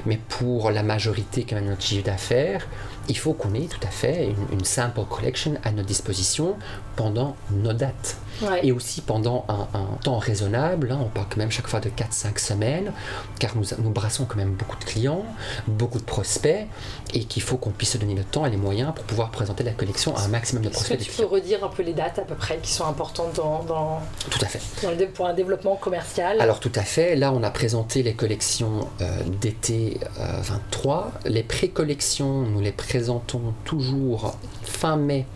Mais 0.07 0.19
pour 0.29 0.71
la 0.71 0.83
majorité 0.83 1.08
quand 1.49 1.57
même 1.57 1.69
notre 1.69 1.83
chiffre 1.83 2.05
d'affaires, 2.05 2.67
il 3.09 3.17
faut 3.17 3.33
qu'on 3.33 3.55
ait 3.55 3.67
tout 3.67 3.81
à 3.83 3.91
fait 3.91 4.27
une, 4.27 4.59
une 4.59 4.65
sample 4.65 5.01
collection 5.09 5.55
à 5.65 5.71
notre 5.71 5.89
disposition 5.89 6.57
pendant 6.97 7.37
nos 7.51 7.73
dates. 7.73 8.19
Ouais. 8.43 8.67
Et 8.67 8.73
aussi 8.73 9.01
pendant 9.01 9.45
un, 9.49 9.67
un 9.79 9.97
temps 10.05 10.19
raisonnable, 10.19 10.93
hein, 10.93 10.99
on 11.03 11.09
parle 11.09 11.27
quand 11.31 11.39
même 11.39 11.51
chaque 11.51 11.67
fois 11.67 11.81
de 11.81 11.89
4-5 11.89 12.39
semaines, 12.39 12.93
car 13.39 13.57
nous, 13.57 13.65
nous 13.79 13.91
brassons 13.91 14.25
quand 14.27 14.37
même 14.37 14.53
beaucoup 14.53 14.77
de 14.79 14.85
clients, 14.85 15.25
beaucoup 15.67 15.99
de 15.99 16.05
prospects, 16.05 16.67
et 17.15 17.25
qu'il 17.25 17.43
faut 17.43 17.57
qu'on 17.57 17.71
puisse 17.71 17.91
se 17.93 17.99
donner 17.99 18.15
le 18.15 18.25
temps 18.25 18.47
et 18.47 18.51
les 18.51 18.57
moyens 18.57 18.93
pour 18.95 19.05
pouvoir 19.05 19.31
présenter 19.31 19.65
la 19.65 19.73
collection 19.73 20.15
à 20.17 20.21
un 20.23 20.29
maximum 20.29 20.63
de 20.63 20.69
Est-ce 20.69 20.77
que 20.79 20.85
prospects. 20.95 21.01
et 21.01 21.05
de 21.05 21.11
tu 21.17 21.23
peux 21.23 21.27
redire 21.27 21.65
un 21.65 21.69
peu 21.69 21.83
les 21.83 21.95
dates 21.95 22.19
à 22.19 22.23
peu 22.23 22.35
près 22.35 22.59
qui 22.63 22.73
sont 22.73 22.85
importantes 22.87 23.35
dans, 23.37 23.63
dans, 23.65 24.01
Tout 24.31 24.39
à 24.43 24.47
fait. 24.47 24.61
dans 24.83 24.91
le 24.91 24.97
dé- 24.97 25.07
pour 25.07 25.27
un 25.27 25.35
développement 25.35 25.77
commercial? 25.77 26.41
Alors 26.41 26.61
tout 26.61 26.73
à 26.75 26.83
fait, 26.83 27.17
là 27.17 27.33
on 27.33 27.43
a 27.43 27.51
présenté 27.51 28.03
les 28.03 28.15
collections 28.15 28.89
euh, 29.01 29.23
d'été 29.41 29.99
euh, 30.21 30.41
23. 30.43 31.13
Les 31.25 31.43
pré-collections, 31.43 32.43
nous 32.43 32.61
les 32.61 32.73
présentons 32.73 33.55
toujours 33.65 34.37
fin 34.63 34.97
mai 34.97 35.27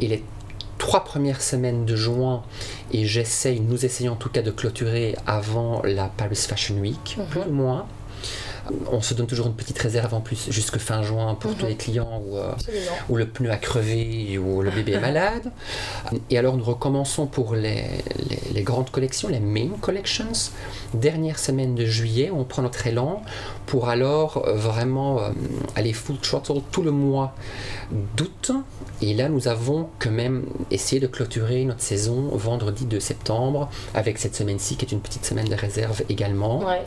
et 0.00 0.08
les 0.08 0.22
trois 0.78 1.04
premières 1.04 1.40
semaines 1.42 1.84
de 1.84 1.96
juin 1.96 2.42
et 2.92 3.04
j'essaye, 3.06 3.60
nous 3.60 3.84
essayons 3.84 4.12
en 4.12 4.16
tout 4.16 4.28
cas 4.28 4.42
de 4.42 4.50
clôturer 4.50 5.16
avant 5.26 5.82
la 5.84 6.06
Paris 6.08 6.36
Fashion 6.36 6.76
Week, 6.76 7.16
Mhm. 7.18 7.26
plus 7.26 7.40
ou 7.42 7.52
moins. 7.52 7.86
On 8.90 9.00
se 9.00 9.14
donne 9.14 9.26
toujours 9.26 9.46
une 9.46 9.54
petite 9.54 9.78
réserve 9.78 10.12
en 10.14 10.20
plus 10.20 10.50
jusque 10.50 10.78
fin 10.78 11.02
juin 11.02 11.34
pour 11.34 11.50
Mhm. 11.52 11.56
tous 11.58 11.66
les 11.66 11.76
clients 11.76 12.22
où, 12.26 12.36
euh, 12.36 12.52
où 13.08 13.16
le 13.16 13.26
pneu 13.26 13.50
a 13.50 13.56
crevé 13.56 14.38
ou 14.38 14.62
le 14.62 14.70
bébé 14.70 14.92
est 14.92 15.00
malade. 15.12 15.52
Et 16.30 16.38
alors 16.38 16.56
nous 16.56 16.64
recommençons 16.64 17.26
pour 17.26 17.54
les, 17.54 17.84
les- 18.28 18.40
les 18.54 18.62
grandes 18.62 18.90
collections, 18.90 19.28
les 19.28 19.40
main 19.40 19.68
collections, 19.80 20.32
dernière 20.94 21.38
semaine 21.38 21.74
de 21.74 21.84
juillet, 21.84 22.30
on 22.32 22.44
prend 22.44 22.62
notre 22.62 22.86
élan 22.86 23.22
pour 23.66 23.88
alors 23.88 24.44
euh, 24.46 24.54
vraiment 24.54 25.20
euh, 25.20 25.30
aller 25.74 25.92
full 25.92 26.18
throttle 26.18 26.60
tout 26.72 26.82
le 26.82 26.90
mois 26.90 27.34
d'août. 28.16 28.50
Et 29.02 29.12
là 29.14 29.28
nous 29.28 29.48
avons 29.48 29.88
quand 29.98 30.10
même 30.10 30.44
essayé 30.70 31.00
de 31.00 31.06
clôturer 31.06 31.64
notre 31.64 31.82
saison 31.82 32.28
vendredi 32.34 32.84
2 32.86 32.98
septembre 33.00 33.68
avec 33.94 34.18
cette 34.18 34.34
semaine-ci 34.34 34.76
qui 34.76 34.84
est 34.86 34.92
une 34.92 35.00
petite 35.00 35.24
semaine 35.24 35.48
de 35.48 35.54
réserve 35.54 36.02
également. 36.08 36.60
Ouais. 36.64 36.82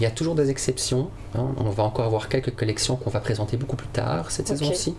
Il 0.00 0.04
y 0.04 0.06
a 0.06 0.10
toujours 0.10 0.34
des 0.34 0.48
exceptions. 0.50 1.10
hein. 1.34 1.46
On 1.58 1.70
va 1.70 1.82
encore 1.82 2.04
avoir 2.04 2.28
quelques 2.28 2.54
collections 2.54 2.96
qu'on 2.96 3.10
va 3.10 3.20
présenter 3.20 3.56
beaucoup 3.56 3.76
plus 3.76 3.88
tard 3.88 4.30
cette 4.30 4.46
saison-ci. 4.58 4.94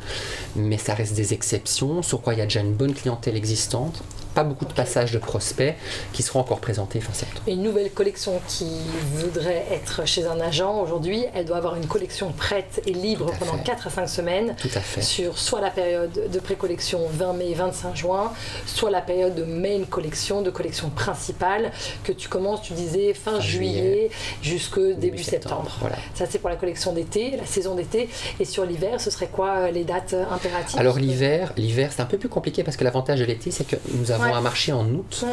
Mais 0.56 0.78
ça 0.78 0.94
reste 0.94 1.16
des 1.16 1.34
exceptions 1.34 2.02
sur 2.02 2.22
quoi 2.22 2.34
il 2.34 2.40
y 2.40 2.42
a 2.42 2.46
déjà 2.46 2.60
une 2.60 2.74
bonne 2.74 2.94
clientèle 2.94 3.36
existante. 3.38 4.04
Pas 4.40 4.46
beaucoup 4.46 4.64
de 4.64 4.72
passages 4.72 5.12
de 5.12 5.18
prospects 5.18 5.76
qui 6.14 6.24
seront 6.24 6.40
encore 6.40 6.62
présentés 6.62 7.02
fin 7.02 7.12
septembre. 7.12 7.42
Une 7.46 7.62
nouvelle 7.62 7.92
collection 7.92 8.40
qui 8.48 8.70
voudrait 9.16 9.66
être 9.70 10.08
chez 10.08 10.26
un 10.28 10.40
agent 10.40 10.80
aujourd'hui, 10.82 11.26
elle 11.34 11.44
doit 11.44 11.58
avoir 11.58 11.76
une 11.76 11.88
collection 11.88 12.32
prête 12.32 12.82
et 12.86 12.94
libre 12.94 13.34
pendant 13.38 13.58
fait. 13.58 13.64
4 13.66 13.88
à 13.88 13.90
5 13.90 14.08
semaines 14.08 14.56
Tout 14.58 14.70
à 14.76 14.80
fait. 14.80 15.02
sur 15.02 15.38
soit 15.38 15.60
la 15.60 15.72
période 15.72 16.32
de 16.32 16.40
pré-collection 16.40 17.02
20 17.12 17.34
mai 17.34 17.54
25 17.54 17.98
juin, 17.98 18.32
soit 18.66 18.90
la 18.90 19.02
période 19.02 19.36
de 19.36 19.44
main 19.44 19.84
collection, 19.90 20.42
de 20.42 20.52
collection 20.52 20.90
principale 20.90 21.74
que 22.06 22.14
tu 22.14 22.30
commences, 22.30 22.62
tu 22.62 22.72
disais, 22.72 23.14
fin 23.14 23.42
Fin 23.42 23.42
juillet, 23.42 24.10
jusque 24.42 24.80
début, 24.80 25.22
septembre. 25.22 25.76
Voilà. 25.82 25.98
Ça 26.14 26.28
c'est 26.30 26.40
pour 26.40 26.50
la 26.50 26.56
collection 26.56 26.94
d'été, 26.94 27.36
la 27.36 27.46
saison 27.46 27.76
d'été. 27.76 28.08
Et 28.40 28.46
sur 28.46 28.64
l'hiver, 28.64 29.02
ce 29.02 29.12
serait 29.12 29.28
quoi 29.28 29.50
euh, 29.58 29.72
les 29.72 29.84
dates 29.84 30.14
euh, 30.14 30.24
impératives? 30.32 30.80
Alors 30.80 30.98
l'hiver, 30.98 31.52
l'hiver 31.58 31.92
c'est 31.94 32.02
un 32.02 32.06
peu 32.06 32.18
plus 32.18 32.30
compliqué 32.30 32.64
parce 32.64 32.78
que 32.78 32.86
l'avantage 32.86 33.20
de 33.20 33.26
l'été 33.26 33.52
c'est 33.52 33.68
que 33.68 33.76
nous 33.96 34.12
avons 34.12 34.29
Un 34.38 34.42
marché 34.42 34.72
en 34.72 34.86
août 34.90 35.26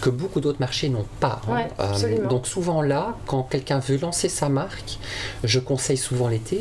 que 0.00 0.10
beaucoup 0.10 0.40
d'autres 0.40 0.60
marchés 0.60 0.88
n'ont 0.88 1.06
pas. 1.20 1.40
hein. 1.50 1.64
Absolument. 1.78 2.28
donc 2.28 2.46
souvent 2.46 2.82
là, 2.82 3.16
quand 3.26 3.42
quelqu'un 3.44 3.78
veut 3.78 3.96
lancer 3.98 4.28
sa 4.28 4.48
marque, 4.48 4.98
je 5.44 5.58
conseille 5.60 5.96
souvent 5.96 6.28
l'été 6.28 6.60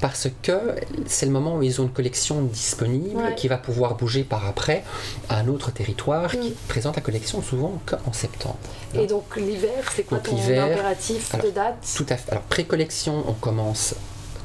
parce 0.00 0.28
que 0.42 0.74
c'est 1.06 1.26
le 1.26 1.32
moment 1.32 1.56
où 1.56 1.62
ils 1.62 1.80
ont 1.80 1.84
une 1.84 1.90
collection 1.92 2.42
disponible 2.42 3.34
qui 3.36 3.48
va 3.48 3.56
pouvoir 3.58 3.94
bouger 3.96 4.24
par 4.24 4.46
après 4.46 4.84
à 5.28 5.38
un 5.38 5.48
autre 5.48 5.70
territoire 5.72 6.30
qui 6.30 6.50
Mm. 6.50 6.54
présente 6.68 6.96
la 6.96 7.02
collection 7.02 7.42
souvent 7.42 7.80
qu'en 7.86 8.12
septembre. 8.12 8.56
Et 8.94 9.06
donc 9.06 9.36
l'hiver, 9.36 9.90
c'est 9.94 10.04
quoi 10.04 10.18
Donc, 10.18 10.26
ton 10.28 10.36
impératif 10.36 11.34
alors, 11.34 11.46
de 11.46 11.50
date? 11.50 11.76
Tout 11.96 12.06
à 12.08 12.16
fait. 12.16 12.30
Alors 12.30 12.42
pré-collection, 12.44 13.24
on 13.26 13.32
commence 13.32 13.94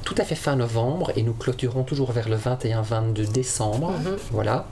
tout 0.03 0.15
à 0.17 0.23
fait 0.23 0.35
fin 0.35 0.55
novembre 0.55 1.11
et 1.15 1.21
nous 1.21 1.33
clôturons 1.33 1.83
toujours 1.83 2.11
vers 2.11 2.29
le 2.29 2.37
21-22 2.37 3.27
décembre. 3.31 3.91
Mhm. 3.91 4.17
Voilà. 4.31 4.65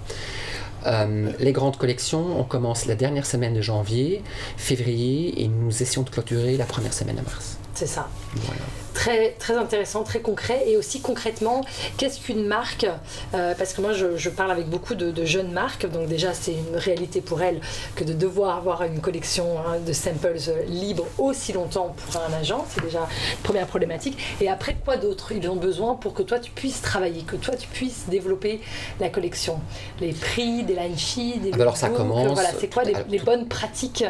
Euh, 0.85 1.31
les 1.39 1.51
grandes 1.51 1.77
collections, 1.77 2.39
on 2.39 2.43
commence 2.43 2.85
la 2.85 2.95
dernière 2.95 3.25
semaine 3.25 3.53
de 3.53 3.61
janvier, 3.61 4.21
février, 4.57 5.41
et 5.41 5.47
nous 5.47 5.81
essayons 5.81 6.03
de 6.03 6.09
clôturer 6.09 6.57
la 6.57 6.65
première 6.65 6.93
semaine 6.93 7.17
de 7.17 7.21
mars. 7.21 7.57
C'est 7.73 7.87
ça. 7.87 8.09
Voilà. 8.35 8.61
Très, 8.97 9.29
très 9.37 9.53
intéressant, 9.55 10.01
très 10.03 10.21
concret. 10.21 10.63
Et 10.65 10.75
aussi 10.75 11.01
concrètement, 11.01 11.61
qu'est-ce 11.97 12.19
qu'une 12.19 12.45
marque? 12.47 12.87
Euh, 13.35 13.53
Parce 13.55 13.73
que 13.73 13.81
moi, 13.81 13.93
je, 13.93 14.17
je 14.17 14.29
parle 14.31 14.49
avec 14.49 14.67
beaucoup 14.67 14.95
de, 14.95 15.11
de 15.11 15.23
jeunes 15.23 15.51
marques. 15.51 15.85
Donc 15.89 16.07
déjà, 16.07 16.33
c'est 16.33 16.53
une 16.53 16.75
réalité 16.75 17.21
pour 17.21 17.43
elles 17.43 17.61
que 17.95 18.03
de 18.03 18.13
devoir 18.13 18.57
avoir 18.57 18.81
une 18.83 18.99
collection 18.99 19.59
hein, 19.59 19.77
de 19.85 19.93
samples 19.93 20.37
euh, 20.47 20.63
libre 20.65 21.05
aussi 21.19 21.53
longtemps 21.53 21.95
pour 22.11 22.19
un 22.21 22.33
agent. 22.41 22.65
C'est 22.69 22.83
déjà 22.83 23.01
une 23.01 23.43
première 23.43 23.67
problématique. 23.67 24.17
Et 24.41 24.49
après, 24.49 24.75
quoi 24.83 24.97
d'autre? 24.97 25.31
Ils 25.31 25.47
ont 25.47 25.55
besoin 25.57 25.93
pour 25.93 26.15
que 26.15 26.23
toi, 26.23 26.39
tu 26.39 26.49
puisses 26.49 26.81
travailler, 26.81 27.21
que 27.21 27.35
toi, 27.35 27.55
tu 27.55 27.67
puisses 27.67 28.05
développer 28.07 28.61
la 28.99 29.09
collection. 29.09 29.59
Les 30.01 30.11
prix, 30.13 30.63
des 30.63 30.73
line 30.73 30.97
sheets, 30.97 31.37
des 31.39 31.51
Ah 31.53 31.57
bah 31.57 31.61
alors, 31.63 31.77
ça 31.77 31.89
commence- 31.89 32.33
Voilà, 32.33 32.49
c'est 32.59 32.73
quoi 32.73 32.83
les, 32.83 33.19
bonnes 33.19 33.47
pratiques 33.47 34.03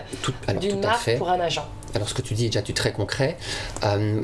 d'une 0.62 0.80
marque 0.80 1.02
fait. 1.02 1.16
pour 1.18 1.30
un 1.30 1.40
agent? 1.42 1.66
Alors 1.96 2.10
ce 2.10 2.14
que 2.14 2.22
tu 2.22 2.34
dis 2.34 2.46
est 2.46 2.50
déjà 2.50 2.62
du 2.62 2.74
très 2.74 2.92
concret. 2.92 3.38
Euh, 3.84 4.22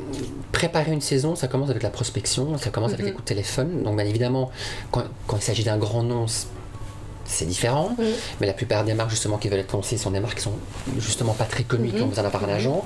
préparer 0.51 0.91
une 0.91 1.01
saison, 1.01 1.35
ça 1.35 1.47
commence 1.47 1.69
avec 1.69 1.83
la 1.83 1.89
prospection, 1.89 2.57
ça 2.57 2.69
commence 2.69 2.93
avec 2.93 3.05
les 3.05 3.11
coups 3.11 3.23
de 3.23 3.29
téléphone. 3.29 3.83
Donc 3.83 3.95
bien 3.95 4.05
évidemment, 4.05 4.51
quand, 4.91 5.03
quand 5.27 5.37
il 5.37 5.43
s'agit 5.43 5.63
d'un 5.63 5.77
grand 5.77 6.03
nom, 6.03 6.25
c'est 7.25 7.45
différent. 7.45 7.95
Mhm. 7.97 8.05
Mais 8.41 8.47
la 8.47 8.53
plupart 8.53 8.83
des 8.83 8.93
marques 8.93 9.09
justement 9.09 9.37
qui 9.37 9.47
veulent 9.49 9.59
être 9.59 9.71
lancées 9.73 9.97
sont 9.97 10.11
des 10.11 10.19
marques 10.19 10.37
qui 10.37 10.43
sont 10.43 10.53
justement 10.99 11.33
pas 11.33 11.45
très 11.45 11.63
connues, 11.63 11.89
qui 11.89 11.95
Mhm. 11.97 12.03
ont 12.03 12.07
besoin 12.07 12.23
d'avoir 12.23 12.43
un 12.43 12.49
agent. 12.49 12.85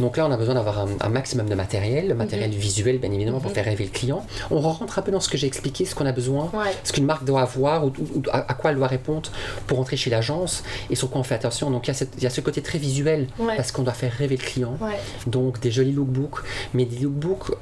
Donc 0.00 0.16
là, 0.16 0.26
on 0.26 0.30
a 0.32 0.36
besoin 0.36 0.54
d'avoir 0.54 0.80
un, 0.80 0.88
un 1.00 1.08
maximum 1.08 1.48
de 1.48 1.54
matériel, 1.54 2.08
le 2.08 2.14
matériel 2.14 2.50
Mhm. 2.50 2.56
visuel 2.56 2.98
bien 2.98 3.10
évidemment 3.12 3.40
pour 3.40 3.52
faire 3.52 3.64
rêver 3.64 3.84
le 3.84 3.90
client. 3.90 4.24
On 4.50 4.60
rentre 4.60 4.98
un 4.98 5.02
peu 5.02 5.10
dans 5.12 5.20
ce 5.20 5.28
que 5.28 5.36
j'ai 5.36 5.46
expliqué, 5.46 5.84
ce 5.84 5.94
qu'on 5.94 6.06
a 6.06 6.12
besoin 6.12 6.50
Ouais. 6.52 6.72
ce 6.84 6.92
qu'une 6.92 7.04
marque 7.06 7.24
doit 7.24 7.42
avoir 7.42 7.84
ou, 7.84 7.88
ou- 7.88 8.18
ou 8.18 8.22
à, 8.32 8.38
à 8.50 8.54
quoi 8.54 8.70
elle 8.70 8.76
doit 8.76 8.86
répondre 8.88 9.30
pour 9.66 9.78
entrer 9.80 9.96
chez 9.96 10.10
l'agence 10.10 10.62
et 10.90 10.94
sur 10.96 11.10
quoi 11.10 11.20
on 11.20 11.24
fait 11.24 11.34
attention. 11.34 11.70
Donc 11.70 11.86
il 11.86 11.88
y 11.88 11.92
a, 11.92 11.94
cette- 11.94 12.14
il 12.16 12.22
y 12.22 12.26
a 12.26 12.30
ce 12.30 12.40
côté 12.40 12.62
très 12.62 12.78
visuel 12.78 13.26
Ouais. 13.38 13.56
parce 13.56 13.72
qu'on 13.72 13.82
doit 13.82 13.92
faire 13.92 14.12
rêver 14.12 14.36
le 14.36 14.42
client. 14.44 14.76
Ouais. 14.80 14.98
Donc 15.26 15.60
des 15.60 15.70
jolis 15.70 15.92
lookbooks, 15.92 16.40
mais 16.74 16.84
des 16.84 16.98
lookbooks 17.00 17.50
euh, 17.50 17.54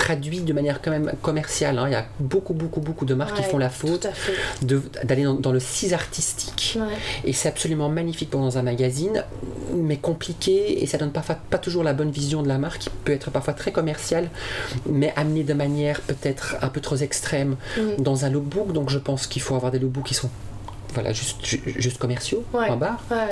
traduits 0.00 0.40
de 0.40 0.52
manière 0.54 0.80
quand 0.80 0.90
même 0.90 1.12
commerciale. 1.20 1.78
hein. 1.78 1.84
Il 1.88 1.92
y 1.92 1.94
a 1.94 2.06
beaucoup, 2.18 2.54
beaucoup, 2.54 2.80
beaucoup 2.80 3.04
de 3.04 3.12
marques 3.14 3.36
qui 3.36 3.42
font 3.42 3.58
la 3.58 3.68
faute 3.68 4.06
d'aller 4.62 5.24
dans, 5.24 5.34
dans 5.34 5.52
le 5.52 5.60
cis 5.60 5.92
artistique. 5.92 6.78
Ouais. 6.80 6.94
Et 7.24 7.32
c'est 7.32 7.48
absolument 7.48 7.88
magnifique 7.90 8.30
pour 8.30 8.40
dans 8.40 8.56
un 8.58 8.62
magazine, 8.62 9.24
mais 9.74 9.98
compliqué, 9.98 10.82
et 10.82 10.86
ça 10.86 10.96
donne 10.98 11.12
parfois 11.12 11.36
pas 11.50 11.58
toujours 11.58 11.84
la 11.84 11.92
bonne 11.92 12.10
vision 12.10 12.42
de 12.42 12.48
la 12.48 12.56
marque, 12.58 12.78
qui 12.80 12.90
peut 13.04 13.12
être 13.12 13.30
parfois 13.30 13.52
très 13.54 13.72
commerciale, 13.72 14.30
mais 14.86 15.12
amenée 15.16 15.44
de 15.44 15.54
manière 15.54 16.00
peut-être 16.00 16.56
un 16.62 16.68
peu 16.68 16.80
trop 16.80 16.96
extrême 16.96 17.56
Mm. 17.76 18.02
dans 18.02 18.24
un 18.24 18.30
lookbook. 18.30 18.72
Donc 18.72 18.88
je 18.90 18.98
pense 18.98 19.26
qu'il 19.26 19.42
faut 19.42 19.54
avoir 19.54 19.70
des 19.70 19.78
lookbooks 19.78 20.06
qui 20.06 20.14
sont 20.14 20.30
voilà, 20.94 21.12
juste, 21.12 21.44
ju- 21.44 21.62
juste 21.76 21.98
commerciaux, 21.98 22.42
Ouais. 22.52 22.66
point 22.66 22.76
barre. 22.76 23.00
Ouais. 23.12 23.28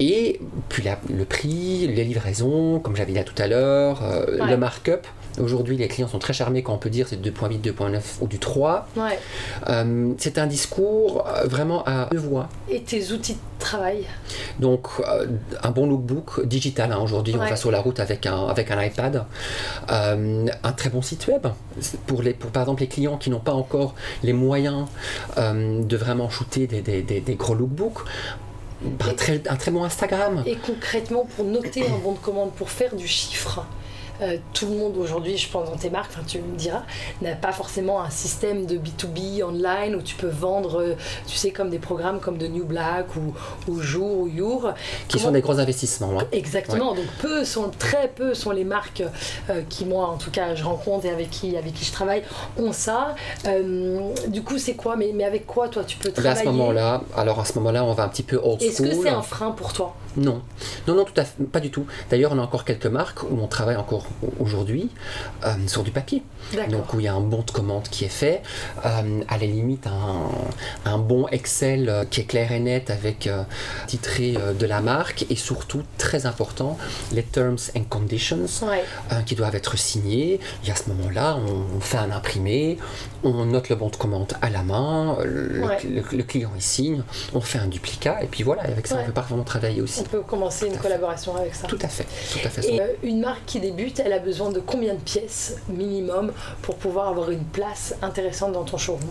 Et 0.00 0.40
puis 0.70 0.82
la- 0.82 0.98
le 1.14 1.24
prix, 1.26 1.86
les 1.88 2.04
livraisons, 2.04 2.78
comme 2.80 2.96
j'avais 2.96 3.12
dit 3.12 3.22
tout 3.24 3.40
à 3.42 3.46
l'heure, 3.48 4.02
euh, 4.02 4.38
Ouais. 4.40 4.50
le 4.50 4.56
markup. 4.56 5.06
Aujourd'hui, 5.38 5.76
les 5.76 5.88
clients 5.88 6.08
sont 6.08 6.18
très 6.18 6.32
charmés 6.32 6.62
quand 6.62 6.72
on 6.74 6.78
peut 6.78 6.90
dire 6.90 7.06
c'est 7.08 7.20
2.8, 7.20 7.60
2.9 7.60 8.00
ou 8.20 8.26
du 8.26 8.38
3. 8.38 8.88
Ouais. 8.96 9.18
Euh, 9.68 10.12
c'est 10.18 10.38
un 10.38 10.46
discours 10.46 11.26
euh, 11.26 11.46
vraiment 11.46 11.84
à 11.84 12.08
deux 12.10 12.18
voix. 12.18 12.48
Et 12.70 12.80
tes 12.82 13.12
outils 13.12 13.34
de 13.34 13.38
travail 13.58 14.04
Donc, 14.60 14.86
euh, 15.00 15.26
un 15.62 15.70
bon 15.70 15.86
lookbook 15.86 16.44
digital. 16.46 16.92
hein. 16.92 16.98
Aujourd'hui, 17.02 17.34
on 17.36 17.38
va 17.50 17.56
sur 17.56 17.70
la 17.70 17.80
route 17.80 18.00
avec 18.00 18.26
un, 18.26 18.46
avec 18.46 18.70
un 18.70 18.82
iPad. 18.82 19.24
Euh, 19.90 20.46
un 20.62 20.72
très 20.72 20.90
bon 20.90 21.02
site 21.02 21.26
web. 21.26 21.46
Pour, 22.06 22.22
les, 22.22 22.32
pour 22.32 22.50
par 22.50 22.62
exemple 22.62 22.80
les 22.80 22.88
clients 22.88 23.18
qui 23.18 23.30
n'ont 23.30 23.40
pas 23.40 23.52
encore 23.52 23.94
les 24.22 24.32
moyens 24.32 24.86
de 25.36 25.96
vraiment 25.96 26.30
shooter 26.30 26.66
des, 26.66 26.80
des- 26.80 27.02
des- 27.02 27.20
des 27.20 27.34
gros 27.34 27.54
lookbooks. 27.54 27.98
Un 29.08 29.14
très, 29.14 29.42
un 29.48 29.56
très 29.56 29.70
bon 29.70 29.84
Instagram. 29.84 30.42
Et 30.46 30.56
concrètement, 30.56 31.26
pour 31.36 31.44
noter 31.46 31.86
un 31.86 31.98
bon 32.02 32.12
de 32.12 32.18
commande, 32.18 32.52
pour 32.52 32.68
faire 32.70 32.94
du 32.94 33.06
chiffre, 33.08 33.64
euh, 34.22 34.36
tout 34.52 34.66
le 34.66 34.76
monde 34.76 34.96
aujourd'hui, 34.96 35.36
je 35.36 35.48
pense 35.50 35.68
dans 35.70 35.76
tes 35.76 35.90
marques, 35.90 36.12
tu 36.26 36.38
me 36.40 36.56
diras, 36.56 36.82
n'a 37.22 37.34
pas 37.34 37.52
forcément 37.52 38.00
un 38.02 38.10
système 38.10 38.66
de 38.66 38.76
B2B 38.78 39.42
online 39.44 39.94
où 39.96 40.02
tu 40.02 40.14
peux 40.16 40.28
vendre, 40.28 40.80
euh, 40.80 40.94
tu 41.26 41.36
sais, 41.36 41.50
comme 41.50 41.70
des 41.70 41.78
programmes 41.78 42.20
comme 42.20 42.38
de 42.38 42.46
New 42.46 42.64
Black 42.64 43.06
ou, 43.16 43.34
ou 43.70 43.80
Jour 43.80 44.20
ou 44.20 44.28
Your. 44.28 44.72
Qui 45.08 45.18
sont 45.18 45.30
des 45.30 45.40
gros 45.40 45.58
investissements. 45.58 46.18
hein. 46.20 46.24
Exactement, 46.32 46.94
donc 46.94 47.06
peu 47.20 47.44
sont, 47.44 47.70
très 47.78 48.08
peu 48.08 48.34
sont 48.34 48.50
les 48.50 48.64
marques 48.64 49.02
euh, 49.50 49.62
qui 49.68 49.84
moi 49.84 50.06
en 50.08 50.16
tout 50.16 50.30
cas 50.30 50.54
je 50.54 50.64
rencontre 50.64 51.06
et 51.06 51.10
avec 51.10 51.30
qui, 51.30 51.56
avec 51.56 51.74
qui 51.74 51.84
je 51.84 51.92
travaille 51.92 52.22
ont 52.58 52.72
ça. 52.72 53.14
Du 54.28 54.42
coup 54.42 54.58
c'est 54.58 54.74
quoi? 54.74 54.96
Mais, 54.96 55.12
mais 55.14 55.24
avec 55.24 55.46
quoi 55.46 55.68
toi 55.68 55.84
tu 55.84 55.96
peux 55.98 56.08
Là, 56.08 56.12
à 56.30 56.34
travailler? 56.34 56.44
ce 56.44 56.50
moment-là, 56.50 57.02
alors 57.16 57.40
à 57.40 57.44
ce 57.44 57.54
moment-là, 57.58 57.84
on 57.84 57.92
va 57.92 58.04
un 58.04 58.08
petit 58.08 58.22
peu 58.22 58.36
old 58.42 58.62
Est-ce 58.62 58.82
que 58.82 58.92
c'est 58.92 59.08
un 59.08 59.22
frein 59.22 59.50
pour 59.50 59.72
toi? 59.72 59.94
Non, 60.16 60.42
non, 60.88 60.94
non, 60.94 61.04
tout 61.04 61.12
à 61.20 61.24
fait, 61.24 61.42
pas 61.44 61.60
du 61.60 61.70
tout. 61.70 61.86
D'ailleurs, 62.10 62.32
on 62.32 62.38
a 62.38 62.42
encore 62.42 62.64
quelques 62.64 62.86
marques 62.86 63.22
où 63.24 63.38
on 63.40 63.46
travaille 63.46 63.76
encore 63.76 64.06
aujourd'hui 64.40 64.90
euh, 65.44 65.52
sur 65.66 65.82
du 65.82 65.90
papier. 65.90 66.22
Donc 66.70 66.94
où 66.94 67.00
il 67.00 67.04
y 67.04 67.08
a 67.08 67.14
un 67.14 67.20
bon 67.20 67.42
de 67.42 67.50
commande 67.50 67.84
qui 67.88 68.04
est 68.04 68.08
fait, 68.08 68.40
euh, 68.84 69.20
à 69.28 69.36
la 69.38 69.46
limite 69.46 69.86
un, 69.86 70.90
un 70.90 70.98
bon 70.98 71.26
Excel 71.28 71.88
euh, 71.88 72.04
qui 72.04 72.20
est 72.20 72.24
clair 72.24 72.52
et 72.52 72.60
net 72.60 72.88
avec 72.90 73.26
euh, 73.26 73.42
titré 73.86 74.36
de 74.58 74.66
la 74.66 74.80
marque 74.80 75.26
et 75.28 75.36
surtout 75.36 75.82
très 75.98 76.24
important 76.26 76.78
les 77.12 77.22
terms 77.22 77.56
and 77.76 77.84
conditions 77.90 78.46
Ouais. 78.62 78.82
qui 79.26 79.34
doivent 79.34 79.54
être 79.54 79.76
signés. 79.76 80.40
Et 80.66 80.70
à 80.70 80.76
ce 80.76 80.88
moment-là, 80.90 81.36
on, 81.36 81.80
fait 81.80 81.98
un 81.98 82.10
imprimé, 82.10 82.78
on 83.22 83.44
note 83.44 83.68
le 83.68 83.76
bon 83.76 83.88
de 83.90 83.96
commande 83.96 84.32
à 84.40 84.48
la 84.50 84.62
main, 84.62 85.16
le, 85.24 85.62
Ouais. 85.64 85.78
le- 85.84 86.16
le 86.16 86.22
client 86.22 86.50
il 86.56 86.62
signe, 86.62 87.02
on 87.34 87.40
fait 87.40 87.58
un 87.58 87.66
duplicat 87.66 88.22
et 88.22 88.26
puis 88.26 88.42
voilà. 88.44 88.62
Avec 88.62 88.86
ça, 88.86 88.96
Ouais. 88.96 89.02
on 89.02 89.06
peut 89.06 89.12
pas 89.12 89.20
vraiment 89.22 89.44
travailler 89.44 89.82
aussi. 89.82 90.04
On 90.06 90.08
peut 90.08 90.20
commencer 90.22 90.66
une 90.68 90.76
collaboration 90.76 91.34
avec 91.36 91.54
ça. 91.54 91.66
Tout 91.66 91.78
à 91.82 91.88
fait, 91.88 92.06
tout 92.32 92.38
à 92.46 92.48
fait. 92.50 92.64
Et 92.72 92.80
euh, 92.80 92.86
une 93.02 93.20
marque 93.20 93.44
qui 93.46 93.58
débute, 93.60 93.98
elle 94.00 94.12
a 94.12 94.18
besoin 94.20 94.50
de 94.50 94.60
combien 94.60 94.94
de 94.94 95.00
pièces 95.00 95.56
minimum 95.68 96.32
pour 96.62 96.76
pouvoir 96.76 97.08
avoir 97.08 97.30
une 97.30 97.44
place 97.44 97.94
intéressante 98.02 98.52
dans 98.52 98.64
ton 98.64 98.76
showroom? 98.78 99.02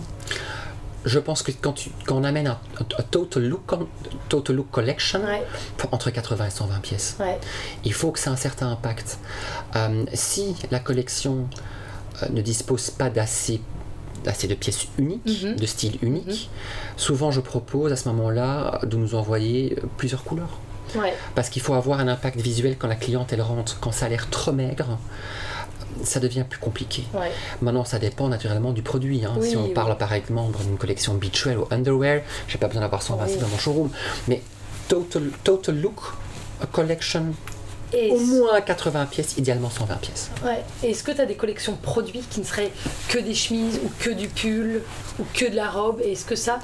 Je 1.04 1.18
pense 1.20 1.42
que 1.42 1.52
quand, 1.52 1.74
tu, 1.74 1.90
quand 2.06 2.16
on 2.16 2.24
amène 2.24 2.48
un, 2.48 2.58
un 2.80 3.02
total, 3.02 3.44
look, 3.44 3.64
con- 3.66 3.86
total 4.28 4.56
look 4.56 4.70
collection, 4.72 5.20
Ouais, 5.22 5.44
entre 5.92 6.10
80 6.10 6.46
et 6.46 6.50
120 6.50 6.80
pièces, 6.80 7.16
ouais, 7.20 7.38
il 7.84 7.92
faut 7.92 8.10
que 8.10 8.18
ça 8.18 8.30
ait 8.30 8.32
un 8.32 8.36
certain 8.36 8.68
impact. 8.72 9.18
Euh, 9.76 10.04
si 10.14 10.56
la 10.72 10.80
collection 10.80 11.46
euh, 12.22 12.26
ne 12.30 12.40
dispose 12.42 12.90
pas 12.90 13.08
d'assez 13.10 13.60
assez 14.26 14.48
de 14.48 14.54
pièces 14.54 14.88
uniques, 14.98 15.44
Mhm. 15.44 15.54
de 15.56 15.66
style 15.66 15.98
unique, 16.02 16.50
souvent 16.96 17.30
je 17.30 17.40
propose 17.40 17.92
à 17.92 17.96
ce 17.96 18.08
moment-là 18.08 18.80
de 18.82 18.96
nous 18.96 19.14
envoyer 19.14 19.76
plusieurs 19.98 20.24
couleurs. 20.24 20.58
Ouais. 21.00 21.14
Parce 21.34 21.48
qu'il 21.48 21.62
faut 21.62 21.74
avoir 21.74 22.00
un 22.00 22.08
impact 22.08 22.40
visuel 22.40 22.76
quand 22.78 22.88
la 22.88 22.96
cliente 22.96 23.32
elle 23.32 23.42
rentre. 23.42 23.78
Quand 23.80 23.92
ça 23.92 24.06
a 24.06 24.08
l'air 24.08 24.28
trop 24.30 24.52
maigre, 24.52 24.98
ça 26.04 26.20
devient 26.20 26.44
plus 26.48 26.58
compliqué. 26.58 27.04
ouais. 27.14 27.30
Maintenant, 27.62 27.84
ça 27.84 27.98
dépend 27.98 28.28
naturellement 28.28 28.72
du 28.72 28.82
produit. 28.82 29.24
hein. 29.24 29.34
Oui, 29.38 29.50
si 29.50 29.56
on 29.56 29.64
oui. 29.64 29.72
parle 29.72 29.96
par 29.96 30.12
exemple 30.12 30.58
d'une 30.62 30.76
collection 30.76 31.14
beachwear 31.14 31.58
ou 31.60 31.66
underwear, 31.70 32.22
j'ai 32.48 32.58
pas 32.58 32.66
besoin 32.66 32.82
d'avoir 32.82 33.02
120 33.02 33.24
Oui. 33.26 33.36
dans 33.38 33.48
mon 33.48 33.58
showroom. 33.58 33.90
Mais 34.28 34.42
total, 34.88 35.30
total 35.42 35.80
look 35.80 36.00
a 36.62 36.66
collection, 36.66 37.26
Et 37.92 38.10
au 38.10 38.18
moins 38.18 38.60
80 38.60 39.06
pièces, 39.06 39.36
idéalement 39.38 39.70
120 39.70 39.94
pièces. 39.96 40.30
Ouais. 40.44 40.62
Est-ce 40.82 41.02
que 41.02 41.12
tu 41.12 41.20
as 41.20 41.26
des 41.26 41.34
collections 41.36 41.76
produits 41.76 42.24
qui 42.30 42.40
ne 42.40 42.44
seraient 42.44 42.72
que 43.08 43.18
des 43.18 43.34
chemises 43.34 43.78
ou 43.84 43.90
que 43.98 44.10
du 44.10 44.28
pull 44.28 44.82
ou 45.18 45.24
que 45.34 45.48
de 45.50 45.56
la 45.56 45.70
robe? 45.70 46.00
Est-ce 46.02 46.24
que 46.24 46.34
ça, 46.36 46.58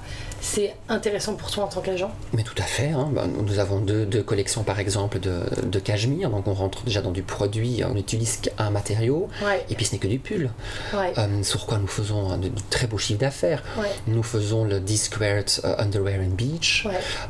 c'est 0.44 0.74
intéressant 0.88 1.34
pour 1.34 1.50
toi 1.52 1.64
en 1.64 1.68
tant 1.68 1.80
qu'agent 1.80 2.10
Mais 2.34 2.42
tout 2.42 2.54
à 2.58 2.62
fait. 2.64 2.88
hein. 2.88 3.08
Ben, 3.14 3.28
nous 3.28 3.58
avons 3.60 3.78
deux, 3.78 4.04
deux 4.04 4.22
collections 4.24 4.64
par 4.64 4.80
exemple 4.80 5.20
de, 5.20 5.40
de 5.64 5.78
cachemire. 5.78 6.30
Donc 6.30 6.48
on 6.48 6.52
rentre 6.52 6.82
déjà 6.82 7.00
dans 7.00 7.12
du 7.12 7.22
produit, 7.22 7.82
on 7.88 7.94
n'utilise 7.94 8.38
qu'un 8.38 8.70
matériau. 8.70 9.28
Ouais, 9.44 9.64
Et 9.70 9.76
puis 9.76 9.84
ce 9.84 9.92
n'est 9.92 9.98
que 9.98 10.08
du 10.08 10.18
pull. 10.18 10.50
ouais, 10.94 11.12
Euh, 11.16 11.42
sur 11.44 11.64
quoi 11.66 11.78
nous 11.78 11.86
faisons 11.86 12.36
de, 12.36 12.48
de 12.48 12.60
très 12.70 12.88
beaux 12.88 12.98
chiffres 12.98 13.20
d'affaires. 13.20 13.62
ouais, 13.78 13.86
Nous 14.08 14.24
faisons 14.24 14.64
le 14.64 14.80
D-Squared 14.80 15.48
euh, 15.64 15.76
Underwear 15.78 16.18
and 16.20 16.34
Beach. 16.34 16.86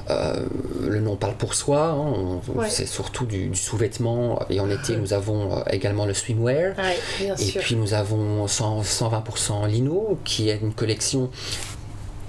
Euh, 0.08 0.46
le 0.80 1.00
nom 1.00 1.16
parle 1.16 1.34
pour 1.36 1.52
soi, 1.54 1.90
hein, 1.90 2.40
c'est 2.70 2.86
surtout 2.86 3.26
du, 3.26 3.48
du 3.48 3.58
sous-vêtement. 3.58 4.40
Et 4.48 4.58
en 4.58 4.70
été, 4.70 4.96
nous 4.96 5.12
avons 5.12 5.62
également 5.70 6.06
le 6.06 6.14
swimwear. 6.14 6.74
Et 7.20 7.36
sûr. 7.36 7.60
puis 7.60 7.76
nous 7.76 7.92
avons 7.92 8.46
100 8.48 8.80
120% 8.82 9.66
lino, 9.68 10.18
qui 10.24 10.48
est 10.48 10.58
une 10.62 10.72
collection. 10.72 11.30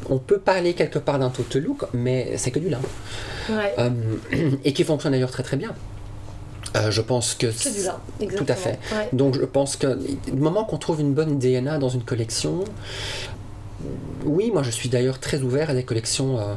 On 0.09 0.17
peut 0.17 0.39
parler 0.39 0.73
quelque 0.73 0.99
part 0.99 1.19
d'un 1.19 1.29
total 1.29 1.63
look, 1.63 1.83
mais 1.93 2.33
c'est 2.37 2.51
que 2.51 2.59
du 2.59 2.69
lin. 2.69 2.79
Ouais. 3.49 3.73
Euh, 3.79 3.89
et 4.63 4.73
qui 4.73 4.83
fonctionne 4.83 5.11
d'ailleurs 5.13 5.31
très 5.31 5.43
très 5.43 5.57
bien. 5.57 5.73
Euh, 6.75 6.89
je 6.91 7.01
pense 7.01 7.35
que. 7.35 7.51
C'est 7.51 7.71
du 7.71 7.83
lin, 7.83 7.99
Tout 8.17 8.23
exactement. 8.23 8.49
à 8.49 8.55
fait. 8.55 8.79
Ouais. 8.95 9.09
Donc 9.13 9.35
je 9.39 9.45
pense 9.45 9.75
que 9.75 9.97
du 10.25 10.39
moment 10.39 10.63
qu'on 10.65 10.77
trouve 10.77 10.99
une 11.01 11.13
bonne 11.13 11.37
DNA 11.39 11.77
dans 11.77 11.89
une 11.89 12.03
collection, 12.03 12.63
oui, 14.25 14.51
moi 14.51 14.63
je 14.63 14.69
suis 14.71 14.89
d'ailleurs 14.89 15.19
très 15.19 15.41
ouvert 15.41 15.69
à 15.69 15.73
des 15.73 15.83
collections 15.83 16.39
euh, 16.39 16.53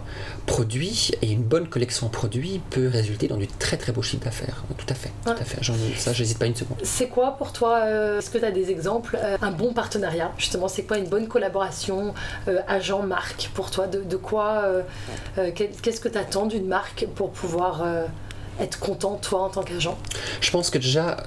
produits 0.47 1.11
et 1.23 1.31
une 1.31 1.43
bonne 1.43 1.69
collection 1.69 2.09
produits 2.09 2.61
peut 2.71 2.89
résulter 2.89 3.27
dans 3.29 3.37
du 3.37 3.47
très 3.49 3.77
très 3.77 3.93
beau 3.93 4.03
chiffre 4.03 4.25
d'affaires. 4.25 4.63
Tout 4.79 4.87
à 4.89 4.95
fait, 4.95 5.11
tout 5.25 5.31
à 5.31 5.45
fait. 5.45 5.59
J'en- 5.63 5.75
ça, 5.97 6.13
j'hésite 6.13 6.39
pas 6.39 6.47
une 6.47 6.55
seconde. 6.55 6.79
C'est 6.85 7.09
quoi 7.09 7.33
pour 7.37 7.53
toi 7.53 7.81
euh, 7.85 8.19
Est-ce 8.19 8.31
que 8.31 8.39
tu 8.39 8.45
as 8.45 8.51
des 8.53 8.71
exemples 8.71 9.19
euh, 9.21 9.37
Un 9.43 9.51
bon 9.51 9.73
partenariat, 9.73 10.33
justement, 10.39 10.69
c'est 10.69 10.83
quoi 10.85 10.99
une 10.99 11.09
bonne 11.09 11.27
collaboration 11.29 12.15
agent-marque 12.69 13.51
pour 13.55 13.71
toi? 13.71 13.87
De, 13.87 14.03
de 14.03 14.17
quoi 14.17 14.65
Qu'est-ce 15.55 16.01
que 16.01 16.09
tu 16.09 16.19
attends 16.19 16.47
d'une 16.47 16.67
marque 16.67 17.07
pour 17.15 17.31
pouvoir 17.31 17.85
être 18.61 18.79
content, 18.79 19.17
toi, 19.17 19.43
en 19.43 19.49
tant 19.51 19.63
qu'agent? 19.63 19.99
Je 20.41 20.51
pense 20.51 20.71
que 20.71 20.79
déjà, 20.79 21.19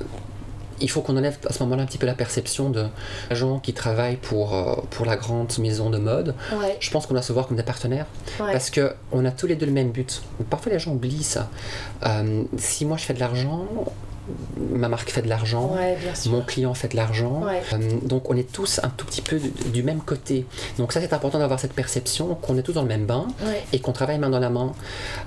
il 0.82 0.90
faut 0.90 1.02
qu'on 1.02 1.18
enlève 1.18 1.38
à 1.48 1.54
ce 1.54 1.62
moment-là 1.64 1.84
un 1.84 1.86
petit 1.86 1.98
peu 1.98 2.06
la 2.08 2.14
perception 2.14 2.70
de 2.70 2.86
gens 3.32 3.60
qui 3.60 3.74
travaillent 3.74 4.16
pour, 4.18 4.56
euh, 4.56 4.76
pour 4.92 5.06
la 5.06 5.16
grande 5.16 5.58
maison 5.60 5.90
de 5.90 5.98
mode. 5.98 6.36
Ouais. 6.54 6.78
Je 6.80 6.90
pense 6.92 7.06
qu'on 7.08 7.14
doit 7.14 7.24
se 7.24 7.34
voir 7.34 7.48
comme 7.48 7.58
des 7.58 7.64
partenaires 7.64 8.06
Ouais. 8.40 8.52
parce 8.52 8.72
qu'on 8.72 9.26
a 9.26 9.32
tous 9.32 9.48
les 9.48 9.56
deux 9.56 9.66
le 9.66 9.72
même 9.72 9.92
but. 9.92 10.22
Parfois 10.50 10.72
les 10.72 10.80
gens 10.80 10.92
oublient 10.92 11.24
ça. 11.24 11.50
Euh, 12.06 12.44
si 12.58 12.86
moi 12.86 12.98
je 12.98 13.04
fais 13.06 13.14
de 13.14 13.20
l'argent, 13.20 13.66
ma 14.72 14.88
marque 14.90 15.10
fait 15.10 15.22
de 15.22 15.28
l'argent, 15.30 15.74
Ouais, 15.76 15.98
mon 16.28 16.42
client 16.42 16.74
fait 16.74 16.90
de 16.90 16.96
l'argent. 16.96 17.42
Ouais. 17.44 17.62
Euh, 17.74 17.78
donc 18.04 18.30
on 18.30 18.36
est 18.38 18.52
tous 18.52 18.80
un 18.84 18.90
tout 18.90 19.06
petit 19.06 19.22
peu 19.22 19.40
du, 19.40 19.50
du 19.72 19.84
même 19.84 20.00
côté. 20.02 20.46
Donc 20.78 20.94
ça 20.94 21.02
c'est 21.02 21.14
important 21.14 21.40
d'avoir 21.40 21.60
cette 21.60 21.74
perception 21.74 22.36
qu'on 22.36 22.58
est 22.58 22.64
tous 22.64 22.74
dans 22.74 22.82
le 22.82 22.88
même 22.88 23.06
bain 23.06 23.28
Ouais. 23.46 23.64
et 23.74 23.80
qu'on 23.80 23.92
travaille 23.92 24.20
main 24.20 24.30
dans 24.30 24.40
la 24.40 24.50
main. 24.50 24.74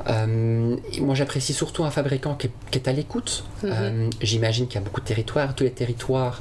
Euh, 0.09 0.76
moi 1.00 1.14
j'apprécie 1.14 1.53
surtout 1.53 1.84
un 1.84 1.90
fabricant 1.90 2.34
qui 2.34 2.48
est, 2.48 2.50
qui 2.70 2.78
est 2.78 2.88
à 2.88 2.92
l'écoute. 2.92 3.44
Mhm. 3.62 3.70
Euh, 3.72 4.11
J'imagine 4.20 4.66
qu'il 4.66 4.76
y 4.80 4.82
a 4.82 4.84
beaucoup 4.84 5.00
de 5.00 5.07
territoires. 5.07 5.55
Tous 5.55 5.64
les 5.64 5.70
territoires 5.70 6.40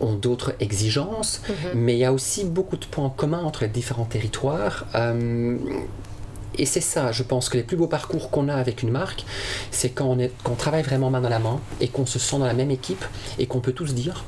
ont 0.00 0.14
d'autres 0.14 0.54
exigences, 0.60 1.40
Mhm. 1.48 1.54
mais 1.80 1.94
il 1.94 1.98
y 1.98 2.04
a 2.04 2.12
aussi 2.12 2.44
beaucoup 2.44 2.76
de 2.76 2.84
points 2.86 3.10
communs 3.16 3.42
entre 3.42 3.62
les 3.62 3.68
différents 3.68 4.04
territoires. 4.04 4.86
Euh, 4.94 5.56
et 6.58 6.66
c'est 6.66 6.80
ça, 6.80 7.12
je 7.12 7.22
pense 7.22 7.48
que 7.48 7.56
les 7.56 7.62
plus 7.62 7.76
beaux 7.76 7.86
parcours 7.86 8.30
qu'on 8.30 8.48
a 8.48 8.54
avec 8.54 8.82
une 8.82 8.90
marque, 8.90 9.24
c'est 9.70 9.90
quand 9.90 10.16
on, 10.44 10.54
travaille 10.54 10.82
vraiment 10.82 11.10
main 11.10 11.20
dans 11.20 11.28
la 11.28 11.38
main 11.38 11.60
et 11.80 11.88
qu'on 11.88 12.06
se 12.06 12.18
sent 12.18 12.38
dans 12.38 12.46
la 12.46 12.54
même 12.54 12.70
équipe 12.70 13.04
et 13.38 13.46
qu'on 13.46 13.60
peut 13.60 13.72
tous 13.72 13.94
dire, 13.94 14.24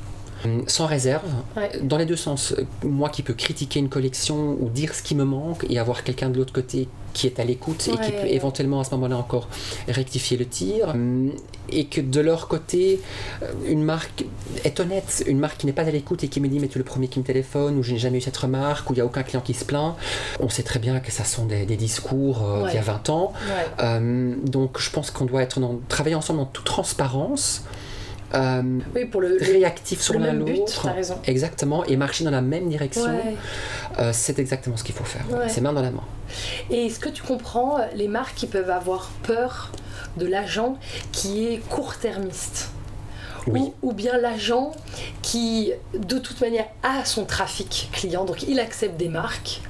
sans 0.67 0.85
réserve, 0.85 1.23
Ouais. 1.57 1.71
dans 1.81 1.97
les 1.97 2.05
deux 2.05 2.15
sens. 2.15 2.53
Euh, 2.57 2.63
Moi 2.83 3.09
qui 3.09 3.23
peux 3.23 3.33
critiquer 3.33 3.79
une 3.79 3.89
collection 3.89 4.55
ou 4.59 4.69
dire 4.69 4.93
ce 4.95 5.03
qui 5.03 5.15
me 5.15 5.23
manque 5.25 5.65
et 5.69 5.77
avoir 5.79 6.03
quelqu'un 6.03 6.29
de 6.29 6.37
l'autre 6.37 6.53
côté 6.53 6.87
qui 7.13 7.25
est 7.27 7.39
à 7.39 7.43
l'écoute 7.43 7.87
et 7.87 7.91
qui 7.91 7.97
Ouais. 8.11 8.21
peut 8.21 8.27
éventuellement 8.27 8.79
à 8.79 8.83
ce 8.83 8.91
moment-là 8.91 9.17
encore 9.17 9.47
rectifier 9.87 10.37
le 10.37 10.45
tir. 10.45 10.89
Hum, 10.89 11.31
Et 11.71 11.85
que 11.85 12.01
de 12.01 12.19
leur 12.19 12.47
côté, 12.47 12.99
euh, 13.43 13.51
une 13.67 13.83
marque 13.83 14.25
est 14.63 14.79
honnête, 14.79 15.23
une 15.27 15.37
marque 15.37 15.57
qui 15.59 15.67
n'est 15.67 15.71
pas 15.73 15.83
à 15.83 15.91
l'écoute 15.91 16.23
et 16.23 16.27
qui 16.27 16.39
me 16.41 16.47
dit 16.47 16.59
mais 16.59 16.67
tu 16.67 16.77
es 16.77 16.79
le 16.79 16.83
premier 16.83 17.07
qui 17.09 17.19
me 17.19 17.23
téléphone 17.23 17.77
ou 17.77 17.83
je 17.83 17.91
n'ai 17.93 17.99
jamais 17.99 18.17
eu 18.17 18.21
cette 18.21 18.37
remarque 18.37 18.89
ou 18.89 18.93
il 18.93 18.95
n'y 18.95 19.01
a 19.01 19.05
aucun 19.05 19.21
client 19.21 19.41
qui 19.41 19.53
se 19.53 19.65
plaint. 19.65 19.93
On 20.39 20.49
sait 20.49 20.63
très 20.63 20.79
bien 20.79 20.99
que 20.99 21.11
ça 21.11 21.23
sont 21.25 21.45
des, 21.45 21.65
des 21.67 21.75
discours 21.77 22.41
euh, 22.43 22.65
d'il 22.67 22.75
y 22.75 22.77
a 22.79 22.81
20 22.81 23.09
ans. 23.09 23.33
Euh, 23.81 24.33
donc 24.43 24.79
je 24.79 24.89
pense 24.89 25.11
qu'on 25.11 25.25
doit 25.25 25.43
être 25.43 25.59
dans, 25.59 25.79
travailler 25.89 26.15
ensemble 26.15 26.39
en 26.39 26.45
toute 26.45 26.65
transparence. 26.65 27.63
Euh, 28.33 28.61
Oui, 28.95 29.05
pour 29.05 29.21
le, 29.21 29.37
réactif 29.41 30.01
sur 30.01 30.19
l'un 30.19 30.33
l'autre. 30.33 30.87
Exactement, 31.25 31.83
et 31.85 31.95
marcher 31.97 32.23
dans 32.23 32.31
la 32.31 32.41
même 32.41 32.69
direction, 32.69 33.03
Ouais. 33.05 33.35
euh, 33.99 34.11
c'est 34.13 34.39
exactement 34.39 34.77
ce 34.77 34.83
qu'il 34.83 34.95
faut 34.95 35.03
faire. 35.03 35.25
Ouais. 35.31 35.49
C'est 35.49 35.61
main 35.61 35.73
dans 35.73 35.81
la 35.81 35.91
main. 35.91 36.03
Et 36.69 36.85
est-ce 36.87 36.99
que 36.99 37.09
tu 37.09 37.23
comprends 37.23 37.79
euh, 37.79 37.83
les 37.95 38.07
marques 38.07 38.35
qui 38.35 38.47
peuvent 38.47 38.69
avoir 38.69 39.09
peur 39.23 39.71
de 40.17 40.25
l'agent 40.25 40.77
qui 41.11 41.47
est 41.47 41.57
court-termiste? 41.69 42.69
Oui. 43.47 43.61
ou, 43.81 43.89
ou 43.89 43.93
bien 43.93 44.17
l'agent 44.17 44.73
qui, 45.21 45.71
de 45.97 46.19
toute 46.19 46.41
manière, 46.41 46.65
a 46.83 47.05
son 47.05 47.25
trafic 47.25 47.89
client, 47.93 48.25
donc 48.25 48.43
il 48.43 48.59
accepte 48.59 48.97
des 48.97 49.07
marques, 49.07 49.61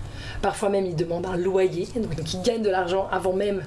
parfois 0.42 0.70
même 0.70 0.86
il 0.86 0.96
demande 0.96 1.26
un 1.28 1.38
loyer, 1.38 1.88
donc 1.96 2.12
il 2.34 2.42
gagne 2.42 2.62
de 2.64 2.70
l'argent 2.70 3.08
avant 3.12 3.32
même 3.32 3.62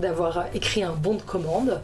d'avoir 0.00 0.46
écrit 0.54 0.82
un 0.82 0.92
bon 0.92 1.14
de 1.14 1.22
commande 1.22 1.80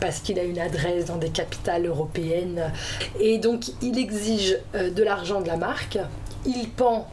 parce 0.00 0.20
qu'il 0.20 0.38
a 0.38 0.44
une 0.44 0.58
adresse 0.58 1.06
dans 1.06 1.16
des 1.16 1.30
capitales 1.30 1.86
européennes. 1.86 2.72
Et 3.20 3.38
donc 3.38 3.66
il 3.80 3.98
exige 3.98 4.58
euh, 4.74 4.90
de 4.90 5.02
l'argent 5.02 5.40
de 5.40 5.46
la 5.46 5.56
marque, 5.56 5.98
il 6.46 6.68
pend 6.68 7.08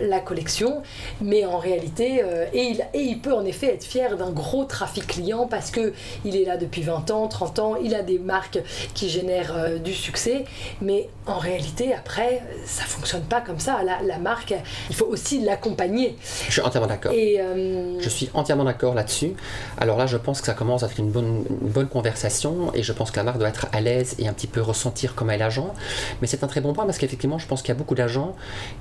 la 0.00 0.20
collection, 0.20 0.82
mais 1.20 1.44
en 1.44 1.58
réalité, 1.58 2.22
euh, 2.22 2.46
et, 2.52 2.64
il, 2.64 2.86
et 2.94 3.00
il 3.00 3.20
peut 3.20 3.32
en 3.32 3.44
effet 3.44 3.74
être 3.74 3.84
fier 3.84 4.16
d'un 4.16 4.30
gros 4.30 4.64
trafic 4.64 5.06
client 5.06 5.46
parce 5.46 5.70
que 5.70 5.92
il 6.24 6.36
est 6.36 6.44
là 6.44 6.56
depuis 6.56 6.82
20 6.82 7.10
ans, 7.10 7.28
30 7.28 7.58
ans, 7.58 7.76
il 7.76 7.94
a 7.94 8.02
des 8.02 8.18
marques 8.18 8.58
qui 8.94 9.08
génèrent 9.08 9.56
euh, 9.56 9.78
du 9.78 9.94
succès, 9.94 10.44
mais 10.80 11.08
en 11.26 11.38
réalité, 11.38 11.92
après, 11.94 12.42
ça 12.64 12.84
fonctionne 12.84 13.22
pas 13.22 13.40
comme 13.40 13.58
ça. 13.60 13.82
La, 13.84 14.00
la 14.02 14.18
marque, 14.18 14.54
il 14.90 14.96
faut 14.96 15.06
aussi 15.06 15.40
l'accompagner. 15.40 16.16
Je 16.46 16.52
suis 16.52 16.60
entièrement 16.60 16.88
d'accord. 16.88 17.12
Et 17.12 17.40
euh, 17.40 18.00
Je 18.00 18.08
suis 18.08 18.30
entièrement 18.34 18.64
d'accord 18.64 18.94
là-dessus. 18.94 19.34
Alors 19.78 19.98
là, 19.98 20.06
je 20.06 20.16
pense 20.16 20.40
que 20.40 20.46
ça 20.46 20.54
commence 20.54 20.82
une 20.98 21.10
bonne, 21.10 21.44
une 21.62 21.68
bonne 21.68 21.88
conversation 21.88 22.72
et 22.74 22.82
je 22.82 22.92
pense 22.92 23.10
que 23.10 23.16
la 23.16 23.24
marque 23.24 23.38
doit 23.38 23.48
être 23.48 23.66
à 23.72 23.80
l'aise 23.80 24.14
et 24.18 24.28
un 24.28 24.32
petit 24.32 24.46
peu 24.46 24.60
ressentir 24.60 25.14
comme 25.14 25.30
est 25.30 25.38
l'agent. 25.38 25.74
Mais 26.20 26.26
c'est 26.26 26.44
un 26.44 26.46
très 26.46 26.60
bon 26.60 26.72
point 26.72 26.86
parce 26.86 26.98
qu'effectivement, 26.98 27.38
je 27.38 27.46
pense 27.46 27.62
qu'il 27.62 27.68
y 27.68 27.72
a 27.72 27.78
beaucoup 27.78 27.94
d'agents 27.94 28.34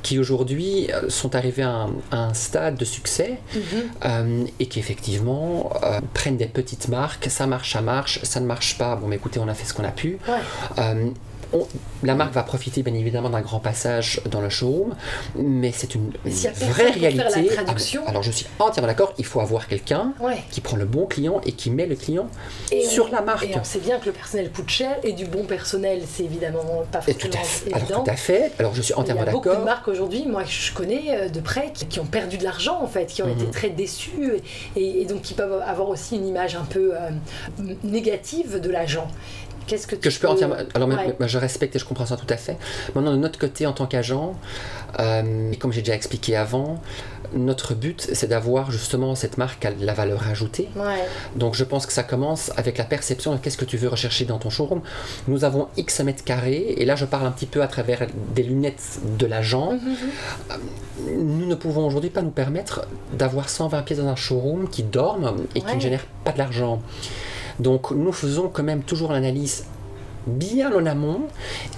qui 0.03 0.19
aujourd'hui 0.19 0.89
euh, 0.93 1.09
sont 1.09 1.35
arrivés 1.35 1.63
à 1.63 1.69
un, 1.69 1.89
à 2.11 2.17
un 2.17 2.33
stade 2.33 2.75
de 2.77 2.85
succès 2.85 3.39
mhm, 3.53 3.61
euh, 4.05 4.45
et 4.59 4.67
qui 4.67 4.79
effectivement 4.79 5.71
euh, 5.83 5.99
prennent 6.13 6.37
des 6.37 6.47
petites 6.47 6.87
marques. 6.87 7.27
Ça 7.29 7.47
marche, 7.47 7.73
ça 7.73 7.81
marche, 7.81 8.19
ça 8.23 8.39
ne 8.39 8.45
marche 8.45 8.77
pas. 8.77 8.95
Bon, 8.95 9.07
mais 9.07 9.15
écoutez, 9.17 9.39
on 9.39 9.47
a 9.47 9.53
fait 9.53 9.65
ce 9.65 9.73
qu'on 9.73 9.83
a 9.83 9.91
pu. 9.91 10.17
ouais, 10.27 11.11
on- 11.55 11.67
la 12.03 12.13
marque 12.15 12.33
va 12.33 12.43
profiter 12.43 12.83
bien 12.83 12.93
évidemment 12.93 13.29
d'un 13.29 13.41
grand 13.41 13.59
passage 13.59 14.21
dans 14.29 14.41
le 14.41 14.49
showroom, 14.49 14.93
mais 15.35 15.71
c'est 15.71 15.95
une, 15.95 16.11
vraie 16.25 16.51
pour 16.51 16.61
faire 16.75 16.85
la 16.85 16.91
réalité. 16.93 17.49
Ah, 18.05 18.09
Alors 18.09 18.21
je 18.23 18.31
suis 18.31 18.45
entièrement 18.59 18.87
d'accord, 18.87 19.13
il 19.17 19.25
faut 19.25 19.39
avoir 19.39 19.67
quelqu'un 19.67 20.13
ouais. 20.19 20.37
qui 20.51 20.61
prend 20.61 20.77
le 20.77 20.85
bon 20.85 21.05
client 21.07 21.41
et 21.45 21.51
qui 21.53 21.71
met 21.71 21.85
le 21.85 21.95
client 21.95 22.27
Et 22.71 22.83
sur 22.85 23.07
on- 23.07 23.11
la 23.11 23.21
marque. 23.21 23.45
Et 23.45 23.57
on 23.59 23.63
sait 23.63 23.79
bien 23.79 23.97
que 23.99 24.05
le 24.07 24.11
personnel 24.11 24.51
coûte 24.51 24.69
cher 24.69 24.97
et 25.03 25.13
du 25.13 25.25
bon 25.25 25.45
personnel, 25.45 26.03
c'est 26.07 26.23
évidemment 26.25 26.83
pas 26.91 26.99
tout 26.99 27.11
forcément 27.11 27.33
à 27.33 27.45
fait. 27.45 27.69
évident. 27.69 27.85
Alors 27.87 28.03
tout 28.03 28.11
à 28.11 28.15
fait. 28.15 28.51
Alors 28.59 28.75
je 28.75 28.81
suis 28.81 28.93
Il 28.93 28.97
y 28.97 29.01
entièrement 29.01 29.21
a 29.23 29.25
beaucoup 29.31 29.45
de 29.49 29.53
d'accord. 29.53 29.65
marques 29.65 29.87
aujourd'hui, 29.87 30.25
moi 30.27 30.43
je 30.45 30.71
connais 30.73 31.03
euh, 31.09 31.29
de 31.29 31.39
près, 31.39 31.71
qui, 31.73 31.85
qui 31.85 31.99
ont 31.99 32.05
perdu 32.05 32.37
de 32.37 32.43
l'argent 32.43 32.79
en 32.81 32.87
fait, 32.87 33.05
qui 33.07 33.21
ont 33.23 33.27
Mhm. 33.27 33.39
été 33.41 33.51
très 33.51 33.69
déçus 33.69 34.33
et, 34.75 35.01
et 35.01 35.05
donc 35.05 35.21
qui 35.21 35.33
peuvent 35.33 35.61
avoir 35.65 35.89
aussi 35.89 36.15
une 36.17 36.27
image 36.27 36.55
un 36.55 36.65
peu 36.65 36.93
euh, 36.95 37.09
négative 37.83 38.59
de 38.59 38.69
l'agent. 38.69 39.07
Qu'est-ce 39.67 39.87
que 39.87 39.95
tu 39.95 40.01
Que 40.01 40.09
je 40.09 40.19
peux 40.19 40.27
entièrement. 40.27 40.55
Alors 40.73 40.87
Ouais. 40.89 41.15
je 41.27 41.37
respecte 41.37 41.75
et 41.75 41.79
je 41.79 41.85
comprends 41.85 42.05
ça 42.05 42.17
tout 42.17 42.27
à 42.29 42.37
fait. 42.37 42.57
Maintenant 42.93 43.11
de 43.11 43.17
notre 43.17 43.39
côté 43.39 43.65
en 43.65 43.73
tant 43.73 43.85
qu'agent, 43.85 44.35
euh, 44.99 45.51
et 45.51 45.57
comme 45.57 45.71
j'ai 45.73 45.81
déjà 45.81 45.95
expliqué 45.95 46.35
avant, 46.35 46.79
notre 47.33 47.73
but 47.73 48.07
c'est 48.13 48.27
d'avoir 48.27 48.71
justement 48.71 49.15
cette 49.15 49.37
marque 49.37 49.65
à 49.65 49.71
la 49.79 49.93
valeur 49.93 50.27
ajoutée. 50.29 50.69
Ouais, 50.75 51.03
Donc 51.35 51.55
je 51.55 51.63
pense 51.63 51.85
que 51.85 51.91
ça 51.93 52.03
commence 52.03 52.51
avec 52.55 52.77
la 52.77 52.83
perception 52.85 53.33
de 53.33 53.39
qu'est-ce 53.39 53.57
que 53.57 53.65
tu 53.65 53.77
veux 53.77 53.89
rechercher 53.89 54.25
dans 54.25 54.37
ton 54.37 54.49
showroom. 54.49 54.81
Nous 55.27 55.43
avons 55.43 55.67
X 55.75 55.99
mètres 56.01 56.23
carrés, 56.23 56.75
et 56.77 56.85
là 56.85 56.95
je 56.95 57.05
parle 57.05 57.25
un 57.25 57.31
petit 57.31 57.47
peu 57.47 57.61
à 57.63 57.67
travers 57.67 58.05
des 58.35 58.43
lunettes 58.43 58.99
de 59.17 59.25
l'agent. 59.25 59.73
Mhm. 59.73 61.17
Nous 61.17 61.45
ne 61.45 61.55
pouvons 61.55 61.85
aujourd'hui 61.85 62.09
pas 62.09 62.21
nous 62.21 62.29
permettre 62.29 62.87
d'avoir 63.13 63.49
120 63.49 63.81
pièces 63.81 63.99
dans 63.99 64.07
un 64.07 64.15
showroom 64.15 64.69
qui 64.69 64.83
dorment 64.83 65.35
et 65.55 65.61
qui 65.61 65.75
ne 65.75 65.81
génèrent 65.81 66.05
pas 66.23 66.31
de 66.31 66.37
l'argent. 66.37 66.81
Donc 67.59 67.91
nous 67.91 68.11
faisons 68.11 68.49
quand 68.49 68.63
même 68.63 68.83
toujours 68.83 69.11
l'analyse 69.11 69.65
bien 70.27 70.73
en 70.75 70.85
amont, 70.85 71.21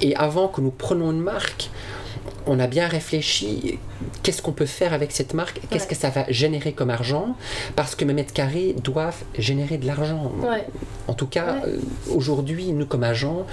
et 0.02 0.16
avant 0.16 0.48
que 0.48 0.62
nous 0.62 0.72
prenions 0.72 1.12
une 1.12 1.20
marque, 1.22 1.70
on 2.50 2.60
a 2.62 2.68
bien 2.68 2.88
réfléchi 2.88 3.78
qu'est-ce 4.24 4.42
qu'on 4.42 4.54
peut 4.54 4.66
faire 4.66 4.94
avec 4.94 5.12
cette 5.12 5.34
marque, 5.34 5.60
qu'est-ce 5.70 5.84
Ouais. 5.84 5.90
que 5.90 5.96
ça 5.96 6.10
va 6.10 6.24
générer 6.30 6.72
comme 6.72 6.90
argent, 6.90 7.36
parce 7.76 7.94
que 7.94 8.06
mes 8.06 8.14
mètres 8.14 8.32
carrés 8.34 8.74
doivent 8.82 9.22
générer 9.38 9.78
de 9.78 9.86
l'argent. 9.86 10.32
ouais, 10.42 10.66
En 11.10 11.14
tout 11.14 11.28
cas, 11.28 11.56
Ouais. 11.56 11.62
euh, 11.74 11.80
aujourd'hui, 12.16 12.72
nous 12.72 12.86
comme 12.86 13.04
agents, 13.04 13.46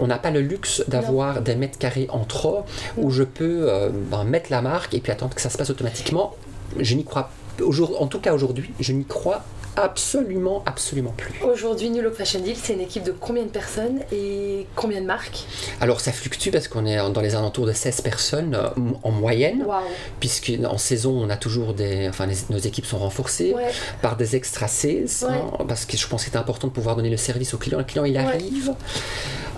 on 0.00 0.06
n'a 0.06 0.16
pas 0.18 0.30
le 0.30 0.40
luxe 0.40 0.82
d'avoir 0.88 1.42
des 1.42 1.54
mètres 1.56 1.78
carrés 1.78 2.06
en 2.10 2.24
trop 2.24 2.64
où 2.96 3.10
je 3.10 3.22
peux 3.22 3.66
euh, 3.70 3.90
ben, 3.92 4.24
mettre 4.24 4.50
la 4.50 4.62
marque 4.62 4.94
et 4.94 5.00
puis 5.00 5.12
attendre 5.12 5.34
que 5.34 5.42
ça 5.42 5.50
se 5.50 5.58
passe 5.58 5.68
automatiquement. 5.68 6.34
Je 6.78 6.94
n'y 6.94 7.04
crois 7.04 7.28
aujourd- 7.60 8.00
En 8.00 8.06
tout 8.06 8.20
cas, 8.20 8.32
aujourd'hui, 8.32 8.70
je 8.80 8.92
n'y 8.92 9.04
crois 9.04 9.44
absolument, 9.76 10.62
absolument 10.66 11.12
plus. 11.16 11.32
Aujourd'hui, 11.42 11.90
New 11.90 12.02
Look 12.02 12.14
Fashion 12.14 12.40
Deal, 12.40 12.56
c'est 12.60 12.72
une 12.74 12.80
équipe 12.80 13.02
de 13.04 13.12
combien 13.12 13.42
de 13.44 13.48
personnes 13.48 14.00
et 14.12 14.66
combien 14.74 15.00
de 15.00 15.06
marques? 15.06 15.44
Alors, 15.80 16.00
ça 16.00 16.12
fluctue 16.12 16.50
parce 16.50 16.68
qu'on 16.68 16.86
est 16.86 16.96
dans 17.12 17.20
les 17.20 17.34
alentours 17.34 17.66
de 17.66 17.72
16 17.72 18.00
personnes 18.00 18.54
euh, 18.54 18.68
en 19.02 19.10
moyenne, 19.10 19.62
Waouh 19.66 19.82
puisque 20.20 20.52
en 20.68 20.78
saison, 20.78 21.12
on 21.12 21.30
a 21.30 21.36
toujours 21.36 21.74
des. 21.74 22.08
Enfin, 22.08 22.26
les- 22.26 22.36
nos 22.50 22.58
équipes 22.58 22.86
sont 22.86 22.98
renforcées. 22.98 23.52
Ouais, 23.54 23.70
par 24.02 24.16
des 24.16 24.36
extra 24.36 24.68
sales, 24.68 25.06
hein, 25.22 25.42
parce 25.68 25.84
que 25.84 25.96
je 25.96 26.06
pense 26.06 26.24
que 26.24 26.30
c'est 26.30 26.36
important 26.36 26.68
de 26.68 26.72
pouvoir 26.72 26.96
donner 26.96 27.10
le 27.10 27.16
service 27.16 27.54
au 27.54 27.58
client. 27.58 27.78
Le 27.78 27.84
client, 27.84 28.04
il 28.04 28.12
Ouais. 28.12 28.18
arrive. 28.18 28.72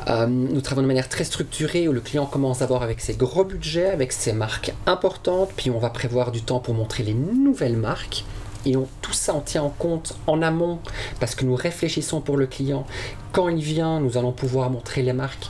Euh, 0.08 0.26
nous 0.26 0.60
travaillons 0.62 0.84
de 0.84 0.88
manière 0.88 1.08
très 1.08 1.24
structurée 1.24 1.86
où 1.86 1.92
le 1.92 2.00
client 2.00 2.24
commence 2.24 2.60
d'abord 2.60 2.82
avec 2.82 3.00
ses 3.00 3.14
gros 3.14 3.44
budgets, 3.44 3.90
avec 3.90 4.12
ses 4.12 4.32
marques 4.32 4.72
importantes, 4.86 5.50
puis 5.56 5.70
on 5.70 5.78
va 5.78 5.90
prévoir 5.90 6.32
du 6.32 6.40
temps 6.42 6.60
pour 6.60 6.72
montrer 6.74 7.02
les 7.02 7.12
nouvelles 7.14 7.76
marques. 7.76 8.24
Et 8.68 8.76
on- 8.76 8.86
tout 9.00 9.12
ça, 9.14 9.34
on 9.34 9.40
tient 9.40 9.62
en 9.62 9.70
compte 9.70 10.14
en 10.26 10.42
amont 10.42 10.78
parce 11.20 11.34
que 11.34 11.44
nous 11.46 11.54
réfléchissons 11.54 12.20
pour 12.20 12.36
le 12.36 12.46
client. 12.46 12.84
Quand 13.32 13.48
il 13.48 13.62
vient, 13.62 13.98
nous 14.00 14.18
allons 14.18 14.32
pouvoir 14.32 14.68
montrer 14.68 15.02
les 15.02 15.14
marques 15.14 15.48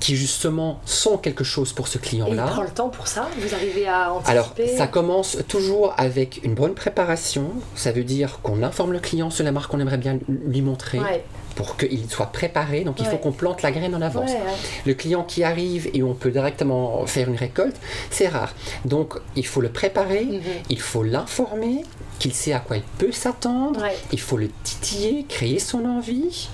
qui 0.00 0.16
justement 0.16 0.80
sont 0.84 1.16
quelque 1.16 1.44
chose 1.44 1.72
pour 1.72 1.88
ce 1.88 1.96
et 1.96 2.00
il 2.02 2.08
client-là. 2.08 2.44
prend 2.46 2.62
le 2.62 2.68
temps 2.68 2.88
pour 2.90 3.06
ça? 3.08 3.28
Vous 3.38 3.54
arrivez 3.54 3.88
à 3.88 4.12
anticiper? 4.12 4.30
Alors, 4.32 4.52
ça 4.76 4.86
commence 4.86 5.38
toujours 5.48 5.94
avec 5.96 6.40
une 6.44 6.54
bonne 6.54 6.74
préparation. 6.74 7.50
Ça 7.74 7.90
veut 7.92 8.04
dire 8.04 8.40
qu'on 8.42 8.62
informe 8.62 8.92
le 8.92 9.00
client 9.00 9.30
sur 9.30 9.44
la 9.44 9.52
marque 9.52 9.70
qu'on 9.70 9.80
aimerait 9.80 9.96
bien 9.96 10.18
lui 10.28 10.60
montrer 10.60 10.98
Ouais, 10.98 11.24
pour 11.56 11.78
qu'il 11.78 12.10
soit 12.10 12.26
préparé. 12.26 12.84
Donc, 12.84 13.00
il 13.00 13.06
faut 13.06 13.16
qu'on 13.16 13.32
plante 13.32 13.62
la 13.62 13.72
graine 13.72 13.94
en 13.94 14.02
avance. 14.02 14.30
ouais. 14.30 14.40
Le 14.84 14.92
client 14.92 15.22
qui 15.22 15.42
arrive 15.42 15.88
et 15.94 16.02
on 16.02 16.12
peut 16.12 16.30
directement 16.30 17.06
faire 17.06 17.28
une 17.30 17.36
récolte, 17.36 17.76
c'est 18.10 18.28
rare. 18.28 18.52
Donc, 18.84 19.14
il 19.36 19.46
faut 19.46 19.62
le 19.62 19.70
préparer, 19.70 20.24
Mhm. 20.26 20.42
il 20.68 20.80
faut 20.82 21.02
l'informer 21.02 21.82
qu'il 22.18 22.32
sait 22.34 22.52
à 22.52 22.60
quoi 22.60 22.76
il 22.76 22.82
peut 22.98 23.12
s'attendre. 23.12 23.80
Ouais. 23.82 23.96
Il 24.12 24.20
faut 24.20 24.36
le 24.36 24.48
titiller, 24.62 25.24
créer 25.28 25.58
son 25.58 25.84
envie. 25.84 26.48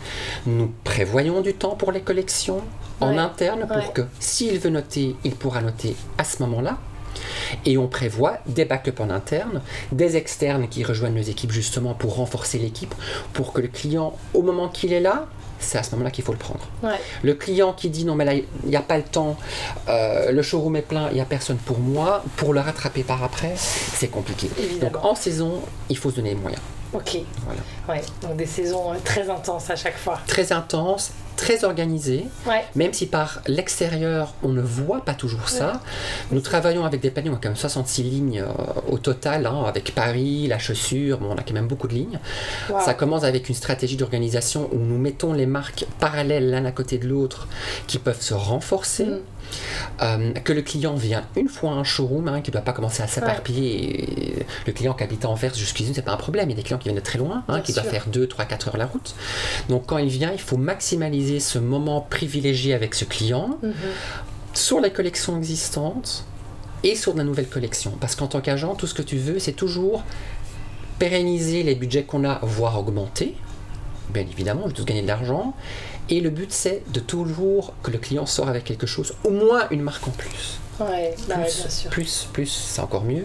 Nous 0.46 0.72
prévoyons 0.84 1.40
du 1.42 1.54
temps 1.54 1.76
pour 1.76 1.92
les 1.92 2.00
collections 2.00 2.60
en 3.00 3.10
Ouais. 3.12 3.18
interne 3.18 3.66
pour 3.66 3.76
Ouais. 3.76 3.90
que 3.94 4.02
s'il 4.18 4.58
veut 4.58 4.70
noter, 4.70 5.16
il 5.24 5.34
pourra 5.34 5.60
noter 5.62 5.94
à 6.18 6.24
ce 6.24 6.42
moment-là. 6.42 6.78
Et 7.66 7.76
on 7.76 7.88
prévoit 7.88 8.38
des 8.46 8.64
backups 8.64 9.00
en 9.00 9.10
interne, 9.10 9.60
des 9.92 10.16
externes 10.16 10.68
qui 10.68 10.84
rejoignent 10.84 11.16
nos 11.16 11.22
équipes 11.22 11.50
justement 11.52 11.94
pour 11.94 12.16
renforcer 12.16 12.58
l'équipe, 12.58 12.94
pour 13.32 13.52
que 13.52 13.60
le 13.60 13.68
client, 13.68 14.16
au 14.34 14.42
moment 14.42 14.68
qu'il 14.68 14.92
est 14.92 15.00
là, 15.00 15.26
c'est 15.60 15.78
à 15.78 15.82
ce 15.82 15.92
moment-là 15.92 16.10
qu'il 16.10 16.24
faut 16.24 16.32
le 16.32 16.38
prendre. 16.38 16.66
Ouais. 16.82 16.98
Le 17.22 17.34
client 17.34 17.72
qui 17.72 17.90
dit 17.90 18.04
non 18.04 18.14
mais 18.14 18.24
là 18.24 18.34
il 18.34 18.44
n'y 18.64 18.76
a 18.76 18.82
pas 18.82 18.96
le 18.96 19.04
temps, 19.04 19.36
euh, 19.88 20.32
le 20.32 20.42
showroom 20.42 20.76
est 20.76 20.82
plein, 20.82 21.08
il 21.10 21.14
n'y 21.14 21.20
a 21.20 21.24
personne 21.24 21.58
pour 21.58 21.78
moi, 21.78 22.24
pour 22.36 22.52
le 22.52 22.60
rattraper 22.60 23.02
par 23.02 23.22
après, 23.22 23.52
c'est 23.56 24.08
compliqué. 24.08 24.50
Évidemment. 24.58 24.92
Donc 24.92 25.04
en 25.04 25.14
saison, 25.14 25.60
il 25.88 25.96
faut 25.96 26.10
se 26.10 26.16
donner 26.16 26.30
les 26.30 26.40
moyens. 26.40 26.62
Ok. 26.92 27.18
Voilà. 27.44 27.60
Ouais. 27.88 28.04
Donc 28.22 28.36
des 28.36 28.46
saisons 28.46 28.92
euh, 28.92 28.96
très 29.04 29.30
intenses 29.30 29.70
à 29.70 29.76
chaque 29.76 29.96
fois. 29.96 30.18
Très 30.26 30.52
intense, 30.52 31.12
très 31.36 31.62
organisé, 31.64 32.26
Ouais. 32.46 32.64
même 32.74 32.92
si 32.92 33.06
par 33.06 33.40
l'extérieur 33.46 34.34
on 34.42 34.48
ne 34.48 34.60
voit 34.60 35.04
pas 35.04 35.14
toujours 35.14 35.48
ça. 35.48 35.80
Nous 36.32 36.40
travaillons 36.40 36.84
avec 36.84 37.00
des 37.00 37.10
paniers, 37.10 37.30
on 37.30 37.34
a 37.34 37.36
quand 37.36 37.48
même 37.48 37.56
66 37.56 38.02
lignes 38.02 38.40
euh, 38.40 38.80
au 38.88 38.98
total, 38.98 39.46
hein, 39.46 39.62
avec 39.66 39.94
Paris, 39.94 40.48
la 40.48 40.58
chaussure, 40.58 41.18
bon, 41.18 41.28
on 41.30 41.36
a 41.36 41.42
quand 41.42 41.54
même 41.54 41.68
beaucoup 41.68 41.86
de 41.88 41.94
lignes. 41.94 42.18
Wow. 42.68 42.80
Ça 42.84 42.94
commence 42.94 43.22
avec 43.24 43.48
une 43.48 43.54
stratégie 43.54 43.96
d'organisation 43.96 44.68
où 44.72 44.78
nous 44.78 44.98
mettons 44.98 45.32
les 45.32 45.46
marques 45.46 45.86
parallèles 46.00 46.50
l'un 46.50 46.64
à 46.64 46.72
côté 46.72 46.98
de 46.98 47.06
l'autre 47.06 47.46
qui 47.86 47.98
peuvent 47.98 48.20
se 48.20 48.34
renforcer. 48.34 49.04
Mm. 49.06 49.20
Euh, 50.02 50.32
que 50.32 50.52
le 50.52 50.62
client 50.62 50.94
vient 50.94 51.24
une 51.36 51.48
fois 51.48 51.70
à 51.70 51.74
un 51.74 51.84
showroom, 51.84 52.28
hein, 52.28 52.40
qui 52.40 52.50
ne 52.50 52.52
doit 52.54 52.62
pas 52.62 52.72
commencer 52.72 53.02
à 53.02 53.06
s'éparpiller. 53.06 54.04
Et 54.40 54.46
Le 54.66 54.72
client 54.72 54.94
qui 54.94 55.04
habite 55.04 55.24
à 55.24 55.28
Anvers 55.28 55.54
jusqu'à 55.54 55.84
ce 55.84 55.92
c'est 55.92 56.02
pas 56.02 56.12
un 56.12 56.16
problème. 56.16 56.48
Il 56.48 56.52
y 56.52 56.54
a 56.54 56.56
des 56.56 56.62
clients 56.62 56.78
qui 56.78 56.84
viennent 56.88 56.96
de 56.98 57.04
très 57.04 57.18
loin, 57.18 57.44
hein, 57.48 57.60
qui 57.60 57.72
doivent 57.72 57.88
faire 57.88 58.06
2, 58.06 58.26
3, 58.26 58.44
4 58.44 58.68
heures 58.68 58.76
la 58.76 58.86
route. 58.86 59.14
Donc 59.68 59.86
quand 59.86 59.98
il 59.98 60.08
vient, 60.08 60.32
il 60.32 60.40
faut 60.40 60.56
maximaliser 60.56 61.40
ce 61.40 61.58
moment 61.58 62.00
privilégié 62.00 62.74
avec 62.74 62.94
ce 62.94 63.04
client 63.04 63.58
Mhm. 63.62 63.72
sur 64.54 64.80
les 64.80 64.90
collections 64.90 65.36
existantes 65.38 66.24
et 66.82 66.94
sur 66.96 67.14
la 67.14 67.24
nouvelle 67.24 67.48
collection. 67.48 67.92
Parce 68.00 68.16
qu'en 68.16 68.26
tant 68.26 68.40
qu'agent, 68.40 68.74
tout 68.74 68.86
ce 68.86 68.94
que 68.94 69.02
tu 69.02 69.16
veux, 69.16 69.38
c'est 69.38 69.52
toujours 69.52 70.02
pérenniser 70.98 71.62
les 71.62 71.74
budgets 71.74 72.04
qu'on 72.04 72.24
a, 72.24 72.38
voire 72.42 72.78
augmenter. 72.78 73.34
Bien 74.10 74.22
évidemment, 74.22 74.62
on 74.64 74.68
veut 74.68 74.72
tous 74.74 74.84
gagner 74.84 75.02
de 75.02 75.06
l'argent. 75.06 75.54
Et 76.10 76.20
le 76.20 76.30
but, 76.30 76.52
c'est 76.52 76.82
de 76.92 76.98
toujours 77.00 77.72
que 77.82 77.90
le 77.90 77.98
client 77.98 78.26
sort 78.26 78.48
avec 78.48 78.64
quelque 78.64 78.86
chose, 78.86 79.14
au 79.24 79.30
moins 79.30 79.68
une 79.70 79.80
marque 79.80 80.06
en 80.08 80.10
plus. 80.10 80.58
Ouais. 80.80 81.14
Bah 81.28 81.36
ouais, 81.36 81.42
bien 81.42 81.48
sûr. 81.48 81.90
plus, 81.90 82.28
plus, 82.32 82.46
c'est 82.46 82.80
encore 82.80 83.04
mieux. 83.04 83.24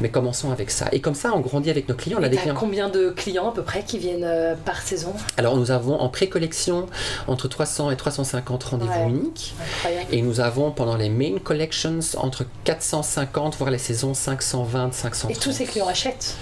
Mais 0.00 0.08
commençons 0.10 0.50
avec 0.50 0.70
ça. 0.70 0.86
Et 0.92 1.00
comme 1.00 1.14
ça, 1.14 1.32
on 1.34 1.40
grandit 1.40 1.70
avec 1.70 1.88
nos 1.88 1.94
clients. 1.94 2.18
On 2.20 2.22
a 2.22 2.28
des 2.28 2.36
clients. 2.36 2.54
combien 2.58 2.88
de 2.88 3.10
clients 3.10 3.48
à 3.48 3.52
peu 3.52 3.62
près 3.62 3.82
qui 3.82 3.98
viennent 3.98 4.24
euh, 4.24 4.54
par 4.54 4.80
saison? 4.82 5.12
Alors, 5.36 5.56
nous 5.56 5.70
avons 5.70 5.98
en 5.98 6.08
pré-collection 6.08 6.86
entre 7.26 7.48
300 7.48 7.90
et 7.90 7.96
350 7.96 8.64
rendez-vous 8.64 8.92
Ouais. 8.92 9.08
uniques. 9.08 9.54
Incroyable. 9.78 10.14
Et 10.14 10.22
nous 10.22 10.40
avons 10.40 10.70
pendant 10.70 10.96
les 10.96 11.08
main 11.08 11.38
collections 11.42 11.98
entre 12.18 12.44
450 12.64 13.56
voire 13.56 13.70
les 13.70 13.78
saisons 13.78 14.14
520, 14.14 14.92
530. 14.92 15.30
Et 15.30 15.34
tous 15.40 15.52
ces 15.52 15.64
clients 15.64 15.88
achètent? 15.88 16.36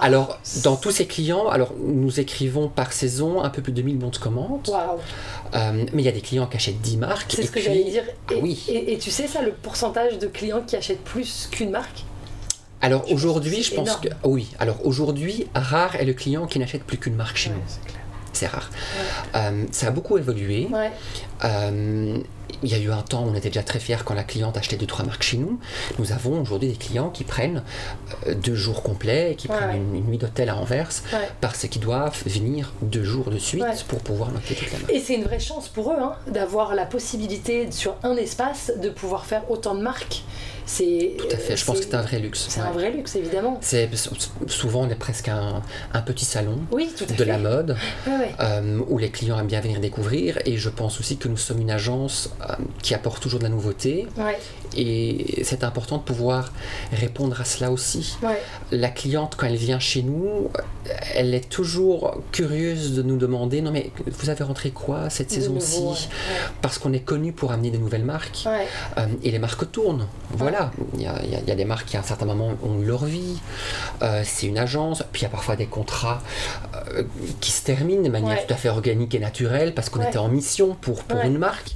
Alors, 0.00 0.38
dans 0.64 0.76
tous 0.76 0.90
ces 0.90 1.06
clients, 1.06 1.48
alors 1.48 1.72
nous 1.82 2.20
écrivons 2.20 2.68
par 2.68 2.92
saison 2.92 3.42
un 3.42 3.50
peu 3.50 3.62
plus 3.62 3.72
de 3.72 3.82
1000 3.82 3.98
bons 3.98 4.08
de 4.10 4.16
commande. 4.18 4.70
Euh, 5.54 5.84
mais 5.92 6.02
il 6.02 6.04
y 6.04 6.08
a 6.08 6.12
des 6.12 6.20
clients 6.20 6.46
qui 6.46 6.56
achètent 6.56 6.80
10 6.80 6.96
marques. 6.98 7.32
C'est 7.34 7.42
ce 7.44 7.50
que 7.50 7.60
j'allais 7.60 7.84
dire. 7.84 8.04
Ah 8.28 8.34
Et, 8.34 8.40
oui. 8.40 8.62
et, 8.68 8.92
et 8.92 8.98
tu 8.98 9.10
sais 9.10 9.26
ça, 9.26 9.42
le 9.42 9.52
pourcentage 9.52 10.18
de 10.18 10.26
clients 10.28 10.62
qui 10.66 10.76
achètent 10.76 11.02
plus 11.04 11.48
qu'une 11.50 11.70
marque? 11.70 12.04
Alors 12.82 13.10
aujourd'hui, 13.12 13.62
je 13.62 13.74
pense 13.74 13.96
que 13.96 14.08
oui. 14.24 14.50
Alors 14.58 14.84
aujourd'hui, 14.86 15.46
rare 15.54 15.96
est 15.96 16.04
le 16.04 16.14
client 16.14 16.46
qui 16.46 16.58
n'achète 16.58 16.84
plus 16.84 16.98
qu'une 16.98 17.14
marque 17.14 17.36
chez 17.36 17.50
nous. 17.50 17.62
C'est 18.32 18.46
rare. 18.46 18.70
Euh, 19.34 19.64
ça 19.70 19.88
a 19.88 19.90
beaucoup 19.90 20.16
évolué. 20.16 20.68
Ouais. 20.72 20.90
Euh, 21.44 22.18
il 22.62 22.70
y 22.70 22.74
a 22.74 22.78
eu 22.78 22.90
un 22.90 23.02
temps 23.02 23.24
où 23.24 23.28
on 23.30 23.34
était 23.34 23.48
déjà 23.48 23.62
très 23.62 23.78
fiers 23.78 23.96
quand 24.04 24.14
la 24.14 24.24
cliente 24.24 24.56
achetait 24.56 24.76
deux 24.76 24.86
trois 24.86 25.04
marques 25.04 25.22
chez 25.22 25.36
nous. 25.38 25.58
Nous 25.98 26.12
avons 26.12 26.40
aujourd'hui 26.42 26.68
des 26.68 26.76
clients 26.76 27.10
qui 27.10 27.24
prennent 27.24 27.62
euh, 28.26 28.34
deux 28.34 28.54
jours 28.54 28.82
complets, 28.82 29.32
et 29.32 29.34
qui 29.36 29.48
Ouais. 29.48 29.56
prennent 29.56 29.76
une, 29.76 29.94
une 29.96 30.04
nuit 30.06 30.18
d'hôtel 30.18 30.48
à 30.48 30.56
Anvers 30.56 30.90
Ouais. 31.12 31.18
parce 31.40 31.66
qu'ils 31.68 31.80
doivent 31.82 32.16
venir 32.26 32.72
deux 32.82 33.04
jours 33.04 33.30
de 33.30 33.38
suite 33.38 33.62
Ouais. 33.62 33.70
pour 33.88 34.00
pouvoir 34.00 34.30
noter 34.30 34.54
toute 34.54 34.72
la 34.72 34.78
marque. 34.78 34.92
Et 34.92 35.00
c'est 35.00 35.14
une 35.14 35.24
vraie 35.24 35.40
chance 35.40 35.68
pour 35.68 35.90
eux 35.92 35.96
hein, 36.00 36.14
d'avoir 36.26 36.74
la 36.74 36.86
possibilité 36.86 37.70
sur 37.70 37.96
un 38.02 38.16
espace 38.16 38.72
de 38.80 38.88
pouvoir 38.90 39.24
faire 39.26 39.50
autant 39.50 39.74
de 39.74 39.82
marques. 39.82 40.22
C'est 40.66 41.16
Tout 41.18 41.26
à 41.32 41.36
fait. 41.36 41.56
Je 41.56 41.64
pense 41.64 41.78
que 41.78 41.84
c'est 41.84 41.94
un 41.96 42.02
vrai 42.02 42.20
luxe. 42.20 42.46
C'est 42.48 42.60
un 42.60 42.70
vrai 42.70 42.92
luxe 42.92 43.16
évidemment. 43.16 43.58
C'est 43.60 43.88
souvent 44.46 44.82
on 44.82 44.88
est 44.88 44.94
presque 44.94 45.26
un, 45.28 45.62
un 45.92 46.02
petit 46.02 46.24
salon 46.24 46.58
Oui, 46.70 46.88
tout 46.96 47.02
à 47.04 47.06
de 47.08 47.12
fait. 47.14 47.24
la 47.24 47.38
mode 47.38 47.76
euh, 48.38 48.78
où 48.88 48.96
les 48.98 49.10
clients 49.10 49.38
aiment 49.40 49.48
bien 49.48 49.60
venir 49.60 49.80
découvrir 49.80 50.38
et 50.44 50.56
je 50.58 50.68
pense 50.68 51.00
aussi 51.00 51.16
que 51.16 51.26
nous 51.26 51.36
sommes 51.36 51.60
une 51.60 51.72
agence 51.72 52.30
qui 52.82 52.94
apporte 52.94 53.22
toujours 53.22 53.38
de 53.40 53.44
la 53.44 53.50
nouveauté 53.50 54.06
Ouais, 54.16 54.38
et 54.76 55.42
c'est 55.44 55.64
important 55.64 55.98
de 55.98 56.02
pouvoir 56.02 56.52
répondre 56.92 57.40
à 57.40 57.44
cela 57.44 57.70
aussi. 57.70 58.16
ouais. 58.22 58.40
La 58.72 58.88
cliente 58.88 59.34
quand 59.36 59.46
elle 59.46 59.56
vient 59.56 59.80
chez 59.80 60.02
nous, 60.02 60.50
elle 61.14 61.34
est 61.34 61.48
toujours 61.48 62.20
curieuse 62.32 62.94
de 62.94 63.02
nous 63.02 63.16
demander 63.16 63.60
non 63.62 63.70
mais 63.72 63.90
vous 64.06 64.30
avez 64.30 64.44
rentré 64.44 64.70
quoi 64.70 65.10
cette 65.10 65.30
saison-ci 65.30 65.80
ouais. 65.82 65.94
Parce 66.62 66.78
qu'on 66.78 66.92
est 66.92 67.00
connu 67.00 67.32
pour 67.32 67.52
amener 67.52 67.70
de 67.70 67.78
nouvelles 67.78 68.04
marques 68.04 68.44
euh, 68.46 69.06
et 69.22 69.30
les 69.30 69.38
marques 69.38 69.70
tournent. 69.72 70.06
Voilà, 70.32 70.70
il 70.94 71.02
y, 71.02 71.06
a, 71.06 71.20
il 71.24 71.48
y 71.52 71.56
des 71.56 71.64
marques 71.64 71.86
qui 71.88 71.96
à 71.96 72.00
un 72.00 72.04
certain 72.04 72.26
moment 72.26 72.52
ont 72.62 72.80
eu 72.80 72.84
leur 72.86 73.04
vie. 73.04 73.38
Euh, 74.02 74.22
c'est 74.24 74.46
une 74.46 74.58
agence, 74.58 75.02
puis 75.12 75.22
il 75.22 75.24
y 75.24 75.26
a 75.26 75.30
parfois 75.30 75.56
des 75.56 75.66
contrats 75.66 76.22
euh, 76.94 77.02
qui 77.40 77.50
se 77.50 77.64
terminent 77.64 78.02
de 78.02 78.08
manière 78.08 78.46
tout 78.46 78.52
à 78.54 78.56
fait 78.56 78.68
organique 78.68 79.14
et 79.14 79.18
naturelle 79.18 79.74
parce 79.74 79.88
qu'on 79.90 80.02
était 80.02 80.18
en 80.18 80.28
mission 80.28 80.76
pour, 80.80 81.02
pour 81.04 81.20
une 81.20 81.38
marque. 81.38 81.74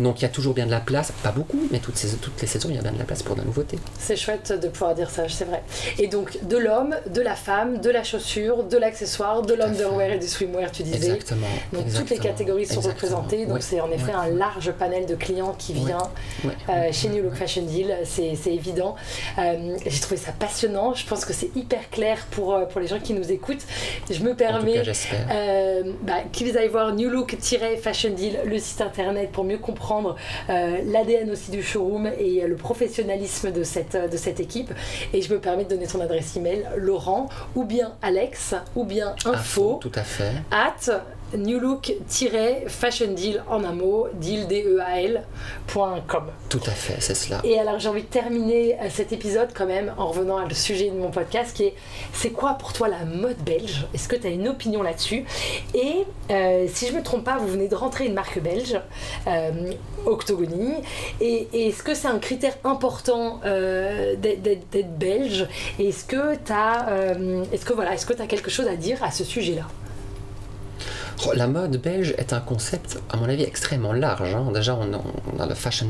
Donc 0.00 0.15
il 0.18 0.22
y 0.22 0.24
a 0.24 0.28
toujours 0.28 0.54
bien 0.54 0.66
de 0.66 0.70
la 0.70 0.80
place, 0.80 1.12
pas 1.22 1.32
beaucoup, 1.32 1.66
mais 1.70 1.78
toutes, 1.78 1.96
ces, 1.96 2.16
toutes 2.16 2.40
les 2.40 2.46
saisons 2.46 2.68
il 2.68 2.76
y 2.76 2.78
a 2.78 2.82
bien 2.82 2.92
de 2.92 2.98
la 2.98 3.04
place 3.04 3.22
pour 3.22 3.34
de 3.34 3.40
la 3.40 3.46
nouveauté. 3.46 3.78
C'est 3.98 4.16
chouette 4.16 4.52
de 4.52 4.68
pouvoir 4.68 4.94
dire 4.94 5.10
ça, 5.10 5.28
c'est 5.28 5.44
vrai. 5.44 5.62
Et 5.98 6.06
donc 6.08 6.38
de 6.44 6.56
l'homme, 6.56 6.96
de 7.12 7.20
la 7.20 7.34
femme, 7.34 7.78
de 7.80 7.90
la 7.90 8.04
chaussure, 8.04 8.64
de 8.64 8.76
l'accessoire, 8.76 9.42
de 9.42 9.54
l'underwear 9.54 10.10
et 10.12 10.18
du 10.18 10.28
swimwear, 10.28 10.70
tu 10.70 10.82
disais. 10.82 11.14
Exactement. 11.14 11.46
Donc 11.72 11.92
toutes 11.94 12.10
les 12.10 12.18
catégories 12.18 12.66
sont 12.66 12.80
exactement. 12.80 13.18
représentées, 13.18 13.46
donc 13.46 13.62
c'est 13.62 13.80
en 13.80 13.90
effet 13.90 14.12
un 14.12 14.28
large 14.28 14.72
panel 14.72 15.06
de 15.06 15.14
clients 15.14 15.54
qui 15.58 15.72
vient 15.72 16.10
euh, 16.68 16.92
chez 16.92 17.08
New 17.08 17.22
Look 17.22 17.34
Fashion 17.34 17.62
Deal, 17.62 17.96
c'est 18.04 18.36
évident. 18.46 18.96
Euh, 19.38 19.76
J'ai 19.86 20.00
trouvé 20.00 20.16
ça 20.16 20.32
passionnant, 20.32 20.94
je 20.94 21.06
pense 21.06 21.24
que 21.24 21.32
c'est 21.32 21.54
hyper 21.56 21.90
clair 21.90 22.18
pour, 22.30 22.54
euh, 22.54 22.64
pour 22.64 22.80
les 22.80 22.86
gens 22.86 23.00
qui 23.00 23.14
nous 23.14 23.30
écoutent. 23.32 23.64
Je 24.10 24.20
me 24.22 24.34
permets 24.34 24.82
euh, 25.30 25.92
bah, 26.02 26.14
qu'ils 26.32 26.56
aillent 26.56 26.68
voir 26.68 26.92
New 26.94 27.10
Look-Fashion 27.10 28.10
Deal, 28.10 28.40
le 28.44 28.58
site 28.58 28.80
internet, 28.80 29.30
pour 29.32 29.44
mieux 29.44 29.58
comprendre 29.58 30.05
euh, 30.50 30.78
l'ADN 30.84 31.30
aussi 31.30 31.50
du 31.50 31.62
showroom 31.62 32.10
et 32.18 32.42
euh, 32.42 32.48
le 32.48 32.56
professionnalisme 32.56 33.52
de 33.52 33.64
cette, 33.64 33.94
euh, 33.94 34.08
de 34.08 34.16
cette 34.16 34.40
équipe. 34.40 34.72
Et 35.12 35.22
je 35.22 35.32
me 35.32 35.38
permets 35.38 35.64
de 35.64 35.70
donner 35.70 35.86
ton 35.86 36.00
adresse 36.00 36.36
email, 36.36 36.66
Laurent, 36.76 37.28
ou 37.54 37.64
bien 37.64 37.94
Alex, 38.02 38.54
ou 38.74 38.84
bien 38.84 39.14
info, 39.24 39.78
tout 39.80 39.92
à 39.94 40.02
fait. 40.02 40.32
at 40.50 41.02
newlook-fashion 41.34 43.12
deal 43.14 43.42
en 43.48 43.64
un 43.64 43.72
mot, 43.72 44.08
deal 44.14 44.46
d 44.46 44.64
e 44.66 44.80
a 44.80 45.00
-L, 45.00 45.22
point 45.66 46.00
com. 46.06 46.24
Tout 46.48 46.60
à 46.66 46.70
fait, 46.70 46.96
c'est 47.00 47.14
cela. 47.14 47.40
Et 47.44 47.58
alors 47.58 47.78
j'ai 47.78 47.88
envie 47.88 48.02
de 48.02 48.06
terminer 48.06 48.74
euh, 48.74 48.88
cet 48.90 49.12
épisode 49.12 49.48
quand 49.54 49.66
même 49.66 49.92
en 49.98 50.06
revenant 50.08 50.36
à 50.38 50.44
le 50.46 50.54
sujet 50.54 50.90
de 50.90 50.96
mon 50.96 51.10
podcast 51.10 51.56
qui 51.56 51.64
est 51.64 51.74
c'est 52.12 52.30
quoi 52.30 52.54
pour 52.54 52.72
toi 52.72 52.88
la 52.88 53.04
mode 53.04 53.38
belge? 53.44 53.86
Est-ce 53.94 54.08
que 54.08 54.16
tu 54.16 54.26
as 54.26 54.30
une 54.30 54.48
opinion 54.48 54.82
là-dessus? 54.82 55.24
Et 55.74 56.04
euh, 56.30 56.66
si 56.72 56.86
je 56.86 56.92
me 56.92 57.02
trompe 57.02 57.24
pas, 57.24 57.38
vous 57.38 57.48
venez 57.48 57.68
de 57.68 57.74
rentrer 57.74 58.06
une 58.06 58.14
marque 58.14 58.38
belge, 58.40 58.80
euh, 59.26 59.72
Octogony, 60.04 60.74
et, 61.20 61.48
et 61.52 61.68
est-ce 61.68 61.82
que 61.82 61.94
c'est 61.94 62.08
un 62.08 62.18
critère 62.18 62.54
important 62.64 63.40
euh, 63.44 64.14
d'être- 64.16 64.98
belge? 64.98 65.46
Et 65.78 65.88
est-ce 65.88 66.04
que 66.04 66.36
tu 66.36 66.52
as, 66.52 66.86
est-ce 67.52 67.64
que 67.64 67.72
voilà, 67.72 67.94
est-ce 67.94 68.06
que 68.06 68.12
tu 68.12 68.22
as 68.22 68.26
quelque 68.26 68.50
chose 68.50 68.68
à 68.68 68.76
dire 68.76 69.02
à 69.02 69.10
ce 69.10 69.24
sujet-là? 69.24 69.66
La 71.34 71.46
mode 71.46 71.76
belge 71.80 72.14
est 72.18 72.32
un 72.32 72.40
concept, 72.40 72.98
à 73.10 73.16
mon 73.16 73.28
avis, 73.28 73.42
extrêmement 73.42 73.92
large. 73.92 74.34
hein. 74.34 74.50
Déjà, 74.52 74.74
on 74.76 74.92
a, 74.92 75.00
on 75.34 75.40
a 75.40 75.46
le 75.46 75.54
Fashion, 75.54 75.88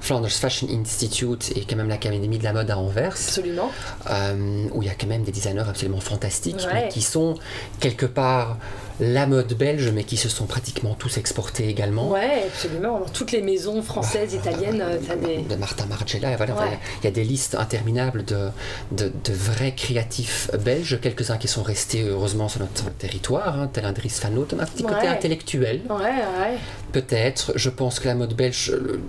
Flanders 0.00 0.30
Fashion 0.30 0.68
Institute 0.70 1.52
et 1.56 1.64
quand 1.64 1.76
même 1.76 1.88
l'Académie 1.88 2.38
de 2.38 2.44
la 2.44 2.52
mode 2.52 2.70
à 2.70 2.76
Anvers, 2.78 3.12
Absolument. 3.12 3.70
euh, 4.10 4.66
où 4.72 4.82
il 4.82 4.86
y 4.86 4.90
a 4.90 4.94
quand 4.94 5.06
même 5.06 5.22
des 5.22 5.32
designers 5.32 5.64
absolument 5.68 6.00
fantastiques, 6.00 6.56
Ouais. 6.66 6.74
mais 6.84 6.88
qui 6.88 7.00
sont 7.02 7.34
quelque 7.80 8.06
part 8.06 8.58
la 9.00 9.26
mode 9.26 9.54
belge, 9.54 9.90
mais 9.94 10.04
qui 10.04 10.16
se 10.16 10.28
sont 10.28 10.46
pratiquement 10.46 10.94
tous 10.94 11.18
exportés 11.18 11.68
également. 11.68 12.10
Ouais, 12.10 12.44
absolument. 12.46 13.00
Dans 13.00 13.08
toutes 13.08 13.32
les 13.32 13.42
maisons 13.42 13.80
françaises, 13.82 14.34
italiennes, 14.34 14.84
tu 15.04 15.10
as 15.12 15.16
des. 15.16 15.38
de 15.42 15.54
Martin 15.54 15.86
Margiela, 15.86 16.30
Ouais. 16.30 16.78
il 17.02 17.04
y 17.04 17.08
a 17.08 17.10
des 17.10 17.24
listes 17.24 17.54
interminables 17.54 18.24
de, 18.24 18.48
de, 18.92 19.12
de 19.24 19.32
vrais 19.32 19.72
créatifs 19.72 20.50
belges, 20.64 20.98
quelques-uns 21.00 21.36
qui 21.36 21.48
sont 21.48 21.62
restés 21.62 22.02
heureusement 22.02 22.48
sur 22.48 22.60
notre 22.60 22.90
territoire, 22.92 23.58
hein, 23.60 23.70
tel 23.72 23.84
un 23.84 23.92
Dries 23.92 24.08
Fano, 24.10 24.42
un 24.58 24.64
petit 24.64 24.82
côté 24.82 25.06
intellectuel, 25.06 25.82
Ouais, 25.88 25.96
ouais. 26.04 26.58
peut-être. 26.92 27.52
Je 27.56 27.70
pense 27.70 28.00
que 28.00 28.08
la 28.08 28.14
mode 28.14 28.34
belge, 28.34 28.70
euh, 28.74 29.00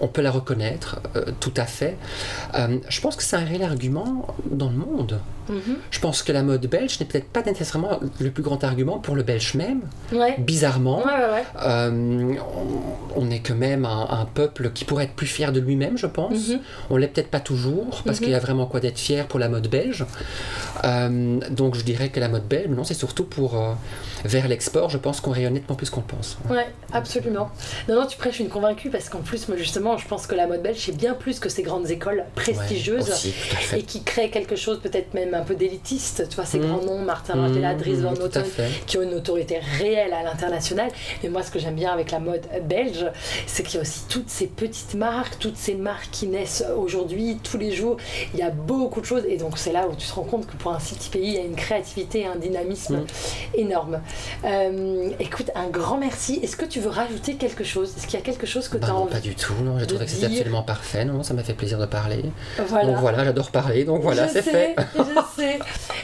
on 0.00 0.08
peut 0.08 0.22
la 0.22 0.30
reconnaître, 0.30 1.00
euh, 1.16 1.26
tout 1.40 1.52
à 1.56 1.66
fait. 1.66 1.96
Euh, 2.54 2.78
je 2.88 3.00
pense 3.00 3.16
que 3.16 3.22
c'est 3.22 3.36
un 3.36 3.44
réel 3.44 3.62
argument 3.62 4.26
dans 4.50 4.70
le 4.70 4.76
monde. 4.76 5.20
Mhm. 5.50 5.76
Je 5.90 5.98
pense 6.00 6.22
que 6.22 6.32
la 6.32 6.42
mode 6.42 6.66
belge 6.66 6.98
n'est 7.00 7.06
peut-être 7.06 7.28
pas 7.28 7.42
nécessairement 7.42 8.00
le 8.20 8.30
plus 8.30 8.42
grand 8.42 8.62
argument 8.64 8.98
pour 8.98 9.16
le 9.16 9.22
belge 9.22 9.54
même. 9.54 9.80
Ouais. 10.12 10.36
Bizarrement, 10.38 10.98
Ouais, 10.98 11.04
ouais, 11.04 11.32
ouais. 11.32 11.44
euh, 11.64 12.34
on, 13.16 13.22
on 13.26 13.30
est 13.30 13.40
quand 13.40 13.54
même 13.56 13.84
un, 13.84 14.06
un 14.10 14.24
peuple 14.26 14.70
qui 14.72 14.84
pourrait 14.84 15.04
être 15.04 15.14
plus 15.14 15.26
fier 15.26 15.52
de 15.52 15.60
lui-même, 15.60 15.98
je 15.98 16.06
pense. 16.06 16.48
Mhm. 16.48 16.60
On 16.90 16.96
l'est 16.96 17.08
peut-être 17.08 17.30
pas 17.30 17.40
toujours, 17.40 18.02
parce 18.04 18.18
Mhm. 18.18 18.24
qu'il 18.24 18.32
y 18.32 18.34
a 18.34 18.38
vraiment 18.40 18.66
quoi 18.66 18.80
d'être 18.80 18.98
fier 18.98 19.26
pour 19.26 19.38
la 19.40 19.48
mode 19.48 19.68
belge. 19.68 20.04
Euh, 20.84 21.38
donc 21.50 21.74
je 21.76 21.82
dirais 21.82 22.08
que 22.08 22.20
la 22.20 22.28
mode 22.28 22.46
belge, 22.46 22.68
non, 22.68 22.84
c'est 22.84 22.94
surtout 22.94 23.24
pour 23.24 23.56
euh, 23.56 23.72
vers 24.24 24.48
l'export. 24.48 24.90
Je 24.90 24.98
pense 24.98 25.20
qu'on 25.20 25.30
rayonne 25.32 25.54
nettement 25.54 25.74
plus 25.76 25.90
qu'on 25.90 26.00
le 26.00 26.06
pense. 26.06 26.38
Ouais, 26.48 26.66
absolument. 26.92 27.50
Non, 27.88 27.96
non, 28.00 28.06
tu 28.06 28.16
prêches 28.16 28.40
une 28.40 28.48
convaincue 28.48 28.90
parce 28.90 29.08
qu'en 29.08 29.20
plus, 29.20 29.48
moi 29.48 29.56
justement, 29.56 29.96
je 29.98 30.06
pense 30.06 30.26
que 30.26 30.34
la 30.34 30.46
mode 30.46 30.62
belge, 30.62 30.78
c'est 30.78 30.96
bien 30.96 31.14
plus 31.14 31.38
que 31.40 31.48
ces 31.48 31.62
grandes 31.62 31.90
écoles 31.90 32.24
prestigieuses. 32.34 33.08
Aussi, 33.10 33.34
et 33.76 33.82
qui 33.82 34.02
créent 34.02 34.30
quelque 34.30 34.56
chose 34.56 34.80
peut-être 34.80 35.14
même 35.14 35.34
un 35.40 35.44
peu 35.44 35.54
d'élitiste, 35.54 36.26
tu 36.28 36.36
vois, 36.36 36.44
ces 36.44 36.58
Mhm. 36.58 36.66
grands 36.68 36.82
noms, 36.84 36.98
Martin 36.98 37.34
Mmh, 37.36 37.76
Dries 37.78 37.94
Van 37.96 38.12
Noten, 38.12 38.44
fait. 38.44 38.68
qui 38.86 38.98
ont 38.98 39.02
une 39.02 39.14
autorité 39.14 39.58
réelle 39.78 40.12
à 40.12 40.22
l'international. 40.22 40.90
Mais 41.22 41.28
moi, 41.28 41.42
ce 41.42 41.50
que 41.50 41.58
j'aime 41.58 41.74
bien 41.74 41.90
avec 41.92 42.10
la 42.10 42.18
mode 42.20 42.42
belge, 42.68 43.06
c'est 43.46 43.62
qu'il 43.62 43.76
y 43.76 43.78
a 43.78 43.82
aussi 43.82 44.02
toutes 44.08 44.28
ces 44.30 44.46
petites 44.46 44.94
marques, 44.94 45.38
toutes 45.38 45.56
ces 45.56 45.74
marques 45.74 46.08
qui 46.12 46.26
naissent 46.26 46.64
aujourd'hui, 46.76 47.38
tous 47.42 47.58
les 47.58 47.72
jours. 47.72 47.96
Il 48.34 48.40
y 48.40 48.42
a 48.42 48.50
beaucoup 48.50 49.00
de 49.00 49.06
choses. 49.06 49.24
Et 49.28 49.36
donc, 49.36 49.58
c'est 49.58 49.72
là 49.72 49.86
où 49.88 49.94
tu 49.96 50.06
te 50.06 50.12
rends 50.14 50.22
compte 50.22 50.46
que 50.46 50.56
pour 50.56 50.72
un 50.72 50.78
si 50.80 50.94
petit 50.94 51.10
pays, 51.10 51.26
il 51.28 51.34
y 51.34 51.38
a 51.38 51.44
une 51.44 51.56
créativité 51.56 52.20
et 52.20 52.26
un 52.26 52.36
dynamisme 52.36 52.96
Mm. 52.98 53.04
énorme. 53.54 54.00
Euh, 54.44 55.10
écoute, 55.20 55.50
un 55.54 55.68
grand 55.68 55.98
merci. 55.98 56.40
Est-ce 56.42 56.56
que 56.56 56.64
tu 56.64 56.80
veux 56.80 56.90
rajouter 56.90 57.34
quelque 57.34 57.64
chose? 57.64 57.92
Est-ce 57.96 58.06
qu'il 58.06 58.18
y 58.18 58.22
a 58.22 58.24
quelque 58.24 58.46
chose 58.46 58.68
que 58.68 58.76
Bah 58.78 58.86
tu 58.88 58.92
as 58.92 58.94
non, 58.94 59.02
envie 59.02 59.12
pas 59.12 59.20
du 59.20 59.34
tout. 59.34 59.54
Non, 59.62 59.78
j'ai 59.78 59.86
trouvé 59.86 60.04
que 60.04 60.10
c'était 60.10 60.26
absolument 60.26 60.62
parfait. 60.62 61.04
Non, 61.04 61.22
ça 61.22 61.34
m'a 61.34 61.42
fait 61.42 61.54
plaisir 61.54 61.78
de 61.78 61.86
parler. 61.86 62.24
Voilà. 62.68 62.86
Donc 62.86 62.96
voilà, 63.00 63.24
j'adore 63.24 63.50
parler. 63.50 63.84
Donc 63.84 64.02
voilà, 64.02 64.28
c'est 64.28 64.42
fait. 64.42 64.74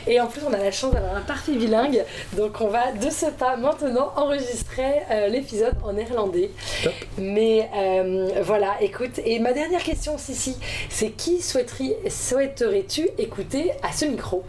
Et 0.06 0.20
en 0.20 0.26
plus, 0.26 0.40
on 0.48 0.52
a 0.52 0.58
la 0.58 0.70
chance 0.70 0.92
d'avoir 0.92 1.16
un 1.16 1.20
parfait 1.20 1.52
bilingue. 1.52 2.04
Donc, 2.36 2.60
on 2.60 2.68
va 2.68 2.92
de 2.92 3.10
ce 3.10 3.26
pas 3.26 3.56
maintenant 3.56 4.12
enregistrer 4.16 5.02
euh, 5.10 5.28
l'épisode 5.28 5.74
en 5.84 5.92
néerlandais. 5.92 6.50
Top. 6.84 6.92
Mais 7.18 7.68
euh, 7.74 8.40
voilà, 8.42 8.76
écoute. 8.80 9.18
Et 9.24 9.38
ma 9.38 9.52
dernière 9.52 9.82
question, 9.82 10.16
Sissi, 10.18 10.56
c'est 10.88 11.10
qui 11.10 11.40
souhaiterais- 11.42 12.08
souhaiterais-tu 12.08 13.08
écouter 13.18 13.72
à 13.82 13.92
ce 13.92 14.04
micro? 14.04 14.42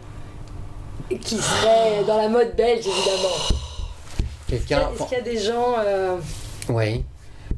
Qui 1.20 1.36
serait 1.38 2.04
dans 2.06 2.18
la 2.18 2.28
mode 2.28 2.54
belge, 2.54 2.86
évidemment. 2.86 3.34
Est-ce 3.38 4.46
qu'il 4.48 4.56
y 4.56 4.58
Quelqu'un. 4.58 4.78
a- 4.88 4.92
est-ce 4.92 5.02
qu'il 5.08 5.18
y 5.18 5.20
a 5.20 5.24
des 5.24 5.38
gens. 5.38 5.74
euh, 5.78 6.16
Oui. 6.68 7.04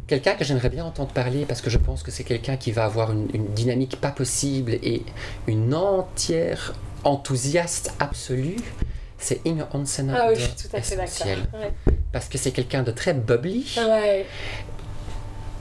Quelqu'un 0.06 0.34
que 0.34 0.44
j'aimerais 0.44 0.70
bien 0.70 0.84
entendre 0.84 1.10
parler 1.12 1.44
parce 1.46 1.60
que 1.60 1.70
je 1.70 1.78
pense 1.78 2.02
que 2.02 2.10
c'est 2.10 2.24
quelqu'un 2.24 2.56
qui 2.56 2.72
va 2.72 2.84
avoir 2.84 3.12
une, 3.12 3.28
une 3.32 3.46
dynamique 3.46 4.00
pas 4.00 4.10
possible 4.10 4.72
et 4.82 5.02
une 5.46 5.72
entière 5.74 6.74
enthousiaste 7.04 7.92
absolue. 7.98 8.56
C'est 9.18 9.40
Inge 9.46 9.64
Hansen 9.72 10.14
Ah 10.16 10.28
oui, 10.30 10.34
je 10.36 10.40
suis 10.42 10.68
tout 10.68 10.76
à 10.76 10.80
fait 10.80 10.96
d'accord. 10.96 11.44
Ouais. 11.54 11.72
Parce 12.12 12.26
que 12.28 12.38
c'est 12.38 12.52
quelqu'un 12.52 12.82
de 12.82 12.90
très 12.90 13.12
bubbly 13.14 13.66
Ouais, 13.78 14.26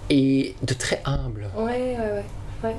et 0.09 0.55
de 0.63 0.73
très 0.73 1.01
humble. 1.05 1.49
ouais, 1.57 1.97
ouais. 1.97 2.23
ouais. 2.63 2.75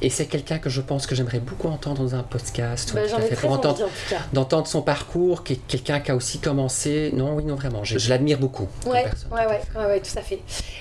Et 0.00 0.10
c'est 0.10 0.26
quelqu'un 0.26 0.58
que 0.58 0.70
je 0.70 0.80
pense 0.80 1.06
que 1.08 1.14
j'aimerais 1.16 1.40
beaucoup 1.40 1.66
entendre 1.68 2.02
dans 2.02 2.14
un 2.14 2.22
podcast. 2.22 2.92
Bah, 2.94 3.06
J'en 3.08 3.18
ai 3.18 3.22
fait, 3.22 3.34
très 3.34 3.48
envie, 3.48 3.56
entendre 3.56 3.82
en 3.84 3.86
tout 3.88 3.92
cas. 4.10 4.18
d'entendre 4.32 4.66
son 4.68 4.80
parcours, 4.82 5.42
qui 5.42 5.54
est 5.54 5.60
quelqu'un 5.66 5.98
qui 6.00 6.10
a 6.12 6.16
aussi 6.16 6.38
commencé. 6.38 7.10
Non, 7.14 7.34
oui, 7.34 7.44
non, 7.44 7.56
vraiment. 7.56 7.82
Je, 7.82 7.98
je 7.98 8.08
l'admire 8.08 8.38
beaucoup. 8.38 8.68
Ouais, 8.86 9.02
personne. 9.02 9.32
ouais, 9.32 9.46
ouais, 9.46 9.60
ouais, 9.76 9.84
ouais, 9.86 10.00
tout 10.00 10.16
à 10.16 10.22
fait. 10.22 10.40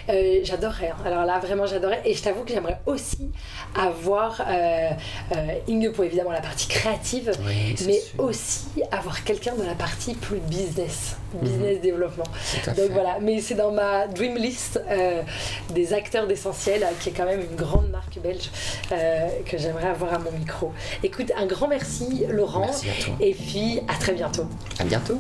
Euh, 0.10 0.40
j'adorerais. 0.44 0.90
hein. 0.90 0.98
Alors 1.06 1.26
là, 1.26 1.40
vraiment, 1.40 1.66
j'adorerais. 1.66 2.02
Et 2.06 2.14
je 2.14 2.22
t'avoue 2.22 2.44
que 2.44 2.54
j'aimerais 2.54 2.80
aussi 2.86 3.30
avoir 3.76 4.42
euh, 4.48 4.90
euh, 5.36 5.48
Inge 5.70 5.90
pour 5.92 6.04
évidemment 6.04 6.32
la 6.32 6.42
partie 6.42 6.68
créative, 6.68 7.32
Oui, 7.46 7.76
mais 7.86 8.00
sûr. 8.00 8.24
aussi 8.24 8.66
avoir 8.92 9.24
quelqu'un 9.24 9.56
de 9.56 9.64
la 9.64 9.74
partie 9.76 10.14
plus 10.14 10.40
business, 10.40 11.16
business 11.34 11.82
développement. 11.82 12.24
Tout 12.24 12.70
à 12.70 12.74
Donc 12.74 12.92
voilà, 12.92 13.18
mais 13.22 13.42
c'est 13.42 13.56
dans 13.56 13.72
ma 13.72 14.08
dream 14.08 14.36
list 14.38 14.82
euh, 14.90 15.22
des 15.74 15.94
acteurs 15.94 16.28
d'essentiel, 16.28 16.84
euh, 16.84 16.88
qui 17.00 17.10
est 17.10 17.12
quand 17.12 17.26
même 17.26 17.42
une 17.42 17.56
grande 17.56 17.90
marque 17.90 18.20
belge 18.20 18.50
euh, 18.92 19.28
que 19.46 19.58
j'aimerais 19.58 19.88
avoir 19.90 20.14
à 20.14 20.20
mon 20.20 20.32
micro. 20.32 20.72
Écoute, 21.04 21.32
un 21.38 21.46
grand 21.46 21.68
merci 21.68 22.26
Laurent, 22.30 22.62
Merci 22.62 22.90
à 22.90 23.04
toi. 23.04 23.14
et 23.20 23.34
puis 23.34 23.80
à 23.88 23.96
très 24.00 24.14
bientôt. 24.14 24.46
À 24.80 24.84
bientôt. 24.84 25.20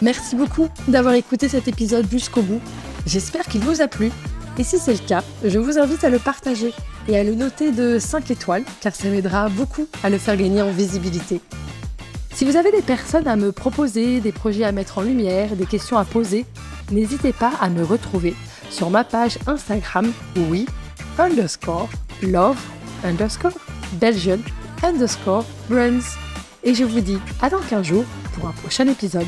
Merci 0.00 0.34
beaucoup 0.34 0.68
d'avoir 0.88 1.14
écouté 1.14 1.48
cet 1.48 1.68
épisode 1.68 2.10
jusqu'au 2.10 2.42
bout. 2.42 2.60
J'espère 3.06 3.44
qu'il 3.44 3.60
vous 3.60 3.80
a 3.80 3.88
plu. 3.88 4.10
Et 4.58 4.64
si 4.64 4.78
c'est 4.78 4.92
le 4.92 4.98
cas, 4.98 5.22
je 5.44 5.58
vous 5.58 5.78
invite 5.78 6.04
à 6.04 6.10
le 6.10 6.18
partager 6.18 6.72
et 7.08 7.18
à 7.18 7.24
le 7.24 7.34
noter 7.34 7.72
de 7.72 7.98
5 7.98 8.30
étoiles, 8.30 8.64
car 8.80 8.94
ça 8.94 9.08
m'aidera 9.08 9.48
beaucoup 9.48 9.86
à 10.02 10.10
le 10.10 10.18
faire 10.18 10.36
gagner 10.36 10.62
en 10.62 10.70
visibilité. 10.70 11.40
Si 12.34 12.44
vous 12.44 12.56
avez 12.56 12.72
des 12.72 12.82
personnes 12.82 13.28
à 13.28 13.36
me 13.36 13.52
proposer, 13.52 14.20
des 14.20 14.32
projets 14.32 14.64
à 14.64 14.72
mettre 14.72 14.98
en 14.98 15.02
lumière, 15.02 15.54
des 15.54 15.66
questions 15.66 15.98
à 15.98 16.04
poser, 16.04 16.46
n'hésitez 16.90 17.32
pas 17.32 17.52
à 17.60 17.68
me 17.68 17.84
retrouver 17.84 18.34
sur 18.70 18.90
ma 18.90 19.04
page 19.04 19.38
Instagram, 19.46 20.10
oui, 20.48 20.66
underscore, 21.18 21.90
love, 22.22 22.58
underscore, 23.04 23.52
Belgian, 24.00 24.38
underscore, 24.82 25.44
brands. 25.68 26.16
Et 26.64 26.74
je 26.74 26.84
vous 26.84 27.00
dis 27.00 27.18
à 27.40 27.50
dans 27.50 27.60
15 27.60 27.86
jours 27.86 28.04
pour 28.34 28.48
un 28.48 28.52
prochain 28.52 28.86
épisode. 28.88 29.26